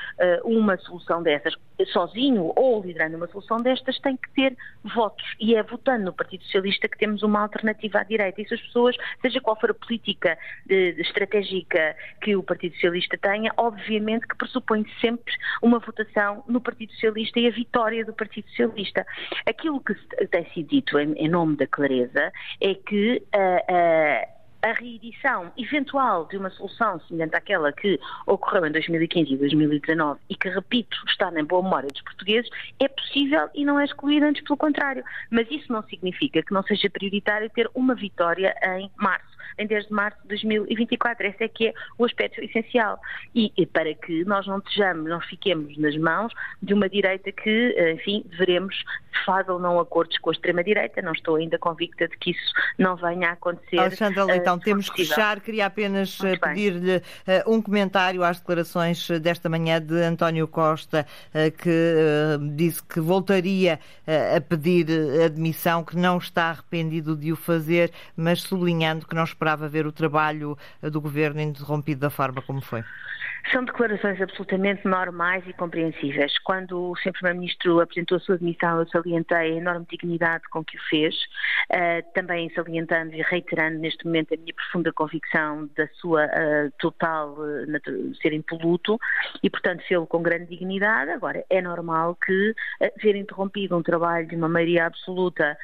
uma 0.45 0.77
solução 0.79 1.23
dessas 1.23 1.55
sozinho 1.93 2.53
ou 2.57 2.83
liderando 2.83 3.17
uma 3.17 3.27
solução 3.29 3.59
destas, 3.59 3.99
tem 4.01 4.17
que 4.17 4.31
ter 4.33 4.57
votos. 4.95 5.25
E 5.41 5.55
é 5.55 5.63
votando 5.63 6.05
no 6.05 6.13
Partido 6.13 6.45
Socialista 6.45 6.89
que 6.89 6.99
temos 6.99 7.23
uma 7.23 7.41
alternativa 7.41 8.01
à 8.01 8.03
direita. 8.05 8.41
E 8.41 8.49
se 8.49 8.55
as 8.55 8.61
pessoas, 8.61 8.97
seja 9.21 9.41
qual 9.41 9.59
for 9.59 9.71
a 9.71 9.75
política 9.75 10.39
de, 10.67 10.93
de 10.93 11.03
estratégica 11.03 11.97
que 12.21 12.37
o 12.37 12.43
Partido 12.43 12.75
Socialista 12.75 13.19
tenha, 13.19 13.53
obviamente 13.57 14.27
que 14.27 14.37
pressupõe 14.37 14.85
sempre 15.01 15.35
uma 15.63 15.79
votação 15.79 16.45
no 16.49 16.61
Partido 16.61 16.93
Socialista 16.93 17.41
e 17.41 17.47
a 17.47 17.51
vitória 17.51 18.05
do 18.05 18.13
Partido 18.13 18.49
Socialista. 18.51 19.07
Aquilo 19.47 19.81
que 19.81 19.95
tem 20.29 20.45
sido 20.53 20.69
dito 20.69 20.99
em, 20.99 21.13
em 21.15 21.29
nome 21.29 21.57
da 21.57 21.67
clareza 21.67 22.33
é 22.61 22.75
que 22.75 23.23
uh, 23.35 24.29
uh, 24.29 24.44
a 24.65 24.73
reedição 24.73 25.53
eventual 25.59 26.27
de 26.27 26.39
uma 26.39 26.49
solução 26.49 26.99
semelhante 27.01 27.37
àquela 27.37 27.71
que 27.71 28.01
ocorreu 28.27 28.65
em 28.65 28.73
2015 28.73 29.35
e 29.35 29.37
2019 29.37 30.19
e 30.31 30.35
que, 30.35 30.49
repito, 30.49 30.97
está 31.07 31.31
na 31.31 31.43
boa 31.45 31.63
memória 31.63 31.91
dos 31.91 32.01
portugueses, 32.01 32.51
é 32.81 32.89
possível 32.89 33.51
e 33.55 33.63
não 33.63 33.79
é 33.79 33.85
excluída, 33.85 34.27
antes 34.27 34.43
pelo 34.43 34.57
contrário. 34.57 35.05
Mas 35.31 35.51
isso 35.51 35.71
não 35.71 35.83
significa 35.83 36.43
que 36.43 36.55
não 36.55 36.63
seja 36.63 36.89
prioritário 36.89 37.51
ter 37.51 37.71
uma 37.75 37.95
vitória 37.95 38.57
em 38.79 38.91
março 38.97 39.34
em 39.59 39.67
10 39.67 39.87
de 39.87 39.93
março 39.93 40.21
de 40.23 40.29
2024. 40.29 41.27
Esse 41.27 41.45
é 41.45 41.49
que 41.49 41.69
é 41.69 41.75
o 41.99 42.05
aspecto 42.05 42.41
essencial. 42.43 43.01
E, 43.35 43.53
e 43.57 43.67
para 43.67 43.95
que 43.95 44.25
nós 44.25 44.47
não 44.47 44.59
estejamos, 44.59 45.09
não 45.09 45.21
fiquemos 45.21 45.77
nas 45.79 45.97
mãos 45.97 46.33
de 46.63 46.75
uma 46.75 46.89
direita 46.89 47.31
que, 47.33 47.93
enfim, 47.95 48.25
veremos 48.39 48.77
se 48.77 49.25
faz 49.25 49.49
ou 49.49 49.59
não 49.59 49.79
acordos 49.79 50.19
com 50.19 50.31
a 50.31 50.33
extrema-direita. 50.33 51.01
Não 51.03 51.13
estou 51.13 51.37
ainda 51.37 51.59
convicta 51.59 52.09
de 52.09 52.17
que 52.17 52.31
isso 52.31 52.53
não 52.79 52.97
venha 52.97 53.31
a 53.31 53.33
acontecer. 53.33 53.79
Alexandra 53.79 54.25
Leitão, 54.25 54.57
uh, 54.57 54.61
temos 54.61 54.91
que 54.91 55.05
fechar. 55.05 55.41
Queria 55.41 55.67
apenas 55.67 56.19
eh, 56.23 56.37
pedir-lhe 56.37 56.97
uh, 56.97 57.03
um 57.47 57.63
comentário 57.63 58.23
às 58.23 58.39
declarações 58.39 59.09
desta 59.21 59.49
manhã 59.49 59.81
de 59.81 60.01
António 60.03 60.49
Costa, 60.49 61.07
uh, 61.29 61.51
que 61.53 62.55
disse 62.55 62.83
que 62.83 63.01
voltaria 63.01 63.79
a 64.37 64.41
pedir 64.41 64.87
admissão, 65.25 65.85
que 65.85 65.97
não 65.97 66.19
está 66.19 66.51
arrependido 66.51 67.17
de 67.17 67.33
o 67.33 67.37
fazer, 67.37 67.93
mas 68.17 68.43
sublinhando 68.43 69.07
que 69.07 69.15
não 69.15 69.25
esperava 69.35 69.69
ver 69.69 69.87
o 69.87 69.93
trabalho 69.93 70.57
do 70.81 71.01
governo 71.01 71.41
interrompido 71.41 72.01
da 72.01 72.11
forma 72.11 72.41
como 72.41 72.61
foi. 72.61 72.83
São 73.53 73.65
declarações 73.65 74.21
absolutamente 74.21 74.87
normais 74.87 75.45
e 75.47 75.53
compreensíveis. 75.53 76.39
Quando 76.39 76.91
o 76.91 76.97
Sr. 76.97 77.13
Primeiro-Ministro 77.13 77.81
apresentou 77.81 78.17
a 78.17 78.21
sua 78.21 78.39
demissão, 78.39 78.81
eu 78.81 78.89
salientei 78.89 79.37
a 79.37 79.47
enorme 79.49 79.87
dignidade 79.91 80.45
com 80.51 80.65
que 80.65 80.77
o 80.77 80.81
fez, 80.89 81.15
uh, 81.71 82.13
também 82.15 82.51
salientando 82.55 83.15
e 83.15 83.23
reiterando 83.23 83.79
neste 83.79 84.05
momento 84.07 84.33
a 84.33 84.37
minha 84.37 84.55
profunda 84.55 84.93
convicção 84.93 85.69
da 85.77 85.87
sua 85.95 86.25
uh, 86.25 86.73
total 86.79 87.35
uh, 87.35 88.15
ser 88.23 88.33
impoluto 88.33 88.99
e, 89.43 89.51
portanto, 89.51 89.85
fê-lo 89.87 90.07
com 90.07 90.23
grande 90.23 90.47
dignidade. 90.47 91.11
Agora, 91.11 91.45
é 91.51 91.61
normal 91.61 92.17
que 92.25 92.55
ver 93.03 93.17
interrompido 93.17 93.77
um 93.77 93.83
trabalho 93.83 94.27
de 94.27 94.37
uma 94.37 94.49
maioria 94.49 94.87
absoluta 94.87 95.57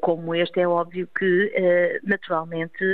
como 0.00 0.34
este, 0.34 0.60
é 0.60 0.68
óbvio 0.68 1.08
que, 1.18 2.00
naturalmente, 2.02 2.84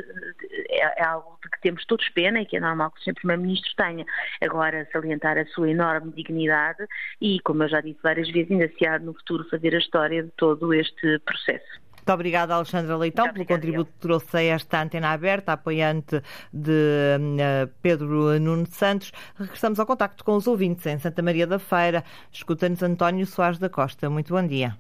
é, 0.70 1.03
é 1.03 1.05
algo 1.05 1.39
de 1.43 1.51
que 1.51 1.61
temos 1.61 1.85
todos 1.87 2.09
pena 2.11 2.41
e 2.41 2.47
que 2.47 2.57
é 2.57 2.61
normal 2.61 2.91
que 2.91 3.01
o 3.01 3.03
Sr. 3.03 3.14
Primeiro-Ministro 3.14 3.64
Ministro 3.65 3.75
tenha. 3.77 4.05
Agora, 4.43 4.87
salientar 4.93 5.39
a 5.39 5.47
sua 5.47 5.71
enorme 5.71 6.12
dignidade 6.12 6.87
e, 7.21 7.41
como 7.41 7.62
eu 7.62 7.69
já 7.69 7.81
disse 7.81 7.99
várias 8.03 8.31
vezes, 8.31 8.51
ainda 8.51 8.71
se 8.77 8.87
há 8.87 8.99
no 8.99 9.15
futuro 9.15 9.49
fazer 9.49 9.75
a 9.75 9.79
história 9.79 10.23
de 10.23 10.31
todo 10.37 10.73
este 10.75 11.19
processo. 11.21 11.85
Muito 11.97 12.12
obrigada, 12.12 12.55
Alexandra 12.55 12.99
Leitão, 12.99 13.33
pelo 13.33 13.47
contributo 13.47 13.91
que 13.91 13.99
trouxe 13.99 14.37
a 14.37 14.43
esta 14.43 14.83
antena 14.83 15.12
aberta, 15.12 15.55
apoiante 15.55 16.21
de 16.53 17.17
uh, 17.19 17.73
Pedro 17.81 18.39
Nuno 18.39 18.67
Santos. 18.67 19.11
Regressamos 19.35 19.81
ao 19.81 19.87
contacto 19.87 20.23
com 20.23 20.37
os 20.37 20.47
ouvintes 20.47 20.85
em 20.85 20.99
Santa 20.99 21.23
Maria 21.23 21.47
da 21.47 21.59
Feira. 21.59 22.05
Escuta-nos 22.31 22.83
António 22.83 23.25
Soares 23.25 23.59
da 23.59 23.71
Costa. 23.71 24.11
Muito 24.11 24.35
bom 24.35 24.47
dia. 24.47 24.77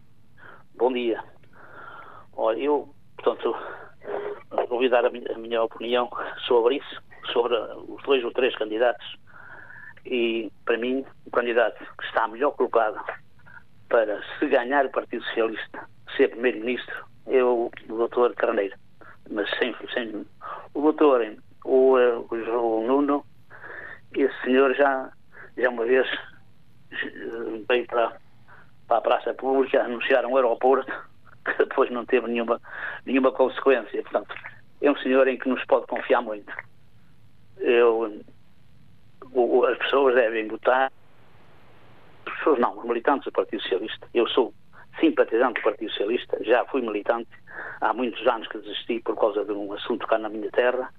Bom 0.76 0.92
dia. 0.92 1.24
Olha, 2.36 2.60
eu, 2.60 2.94
portanto, 3.16 3.56
vou 4.68 4.86
dar 4.90 5.06
a 5.06 5.10
minha, 5.10 5.32
a 5.34 5.38
minha 5.38 5.62
opinião 5.62 6.10
sobre 6.46 6.76
isso, 6.76 7.02
sobre 7.32 7.54
os 7.88 8.02
dois 8.02 8.24
ou 8.24 8.32
três 8.32 8.54
candidatos. 8.56 9.06
E, 10.06 10.50
para 10.64 10.76
mim, 10.76 11.04
o 11.26 11.30
candidato 11.30 11.78
que 11.98 12.04
está 12.06 12.28
melhor 12.28 12.52
colocado 12.52 13.00
para, 13.88 14.20
se 14.38 14.46
ganhar 14.46 14.84
o 14.84 14.90
Partido 14.90 15.24
Socialista, 15.24 15.88
ser 16.16 16.28
Primeiro-Ministro, 16.28 17.04
é 17.26 17.42
o, 17.42 17.70
doutor 17.88 18.34
Carneiro. 18.34 18.76
Mas 19.30 19.48
sem, 19.58 19.74
sem 19.94 20.26
o 20.74 20.80
doutor, 20.80 21.22
o, 21.64 21.96
o, 21.96 22.26
o 22.30 22.86
Nuno, 22.86 23.24
esse 24.14 24.34
senhor 24.42 24.74
já, 24.74 25.10
já 25.56 25.70
uma 25.70 25.84
vez 25.84 26.06
veio 27.68 27.86
para, 27.86 28.16
para 28.86 28.98
a 28.98 29.00
praça 29.00 29.34
pública 29.34 29.82
anunciar 29.82 30.24
um 30.26 30.36
aeroporto 30.36 30.92
que 31.44 31.58
depois 31.58 31.90
não 31.90 32.04
teve 32.04 32.28
nenhuma, 32.28 32.60
nenhuma 33.06 33.32
consequência. 33.32 34.02
Portanto, 34.02 34.34
é 34.80 34.90
um 34.90 34.96
senhor 34.98 35.26
em 35.28 35.38
que 35.38 35.48
nos 35.48 35.64
pode 35.64 35.86
confiar 35.86 36.22
muito. 36.22 36.52
Eu, 37.58 38.22
o, 39.32 39.64
as 39.64 39.78
pessoas 39.78 40.14
devem 40.14 40.48
votar. 40.48 40.92
As 42.26 42.34
pessoas 42.38 42.58
não, 42.58 42.78
os 42.78 42.84
militantes 42.84 43.24
do 43.24 43.32
Partido 43.32 43.62
Socialista. 43.62 44.08
Eu 44.14 44.26
sou 44.28 44.52
simpatizante 45.00 45.60
do 45.60 45.64
Partido 45.64 45.90
Socialista, 45.90 46.42
já 46.42 46.64
fui 46.66 46.80
militante. 46.80 47.30
Há 47.80 47.92
muitos 47.92 48.26
anos 48.26 48.48
que 48.48 48.58
desisti 48.58 49.00
por 49.00 49.16
causa 49.16 49.44
de 49.44 49.52
um 49.52 49.72
assunto 49.72 50.06
cá 50.06 50.18
na 50.18 50.28
minha 50.28 50.50
terra. 50.50 50.92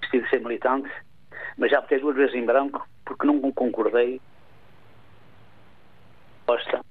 Desisti 0.00 0.20
de 0.20 0.30
ser 0.30 0.40
militante, 0.40 0.90
mas 1.56 1.70
já 1.70 1.80
votei 1.80 1.98
duas 1.98 2.16
vezes 2.16 2.34
em 2.34 2.44
branco 2.44 2.86
porque 3.04 3.26
não 3.26 3.40
concordei. 3.52 4.20
Costa 6.46 6.84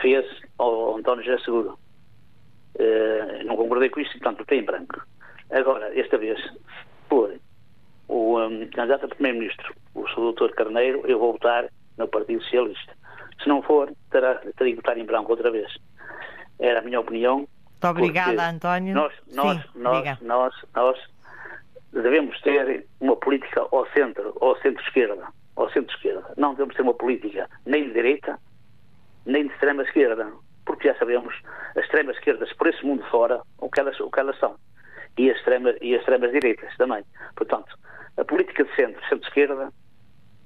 fez 0.00 0.26
ao 0.58 0.96
António 0.96 1.24
José 1.24 1.38
Seguro. 1.44 1.78
Uh, 2.78 3.44
não 3.44 3.56
concordei 3.56 3.90
com 3.90 4.00
isso, 4.00 4.12
portanto, 4.12 4.38
votei 4.38 4.60
em 4.60 4.64
branco. 4.64 5.02
Agora, 5.50 5.98
esta 5.98 6.16
vez, 6.18 6.40
por 7.08 7.34
o 8.32 8.46
um, 8.46 8.66
candidato 8.68 9.04
a 9.04 9.08
Primeiro-Ministro, 9.08 9.74
o 9.94 10.06
Sr. 10.08 10.32
Dr. 10.32 10.54
Carneiro, 10.54 11.02
eu 11.06 11.18
vou 11.18 11.32
votar 11.32 11.68
no 11.98 12.08
Partido 12.08 12.42
Socialista. 12.42 12.92
Se 13.42 13.48
não 13.48 13.62
for, 13.62 13.92
terá, 14.10 14.36
terá 14.36 14.70
que 14.70 14.74
votar 14.74 14.96
em 14.98 15.04
branco 15.04 15.30
outra 15.30 15.50
vez. 15.50 15.70
Era 16.58 16.80
a 16.80 16.82
minha 16.82 17.00
opinião. 17.00 17.38
Muito 17.38 17.86
obrigada, 17.86 18.48
António. 18.48 18.94
Nós, 18.94 19.12
nós, 19.34 19.60
Sim, 19.60 19.68
nós, 19.76 20.20
nós, 20.20 20.54
nós 20.74 20.98
devemos 21.92 22.40
ter 22.40 22.86
uma 23.00 23.16
política 23.16 23.66
ao 23.70 23.86
centro, 23.90 24.36
ao 24.40 24.56
centro-esquerda. 24.60 25.26
Ao 25.56 25.70
centro-esquerda. 25.70 26.32
Não 26.36 26.52
devemos 26.52 26.74
ter 26.74 26.82
uma 26.82 26.94
política 26.94 27.48
nem 27.66 27.88
de 27.88 27.92
direita, 27.92 28.38
nem 29.26 29.46
de 29.46 29.52
extrema-esquerda. 29.52 30.32
Porque 30.64 30.88
já 30.88 30.94
sabemos, 30.96 31.34
as 31.76 31.84
extremas-esquerdas 31.84 32.52
por 32.52 32.68
esse 32.68 32.84
mundo 32.86 33.04
fora, 33.10 33.42
o 33.58 33.68
que 33.68 33.80
elas, 33.80 33.98
o 33.98 34.10
que 34.10 34.20
elas 34.20 34.38
são 34.38 34.56
e 35.18 35.30
as, 35.30 35.36
extrema, 35.36 35.74
e 35.80 35.94
as 35.94 36.00
extremas 36.00 36.32
direitas 36.32 36.74
também. 36.76 37.04
Portanto, 37.36 37.76
a 38.16 38.24
política 38.24 38.64
de 38.64 38.74
centro, 38.74 39.00
centro-esquerda, 39.08 39.72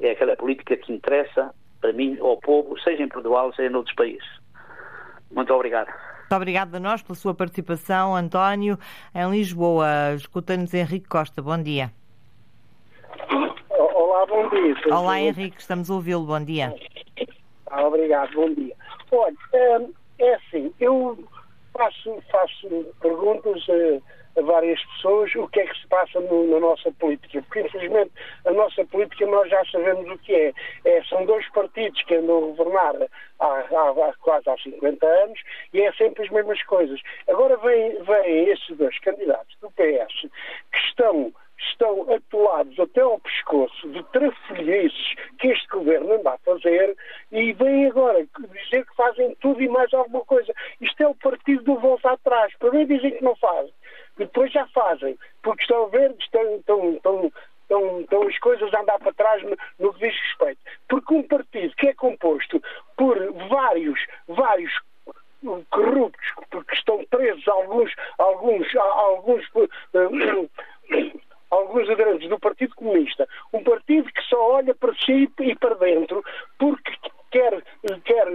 é 0.01 0.11
aquela 0.11 0.37
política 0.37 0.77
que 0.77 0.93
interessa, 0.93 1.55
para 1.81 1.93
mim, 1.93 2.19
ao 2.21 2.37
povo, 2.39 2.79
seja 2.81 3.03
em 3.03 3.09
Portugal, 3.09 3.53
seja 3.55 3.71
em 3.71 3.75
outros 3.75 3.95
países. 3.95 4.29
Muito 5.31 5.53
obrigado. 5.53 5.89
Muito 5.89 6.35
obrigado 6.35 6.75
a 6.75 6.81
nós 6.81 7.03
pela 7.03 7.15
sua 7.15 7.35
participação, 7.35 8.15
António. 8.15 8.79
Em 9.15 9.31
Lisboa, 9.31 10.15
escuta-nos 10.15 10.75
Henrique 10.75 11.09
Costa. 11.09 11.41
Bom 11.41 11.63
dia. 11.63 11.93
Olá, 13.71 14.27
bom 14.27 14.49
dia. 14.49 14.75
Olá, 14.91 15.21
Henrique, 15.21 15.61
estamos 15.61 15.91
a 15.91 15.95
ouvi-lo. 15.95 16.25
Bom 16.25 16.45
dia. 16.45 16.75
Ah, 17.71 17.87
obrigado, 17.87 18.33
bom 18.35 18.53
dia. 18.55 18.75
Olha, 19.11 19.37
hum, 19.81 19.93
é 20.19 20.35
assim, 20.35 20.73
eu 20.81 21.19
faço, 21.73 22.23
faço 22.31 22.69
perguntas 23.01 23.65
eh, 23.69 24.01
a 24.37 24.43
várias 24.43 24.83
pessoas 24.85 25.35
o 25.35 25.49
que 25.49 25.61
é 25.61 25.67
que 25.67 25.81
se 25.81 25.87
passa 25.89 26.21
no, 26.21 26.47
na 26.49 26.61
nossa 26.61 26.91
política, 26.93 27.43
porque 27.43 27.61
infelizmente 27.61 28.13
a 28.45 28.53
nossa 28.53 28.85
política 28.85 29.27
nós 29.27 29.49
já 29.49 29.65
sabemos 29.67 30.09
o 30.11 30.19
que 30.19 30.35
é. 30.35 30.53
é 30.85 31.03
são 31.05 31.25
dois 31.25 31.49
partidos 31.51 32.03
que 32.03 32.15
andam 32.15 32.39
a 32.39 32.41
governar 32.41 32.95
há, 33.41 33.47
há, 33.47 34.09
há, 34.09 34.15
quase 34.21 34.49
há 34.49 34.57
50 34.59 35.07
anos 35.07 35.41
e 35.73 35.81
é 35.81 35.93
sempre 35.93 36.25
as 36.25 36.31
mesmas 36.31 36.63
coisas. 36.65 37.01
Agora 37.29 37.57
vêm, 37.59 38.03
vêm 38.03 38.49
esses 38.51 38.77
dois 38.77 38.99
candidatos 39.01 39.57
do 39.61 39.71
PS 39.71 40.31
que 40.73 40.79
estão 40.89 41.33
estão 41.59 42.07
atolados 42.13 42.79
até 42.79 43.01
ao 43.01 43.19
pescoço 43.21 43.89
de 43.89 44.03
trafolhices 44.05 45.15
que 45.39 45.49
este 45.49 45.69
governo 45.69 46.15
anda 46.15 46.33
a 46.33 46.39
fazer 46.39 46.97
e 47.33 47.53
vêm 47.53 47.87
agora 47.87 48.27
dizer 48.39 48.85
que 48.87 48.97
fazem 48.97 49.35
tudo 49.41 49.63
e 49.63 49.69
mais 49.69 49.93
alguma 49.95 50.25
coisa. 50.25 50.53
Isto 50.81 51.03
é 51.03 51.07
o 51.07 51.15
partido 51.15 51.63
do 51.63 51.79
volta 51.79 52.11
atrás. 52.11 52.53
Mim 52.73 52.87
dizem 52.87 53.13
que 53.13 53.25
não 53.25 53.35
fazem 53.37 53.73
depois 54.19 54.51
já 54.53 54.67
fazem, 54.69 55.19
porque 55.43 55.63
estão 55.63 55.85
a 55.85 55.89
ver, 55.89 56.15
estão, 56.19 56.57
estão, 56.57 56.95
estão, 56.95 57.33
estão, 57.63 58.01
estão 58.01 58.23
as 58.23 58.39
coisas 58.39 58.75
a 58.75 58.81
andar 58.81 58.99
para 58.99 59.13
trás 59.13 59.43
no, 59.43 59.57
no 59.79 59.93
que 59.95 60.09
diz 60.09 60.21
respeito. 60.21 60.61
Porque 60.89 61.15
um 61.15 61.23
partido 61.23 61.75
que 61.77 61.89
é 61.89 61.95
composto 61.95 62.63
por 62.97 63.17
vários, 63.49 64.01
vários 64.27 64.73
corruptos, 65.71 66.27
porque 66.51 66.75
estão 66.75 67.05
presos 67.05 67.47
alguns, 67.47 67.93
alguns, 68.19 68.75
alguns, 68.75 69.47
uh, 69.55 70.51
alguns 71.51 71.89
aderentes 71.89 72.29
do 72.29 72.39
Partido 72.39 72.75
Comunista, 72.75 73.29
um 73.53 73.63
partido 73.63 74.11
que 74.13 74.23
só 74.23 74.55
olha 74.57 74.75
para 74.75 74.95
si 74.95 75.31
e 75.41 75.55
para 75.57 75.75
dentro, 75.77 76.25
porque 76.59 76.93
quer, 77.31 77.63
quer 78.05 78.29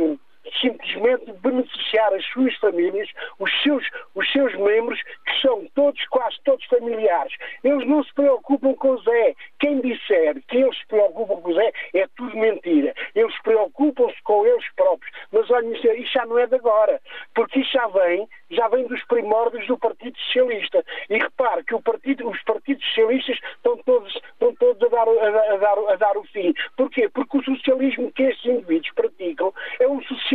simplesmente 0.61 1.31
beneficiar 1.33 2.13
as 2.13 2.25
suas 2.27 2.55
famílias, 2.55 3.09
os 3.39 3.51
seus, 3.61 3.83
os 4.15 4.31
seus 4.31 4.53
membros, 4.55 5.01
que 5.01 5.41
são 5.41 5.65
todos, 5.75 6.03
quase 6.07 6.37
todos 6.43 6.65
familiares. 6.65 7.33
Eles 7.63 7.87
não 7.87 8.03
se 8.03 8.13
preocupam 8.13 8.73
com 8.73 8.91
o 8.91 9.01
Zé. 9.01 9.35
Quem 9.59 9.81
disser 9.81 10.41
que 10.47 10.57
eles 10.57 10.77
se 10.77 10.87
preocupam 10.87 11.41
com 11.41 11.51
o 11.51 11.53
Zé 11.53 11.71
é 11.93 12.07
tudo 12.17 12.35
mentira. 12.37 12.93
Eles 13.15 13.39
preocupam-se 13.41 14.21
com 14.23 14.45
eles 14.45 14.65
próprios. 14.75 15.11
Mas 15.31 15.49
olha, 15.51 15.67
isto 15.67 16.13
já 16.13 16.25
não 16.25 16.39
é 16.39 16.47
de 16.47 16.55
agora, 16.55 16.99
porque 17.35 17.59
isto 17.59 17.73
já 17.73 17.87
vem, 17.87 18.27
já 18.49 18.67
vem 18.67 18.87
dos 18.87 19.03
primórdios 19.05 19.67
do 19.67 19.77
Partido 19.77 20.17
Socialista. 20.17 20.83
E 21.09 21.17
repare 21.17 21.63
que 21.63 21.79
partido, 21.81 22.29
os 22.29 22.41
partidos 22.43 22.85
socialistas 22.87 23.37
estão 23.55 23.77
todos, 23.77 24.13
estão 24.15 24.55
todos 24.55 24.81
a, 24.83 24.89
dar, 24.89 25.07
a, 25.07 25.53
a, 25.53 25.57
dar, 25.57 25.93
a 25.93 25.95
dar 25.95 26.17
o 26.17 26.23
fim. 26.25 26.53
Porquê? 26.77 27.09
Porque 27.09 27.37
o 27.37 27.43
socialismo 27.43 28.11
que 28.11 28.23
estes 28.23 28.45
indivíduos 28.45 28.93
praticam 28.93 29.53
é 29.79 29.87
um 29.87 30.01
socialismo 30.01 30.30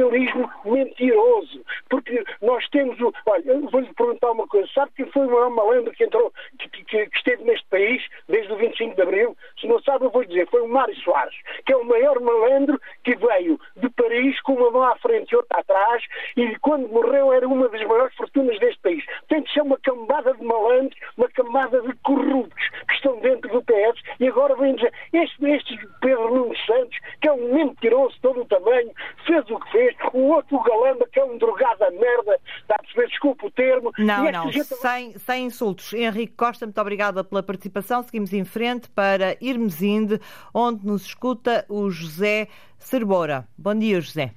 mentiroso. 0.64 1.64
Porque 1.88 2.24
nós 2.42 2.66
temos 2.68 3.01
o. 3.01 3.12
Olha, 3.26 3.61
vou-lhe 3.70 3.92
perguntar 3.94 4.32
uma 4.32 4.47
coisa. 4.47 4.68
Sabe 4.74 4.92
quem 4.97 5.07
foi 5.07 5.26
o 5.26 5.30
maior 5.30 5.51
malandro 5.51 5.92
que 5.92 6.05
entrou, 6.05 6.32
que, 6.59 6.68
que, 6.68 6.84
que, 6.84 7.16
esteve 7.16 7.44
neste 7.44 7.66
país 7.68 8.03
desde 8.28 8.53
o 8.53 8.57
25 8.57 8.94
de 8.94 9.03
Abril? 9.03 9.36
Se 9.61 9.66
não 9.66 9.80
sabe, 9.82 10.05
eu 10.05 10.11
vou 10.11 10.24
dizer. 10.24 10.49
Foi 10.49 10.61
o 10.61 10.68
Mário 10.68 10.97
Soares, 10.97 11.34
que 11.64 11.72
é 11.72 11.76
o 11.76 11.84
maior 11.84 12.20
malandro 12.20 12.80
que 13.05 13.14
veio 13.16 13.59
de 13.76 13.88
Paris 13.90 14.40
com 14.42 14.55
uma 14.55 14.70
mão 14.70 14.82
à 14.82 14.97
frente 14.97 15.32
e 15.32 15.36
outra 15.36 15.61
atrás 15.61 16.03
e 16.36 16.57
quando 16.61 16.88
morreu 16.88 17.32
era 17.32 17.47
uma 17.47 17.68
das 17.68 17.82
maiores 17.82 18.14
fortunas 18.16 18.59
deste 18.59 18.80
país. 18.80 19.05
Tem 19.28 19.42
de 19.42 19.53
ser 19.53 19.62
uma 19.62 19.78
cambada 19.78 20.32
de 20.34 20.44
malandros, 20.44 20.99
uma 21.16 21.28
camada 21.28 21.80
de 21.82 21.92
corruptos 22.03 22.68
que 22.88 22.94
estão 22.94 23.18
dentro 23.20 23.51
do 23.51 23.62
PS 23.62 24.01
e 24.20 24.28
agora 24.28 24.55
vem 24.57 24.74
dizer 24.74 24.92
este, 25.12 25.44
este 25.47 25.78
Pedro 26.01 26.34
Nuno 26.34 26.57
Santos, 26.66 26.99
que 27.20 27.28
é 27.28 27.32
um 27.32 27.55
mentiroso 27.55 28.16
todo 28.22 28.42
o 28.42 28.47
tamanho, 28.47 28.90
fez 29.26 29.49
o 29.51 29.59
que 29.59 29.70
fez, 29.72 29.86
o 30.12 30.28
outro 30.28 30.57
o 30.57 30.62
Galamba, 30.62 31.07
que 31.12 31.18
é 31.18 31.24
um 31.24 31.39
drogado 31.39 31.84
a 31.84 31.91
merda, 31.91 32.41
dá 32.68 32.76
a 32.76 32.78
perceber, 32.78 33.09
desculpa 33.09 33.47
o 33.47 33.51
termo. 33.51 33.93
Não, 33.99 34.30
não, 34.30 34.51
gente... 34.51 34.64
sem, 34.64 35.18
sem 35.18 35.47
insultos. 35.47 35.93
Henrique 35.93 36.34
Costa, 36.34 36.66
muito 36.66 36.80
obrigada 36.80 37.22
pela 37.22 37.43
participação. 37.43 38.03
Seguimos 38.03 38.32
em 38.32 38.45
frente 38.45 38.89
para 38.91 39.37
Irmesinde, 39.41 40.20
onde 40.53 40.87
nos 40.87 41.07
escuta 41.07 41.64
o 41.68 41.91
José 41.91 42.49
Cerbora. 42.78 43.47
Bom 43.57 43.74
dia, 43.74 44.01
José. 44.01 44.32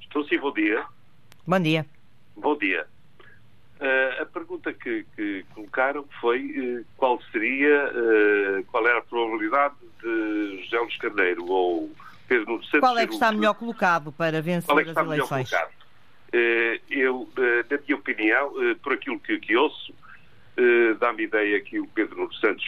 Estou 0.00 0.24
sim, 0.24 0.38
bom 0.38 0.52
dia. 0.52 0.84
Bom 1.46 1.60
dia. 1.60 1.86
Bom 2.36 2.56
dia. 2.56 2.86
Uh, 3.80 4.22
a 4.22 4.26
pergunta 4.26 4.72
que, 4.72 5.04
que 5.16 5.44
colocaram 5.54 6.04
foi 6.20 6.40
uh, 6.40 6.84
qual 6.96 7.20
seria, 7.32 7.90
uh, 7.90 8.64
qual 8.70 8.86
era 8.86 8.98
a 8.98 9.02
probabilidade 9.02 9.74
de 10.02 10.62
José 10.62 10.78
Luís 10.78 10.96
Carneiro 10.96 11.44
ou 11.46 11.90
Nuno 12.30 12.62
Santos... 12.64 12.80
Qual 12.80 12.98
é 12.98 13.06
que 13.06 13.14
está 13.14 13.32
melhor 13.32 13.54
colocado 13.54 14.12
para 14.12 14.40
vencer 14.42 14.66
qual 14.66 14.80
é 14.80 14.84
que 14.84 14.90
está 14.90 15.02
as 15.02 15.06
eleições? 15.06 15.50
Melhor 15.50 15.68
colocado? 15.68 15.84
eu, 16.90 17.28
na 17.70 17.78
minha 17.78 17.96
opinião, 17.96 18.52
por 18.82 18.92
aquilo 18.94 19.20
que, 19.20 19.38
que 19.38 19.56
ouço, 19.56 19.94
dá-me 20.98 21.24
ideia 21.24 21.60
que 21.60 21.78
o 21.78 21.86
Pedro 21.86 22.16
Nuno 22.16 22.34
Santos 22.34 22.64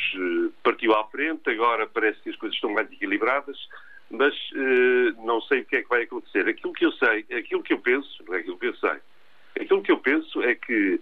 partiu 0.63 0.95
à 0.95 1.05
frente, 1.09 1.51
agora 1.51 1.87
parece 1.87 2.21
que 2.21 2.31
as 2.31 2.37
coisas 2.37 2.55
estão 2.55 2.73
mais 2.73 2.91
equilibradas, 2.93 3.57
mas 4.11 4.35
não 5.25 5.41
sei 5.43 5.61
o 5.61 5.65
que 5.65 5.77
é 5.77 5.83
que 5.83 5.89
vai 5.89 6.03
acontecer. 6.05 6.49
Aquilo 6.49 6.73
que 6.73 6.87
eu 6.87 6.93
sei, 6.93 7.27
aquilo 7.37 7.63
que 7.63 7.73
eu 7.73 7.79
penso, 7.79 8.23
não 8.27 8.35
é 8.35 8.39
aquilo 8.39 8.59
que 8.59 8.67
eu 8.67 8.77
sei, 8.77 8.99
Aquilo 9.59 9.83
que 9.83 9.91
eu 9.91 9.99
penso 9.99 10.43
é 10.43 10.55
que 10.55 11.01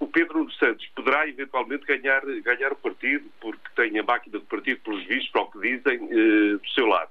o 0.00 0.06
Pedro 0.06 0.38
Nuno 0.38 0.52
Santos 0.52 0.86
poderá 0.94 1.28
eventualmente 1.28 1.84
ganhar, 1.84 2.22
ganhar 2.42 2.72
o 2.72 2.76
partido, 2.76 3.24
porque 3.40 3.68
tem 3.74 3.98
a 3.98 4.02
máquina 4.02 4.38
do 4.38 4.44
partido, 4.44 4.80
pelos 4.80 5.04
vistos, 5.04 5.30
para 5.30 5.42
o 5.42 5.50
que 5.50 5.58
dizem, 5.60 5.98
uh, 5.98 6.58
do 6.58 6.68
seu 6.70 6.86
lado. 6.86 7.10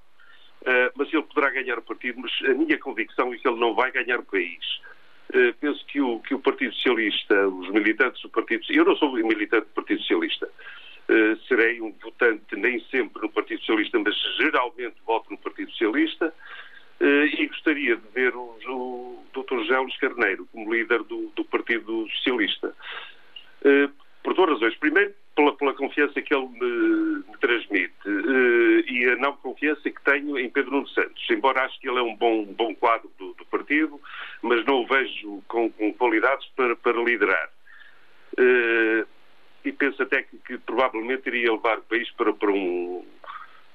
Uh, 0.62 0.92
mas 0.96 1.14
ele 1.14 1.24
poderá 1.24 1.52
ganhar 1.52 1.78
o 1.78 1.82
partido, 1.82 2.20
mas 2.20 2.32
a 2.46 2.54
minha 2.54 2.78
convicção 2.80 3.34
é 3.34 3.38
que 3.38 3.48
ele 3.48 3.60
não 3.60 3.74
vai 3.74 3.92
ganhar 3.92 4.20
o 4.20 4.24
país. 4.24 4.64
Uh, 5.30 5.54
penso 5.60 5.86
que 5.86 6.00
o, 6.00 6.20
que 6.22 6.34
o 6.34 6.40
Partido 6.40 6.74
Socialista, 6.76 7.48
os 7.48 7.70
militantes 7.70 8.22
do 8.22 8.30
Partido 8.30 8.62
Socialista, 8.66 8.90
eu 8.90 8.94
não 8.94 8.96
sou 8.98 9.12
militante 9.14 9.68
do 9.68 9.74
Partido 9.74 10.02
Socialista, 10.02 10.50
serei 11.48 11.80
um 11.80 11.94
votante 12.04 12.54
nem 12.58 12.82
sempre 12.92 13.22
no 13.22 13.30
Partido 13.30 13.60
Socialista, 13.60 13.98
mas 13.98 14.14
geralmente 14.38 14.98
voto 15.06 15.32
no 15.32 15.38
Partido 15.38 15.72
Socialista, 15.72 16.34
e 17.00 17.48
gostaria 17.48 17.96
de 17.96 18.08
ver 18.14 18.36
o, 18.36 18.58
o 18.68 19.24
Dr. 19.34 19.60
José 19.60 19.78
Luís 19.78 19.98
Carneiro 19.98 20.48
como 20.52 20.74
líder 20.74 21.04
do, 21.04 21.32
do 21.36 21.46
Partido 21.46 22.08
Socialista. 22.10 22.74
por 24.24 24.34
duas 24.34 24.50
razões. 24.52 24.76
Primeiro, 24.78 25.14
pela, 25.38 25.56
pela 25.56 25.74
confiança 25.76 26.20
que 26.20 26.34
ele 26.34 26.48
me, 26.48 27.24
me 27.30 27.38
transmite 27.40 27.94
uh, 28.08 28.92
e 28.92 29.10
a 29.12 29.16
não 29.18 29.38
confiança 29.38 29.84
que 29.84 30.04
tenho 30.04 30.38
em 30.40 30.50
Pedro 30.50 30.72
Nuno 30.72 30.88
Santos. 30.90 31.24
Embora 31.30 31.64
acho 31.64 31.80
que 31.80 31.88
ele 31.88 32.00
é 32.00 32.02
um 32.02 32.16
bom, 32.16 32.44
bom 32.46 32.74
quadro 32.74 33.12
do, 33.20 33.34
do 33.34 33.46
partido, 33.46 34.02
mas 34.42 34.66
não 34.66 34.82
o 34.82 34.88
vejo 34.88 35.44
com, 35.48 35.70
com 35.72 35.94
qualidades 35.94 36.48
para, 36.56 36.76
para 36.76 37.04
liderar. 37.04 37.52
E 39.64 39.72
penso 39.72 40.02
até 40.02 40.24
que, 40.24 40.38
que, 40.38 40.58
provavelmente 40.58 41.28
iria 41.28 41.52
levar 41.52 41.78
o 41.80 41.84
país 41.84 42.10
para, 42.12 42.34
para, 42.34 42.52
um, 42.52 43.06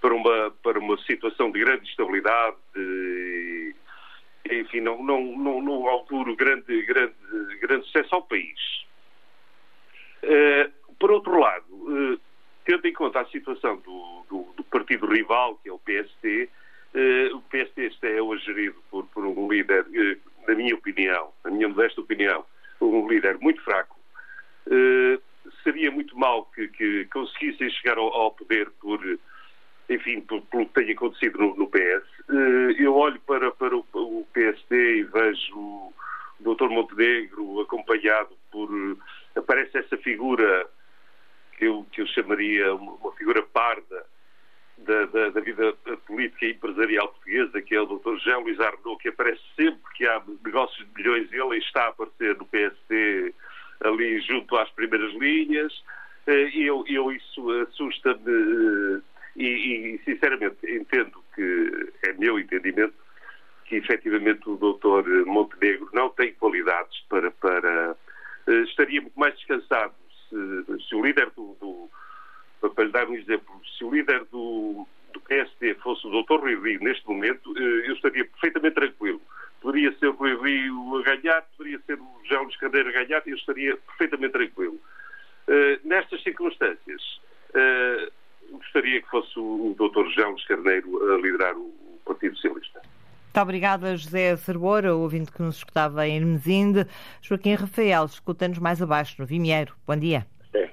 para, 0.03 0.13
uma, 0.13 0.51
para 0.63 0.79
uma 0.81 0.99
situação 1.05 1.53
de 1.53 1.61
grande 1.61 1.89
instabilidade. 1.89 2.57
De, 2.75 3.75
enfim, 4.51 4.81
não, 4.81 5.03
não, 5.03 5.23
não, 5.39 5.63
não 5.63 5.89
auguro 5.89 6.35
grande, 6.35 6.83
grande, 6.83 7.15
grande 7.61 7.87
sucesso 7.87 8.17
ao 8.17 8.23
país. 8.23 8.59
Uh, 10.25 10.95
por 10.99 11.11
outro 11.11 11.39
lado, 11.39 11.65
eh, 11.89 12.19
tendo 12.65 12.87
em 12.87 12.93
conta 12.93 13.21
a 13.21 13.27
situação 13.27 13.77
do, 13.79 14.25
do, 14.31 14.53
do 14.57 14.63
partido 14.65 15.07
rival, 15.07 15.59
que 15.61 15.69
é 15.69 15.73
o 15.73 15.81
PST, 15.81 16.49
eh, 16.95 17.31
o 17.33 17.41
PST 17.41 17.87
está 17.87 18.07
é 18.07 18.23
hoje 18.23 18.45
gerido 18.45 18.77
por, 18.89 19.05
por 19.07 19.27
um 19.27 19.51
líder, 19.51 19.85
na 20.47 20.55
minha 20.55 20.77
opinião, 20.77 21.33
na 21.45 21.51
minha 21.51 21.69
modesta 21.69 22.01
opinião, 22.01 22.45
um 22.81 23.09
líder 23.09 23.37
muito 23.41 23.61
fraco. 23.63 23.99
seria 25.65 25.91
muito 25.91 26.17
mal 26.17 26.45
que, 26.55 26.69
que 26.69 27.05
conseguissem 27.07 27.69
chegar 27.71 27.99
ao, 27.99 28.07
ao, 28.13 28.31
poder 28.31 28.71
por, 28.81 29.01
enfim, 29.89 30.21
pelo 30.21 30.43
que 30.67 30.75
tem 30.75 30.93
acontecido 30.93 31.39
no, 31.39 31.57
no 31.57 31.69
PS. 31.69 32.07
eu 32.79 32.95
olho 32.95 33.21
para, 33.27 33.51
para 33.51 33.77
o, 33.77 33.85
o 33.93 34.27
PSD 34.33 34.99
e 34.99 35.03
vejo 35.05 35.57
o 35.57 35.93
Dr. 36.41 36.69
Montenegro 36.69 37.61
acompanhado 37.61 38.37
por. 38.51 38.69
aparece 39.37 39.79
essa 39.79 39.97
figura 39.99 40.67
que 41.57 41.67
eu, 41.67 41.87
que 41.93 42.01
eu 42.01 42.07
chamaria 42.07 42.75
uma 42.75 43.13
figura 43.13 43.43
parda 43.43 44.05
da, 44.79 45.07
da, 45.07 45.29
da, 45.31 45.41
vida 45.41 45.73
política 46.07 46.47
e 46.47 46.53
empresarial 46.53 47.09
portuguesa, 47.09 47.63
que 47.63 47.75
é 47.75 47.81
o 47.81 47.87
Dr. 47.87 48.17
Jean 48.19 48.39
Luís 48.39 48.59
Arnaud, 48.59 49.01
que 49.01 49.09
aparece 49.09 49.41
sempre 49.55 49.81
que 49.95 50.07
há 50.07 50.21
negócios 50.45 50.87
de 50.87 50.95
milhões, 50.95 51.33
ele 51.33 51.59
está 51.59 51.85
a 51.85 51.89
aparecer 51.89 52.37
no 52.37 52.47
PSD 52.47 53.35
ali 53.81 54.21
junto 54.21 54.57
às 54.57 54.71
primeiras 54.71 55.13
linhas, 55.15 55.73
eh, 56.27 56.51
e 56.55 56.67
eu, 56.67 56.85
eu 56.89 57.13
isso 57.13 57.51
assusta-me 57.63 58.23
eh, 58.31 59.01
e, 59.01 59.01
e, 59.01 59.12
sinceramente 60.13 60.59
entendo 60.63 61.23
que 61.35 61.93
é 62.05 62.13
meu 62.13 62.39
entendimento 62.39 62.95
que 63.65 63.77
efetivamente 63.77 64.49
o 64.49 64.57
Dr. 64.57 65.25
Montenegro 65.27 65.89
não 65.93 66.11
tem 66.11 66.35
qualidades 66.35 67.01
para, 67.09 67.31
para 67.31 67.97
eh, 68.47 68.63
estaria 68.65 69.01
muito 69.01 69.19
mais 69.19 69.35
descansado 69.37 69.95
se, 70.29 70.89
se 70.89 70.95
o 70.95 71.03
líder 71.03 71.31
do, 71.31 71.57
do, 71.61 72.71
Para 72.71 72.85
lhe 72.85 72.93
dar 72.93 73.09
um 73.09 73.15
exemplo, 73.15 73.61
se 73.79 73.85
o 73.85 73.91
líder 73.91 74.25
do, 74.27 74.87
do 75.13 75.21
PSD 75.21 75.75
fosse 75.77 76.07
o 76.07 76.23
Dr. 76.23 76.41
Rui 76.41 76.57
Rio 76.57 76.81
neste 76.83 77.07
momento, 77.09 77.55
eh, 77.57 77.89
eu 77.89 77.95
estaria 77.95 78.25
perfeitamente 78.25 78.75
tranquilo. 78.75 79.23
Poderia 79.61 79.97
ser 79.99 80.09
o 80.09 80.13
Rui 80.13 80.37
Rio 80.37 80.99
a 80.99 81.03
ganhar, 81.03 81.43
poderia 81.57 81.79
ser 81.87 81.99
o 81.99 82.21
João 82.25 82.45
Luís 82.45 82.57
Candeiro 82.57 82.89
a 82.89 82.93
ganhar, 82.93 83.23
eu 83.27 83.37
estaria 83.37 83.77
perfeitamente 83.77 84.33
tranquilo. 84.33 84.79
Uh, 85.49 85.79
nestas 85.85 86.23
circunstâncias, 86.23 87.03
gostaria 88.59 89.03
que 89.03 89.09
fosse 89.09 89.39
o, 89.39 89.75
Dr. 89.79 90.09
João 90.15 90.33
Luís 90.33 90.47
Carneiro 90.47 91.15
a 91.15 91.17
liderar 91.17 91.57
o, 91.57 91.73
Partido 92.05 92.35
Socialista. 92.35 92.81
Muito 92.83 93.41
obrigada, 93.41 93.97
José 93.97 94.37
Cerboura, 94.37 94.95
o 94.95 95.03
ouvinte 95.03 95.31
que 95.31 95.41
nos 95.41 95.59
escutava 95.59 96.07
em 96.07 96.17
Hermesinde. 96.17 96.85
Joaquim 97.23 97.55
Rafael, 97.55 98.05
escuta-nos 98.05 98.59
mais 98.59 98.83
abaixo, 98.83 99.15
no 99.21 99.27
Vimieiro. 99.27 99.73
Bom 99.87 99.97
dia. 99.97 100.27
Sim. 100.51 100.69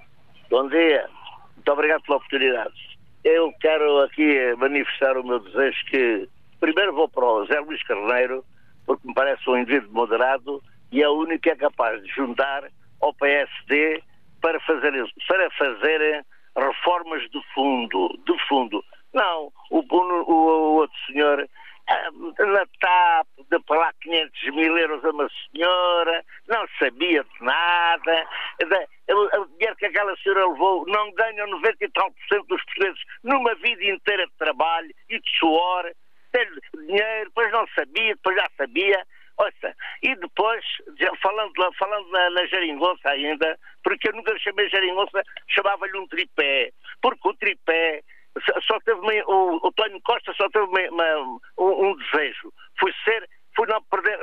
Bom 0.50 0.68
dia. 0.68 1.08
Muito 1.56 1.72
obrigado 1.72 2.02
pela 2.02 2.18
oportunidade. 2.18 2.98
Eu 3.24 3.54
quero 3.62 4.00
aqui 4.00 4.56
manifestar 4.58 5.18
o 5.18 5.24
meu 5.24 5.40
desejo 5.40 5.86
que 5.86 6.28
primeiro 6.60 6.94
vou 6.94 7.08
para 7.08 7.26
o 7.26 7.46
José 7.46 7.60
Luís 7.60 7.84
Carneiro, 7.84 8.44
porque 8.86 9.08
me 9.08 9.14
parece 9.14 9.48
um 9.50 9.58
indivíduo 9.58 9.94
moderado 9.94 10.62
e 10.92 11.04
é 11.04 11.08
o 11.08 11.14
único 11.14 11.44
que 11.44 11.52
é 11.52 11.56
capaz 11.56 12.02
de 12.02 12.10
juntar 12.10 12.70
ao 13.00 13.14
PSD 13.14 14.02
para 14.42 14.60
fazer, 14.62 14.92
para 15.28 15.52
fazer 15.52 16.26
reformas 16.60 17.22
de 17.30 17.41
fundo, 17.53 18.10
de 18.26 18.47
fundo. 18.47 18.84
Não, 19.14 19.51
o, 19.72 19.80
o, 19.80 20.32
o 20.32 20.76
outro 20.76 20.97
senhor 21.07 21.49
na 22.38 22.66
TAP, 22.80 23.28
de 23.49 23.60
pagar 23.62 23.93
500 24.01 24.55
mil 24.55 24.78
euros 24.78 25.03
a 25.03 25.10
uma 25.10 25.28
senhora, 25.51 26.24
não 26.47 26.66
sabia 26.78 27.24
de 27.24 27.43
nada, 27.43 28.28
o 29.10 29.45
dinheiro 29.57 29.76
que 29.78 29.86
aquela 29.88 30.16
senhora 30.18 30.47
levou 30.47 30.86
não 30.88 31.12
ganham 31.14 31.47
90 31.47 31.78
e 31.82 31.89
tal 31.89 32.12
por 32.12 32.28
cento 32.28 32.47
dos 32.47 32.64
portugueses 32.64 33.01
numa 33.24 33.55
vida 33.55 33.84
inteira 33.86 34.28
de 34.28 34.34
trabalho 34.38 34.93
e 35.10 35.20
de 35.20 35.38
suor, 35.39 35.91
ter 36.32 36.47
dinheiro, 36.76 37.30
depois 37.30 37.51
não 37.51 37.66
sabia, 37.76 38.16
depois 38.16 38.36
já 38.36 38.47
sabia. 38.55 39.03
Ouça, 39.40 39.74
e 40.04 40.14
depois, 40.16 40.66
falando, 41.22 41.54
falando 41.78 42.10
na, 42.12 42.30
na 42.32 42.46
geringonça 42.48 43.10
ainda, 43.10 43.58
porque 43.84 44.10
eu 44.10 44.14
nunca 44.14 44.38
chamei 44.40 44.70
geringonça, 44.70 45.24
chamava-lhe 45.48 45.98
um 45.98 46.08
tripé, 46.08 46.72
porque 47.02 47.30
o 47.30 47.34
tripé 47.36 48.02
só 48.68 48.80
teve 48.82 49.00
uma, 49.00 49.14
o, 49.28 49.68
o 49.68 49.72
Tónio 49.72 50.02
Costa 50.02 50.34
só 50.34 50.50
teve 50.50 50.66
uma, 50.66 50.82
uma, 50.90 51.40
um, 51.58 51.88
um, 51.88 51.96
desejo, 51.96 52.54
foi 52.78 52.94
ser, 53.06 53.30
foi 53.56 53.66
não 53.68 53.82
perder, 53.84 54.20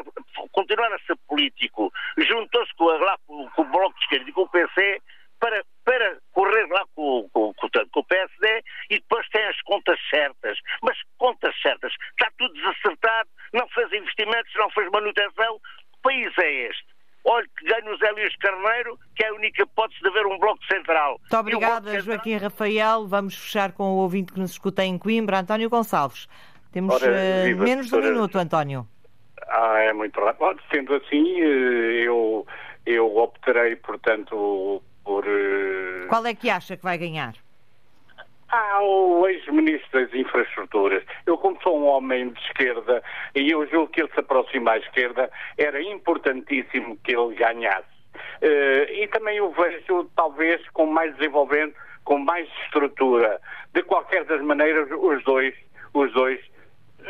continuar 0.53 0.93
a 0.93 0.99
ser 1.01 1.17
político. 1.27 1.91
Juntou-se 2.19 2.75
com, 2.75 2.85
lá 2.85 3.17
com, 3.27 3.49
com, 3.51 3.63
o 3.63 3.71
Bloco 3.71 3.99
de 3.99 4.05
Esquerda 4.05 4.31
e 4.31 4.33
com 4.33 4.43
o 4.43 4.49
PC 4.51 5.01
para, 5.41 5.65
para 5.85 6.19
correr 6.33 6.67
lá 6.69 6.85
com, 6.95 7.29
com, 7.33 7.55
com, 7.55 7.69
com 7.69 8.01
o 8.01 8.05
PSD 8.05 8.63
e 8.91 8.99
depois 8.99 9.27
tem 9.29 9.45
as 9.45 9.61
contas 9.63 9.99
certas. 10.09 10.59
Mas 10.83 10.99
contas 11.19 11.55
certas, 11.61 11.93
está 12.11 12.31
tudo 12.39 12.55
desacertado, 12.55 13.29
não 13.57 13.69
fez 13.69 13.93
investimentos, 13.93 14.53
não 14.57 14.71
fez 14.71 14.91
manutenção. 14.91 15.59
Que 15.93 16.03
país 16.03 16.33
é 16.39 16.69
este? 16.69 16.97
olha 17.27 17.47
que 17.59 17.65
ganha 17.65 17.93
o 17.93 17.99
Zé 17.99 18.11
Luís 18.13 18.37
Carneiro, 18.37 18.99
que 19.15 19.25
é 19.25 19.29
a 19.29 19.35
única 19.35 19.63
hipótese 19.63 20.01
de 20.01 20.09
haver 20.09 20.27
um 20.27 20.39
bloco 20.39 20.65
central. 20.67 21.19
Muito 21.21 21.37
obrigada, 21.37 22.01
Joaquim 22.01 22.37
Rafael. 22.37 23.07
Vamos 23.07 23.35
fechar 23.35 23.73
com 23.73 23.85
o 23.85 23.97
ouvinte 23.97 24.33
que 24.33 24.39
nos 24.39 24.53
escuta 24.53 24.85
em 24.85 24.97
Coimbra, 24.97 25.41
António 25.41 25.69
Gonçalves. 25.69 26.29
Temos 26.73 26.95
Ora, 26.95 27.11
uh, 27.11 27.45
viva, 27.45 27.65
menos 27.65 27.89
de 27.89 27.95
um 27.97 28.01
minuto, 28.01 28.39
António. 28.39 28.87
Ah, 29.49 29.79
é 29.81 29.93
muito 29.93 30.19
rápido. 30.21 30.61
Sendo 30.73 30.95
assim, 30.95 31.41
eh, 31.41 32.05
eu, 32.07 32.47
eu 32.85 33.17
optarei, 33.17 33.77
portanto, 33.77 34.83
por. 35.05 35.25
Eh, 35.27 36.07
Qual 36.09 36.25
é 36.27 36.35
que 36.35 36.51
acha 36.51 36.77
que 36.77 36.83
vai 36.83 36.99
ganhar? 36.99 37.35
Ah, 38.49 38.81
o 38.81 39.27
ex-ministro 39.27 40.01
das 40.01 40.15
Infraestruturas. 40.15 41.03
Eu, 41.27 41.37
como 41.37 41.61
sou 41.63 41.79
um 41.79 41.87
homem 41.87 42.31
de 42.31 42.41
esquerda, 42.41 43.03
e 43.35 43.51
eu 43.51 43.67
julgo 43.67 43.89
que 43.89 44.01
ele 44.01 44.13
se 44.13 44.21
aproxima 44.21 44.73
à 44.73 44.79
esquerda, 44.79 45.31
era 45.59 45.83
importantíssimo 45.83 46.97
que 47.03 47.17
ele 47.17 47.35
ganhasse. 47.35 47.97
Uh, 48.41 48.93
e 48.93 49.09
também 49.09 49.41
o 49.41 49.51
vejo, 49.51 50.09
talvez, 50.15 50.67
com 50.71 50.87
mais 50.87 51.15
desenvolvimento, 51.17 51.75
com 52.05 52.19
mais 52.19 52.49
estrutura. 52.65 53.41
De 53.75 53.83
qualquer 53.83 54.25
das 54.25 54.41
maneiras, 54.43 54.89
os 54.91 55.23
dois, 55.25 55.55
os 55.93 56.13
dois 56.13 56.41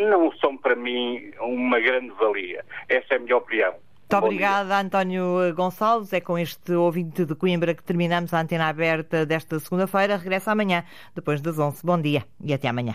não 0.01 0.32
são 0.39 0.57
para 0.57 0.74
mim 0.74 1.32
uma 1.41 1.78
grande 1.80 2.11
valia. 2.12 2.64
Essa 2.89 3.14
é 3.14 3.16
a 3.16 3.20
minha 3.20 3.37
opinião. 3.37 3.74
Muito 4.09 4.25
obrigada, 4.25 4.81
António 4.81 5.53
Gonçalves. 5.57 6.13
É 6.13 6.21
com 6.21 6.39
este 6.39 6.73
ouvinte 6.73 7.25
de 7.25 7.35
Coimbra 7.35 7.75
que 7.75 7.83
terminamos 7.83 8.33
a 8.33 8.41
antena 8.41 8.69
aberta 8.69 9.27
desta 9.27 9.59
segunda-feira. 9.59 10.17
Regressa 10.17 10.53
amanhã, 10.53 10.85
depois 11.13 11.41
das 11.41 11.59
11. 11.59 11.85
Bom 11.85 12.01
dia 12.01 12.25
e 12.41 12.55
até 12.55 12.69
amanhã. 12.69 12.95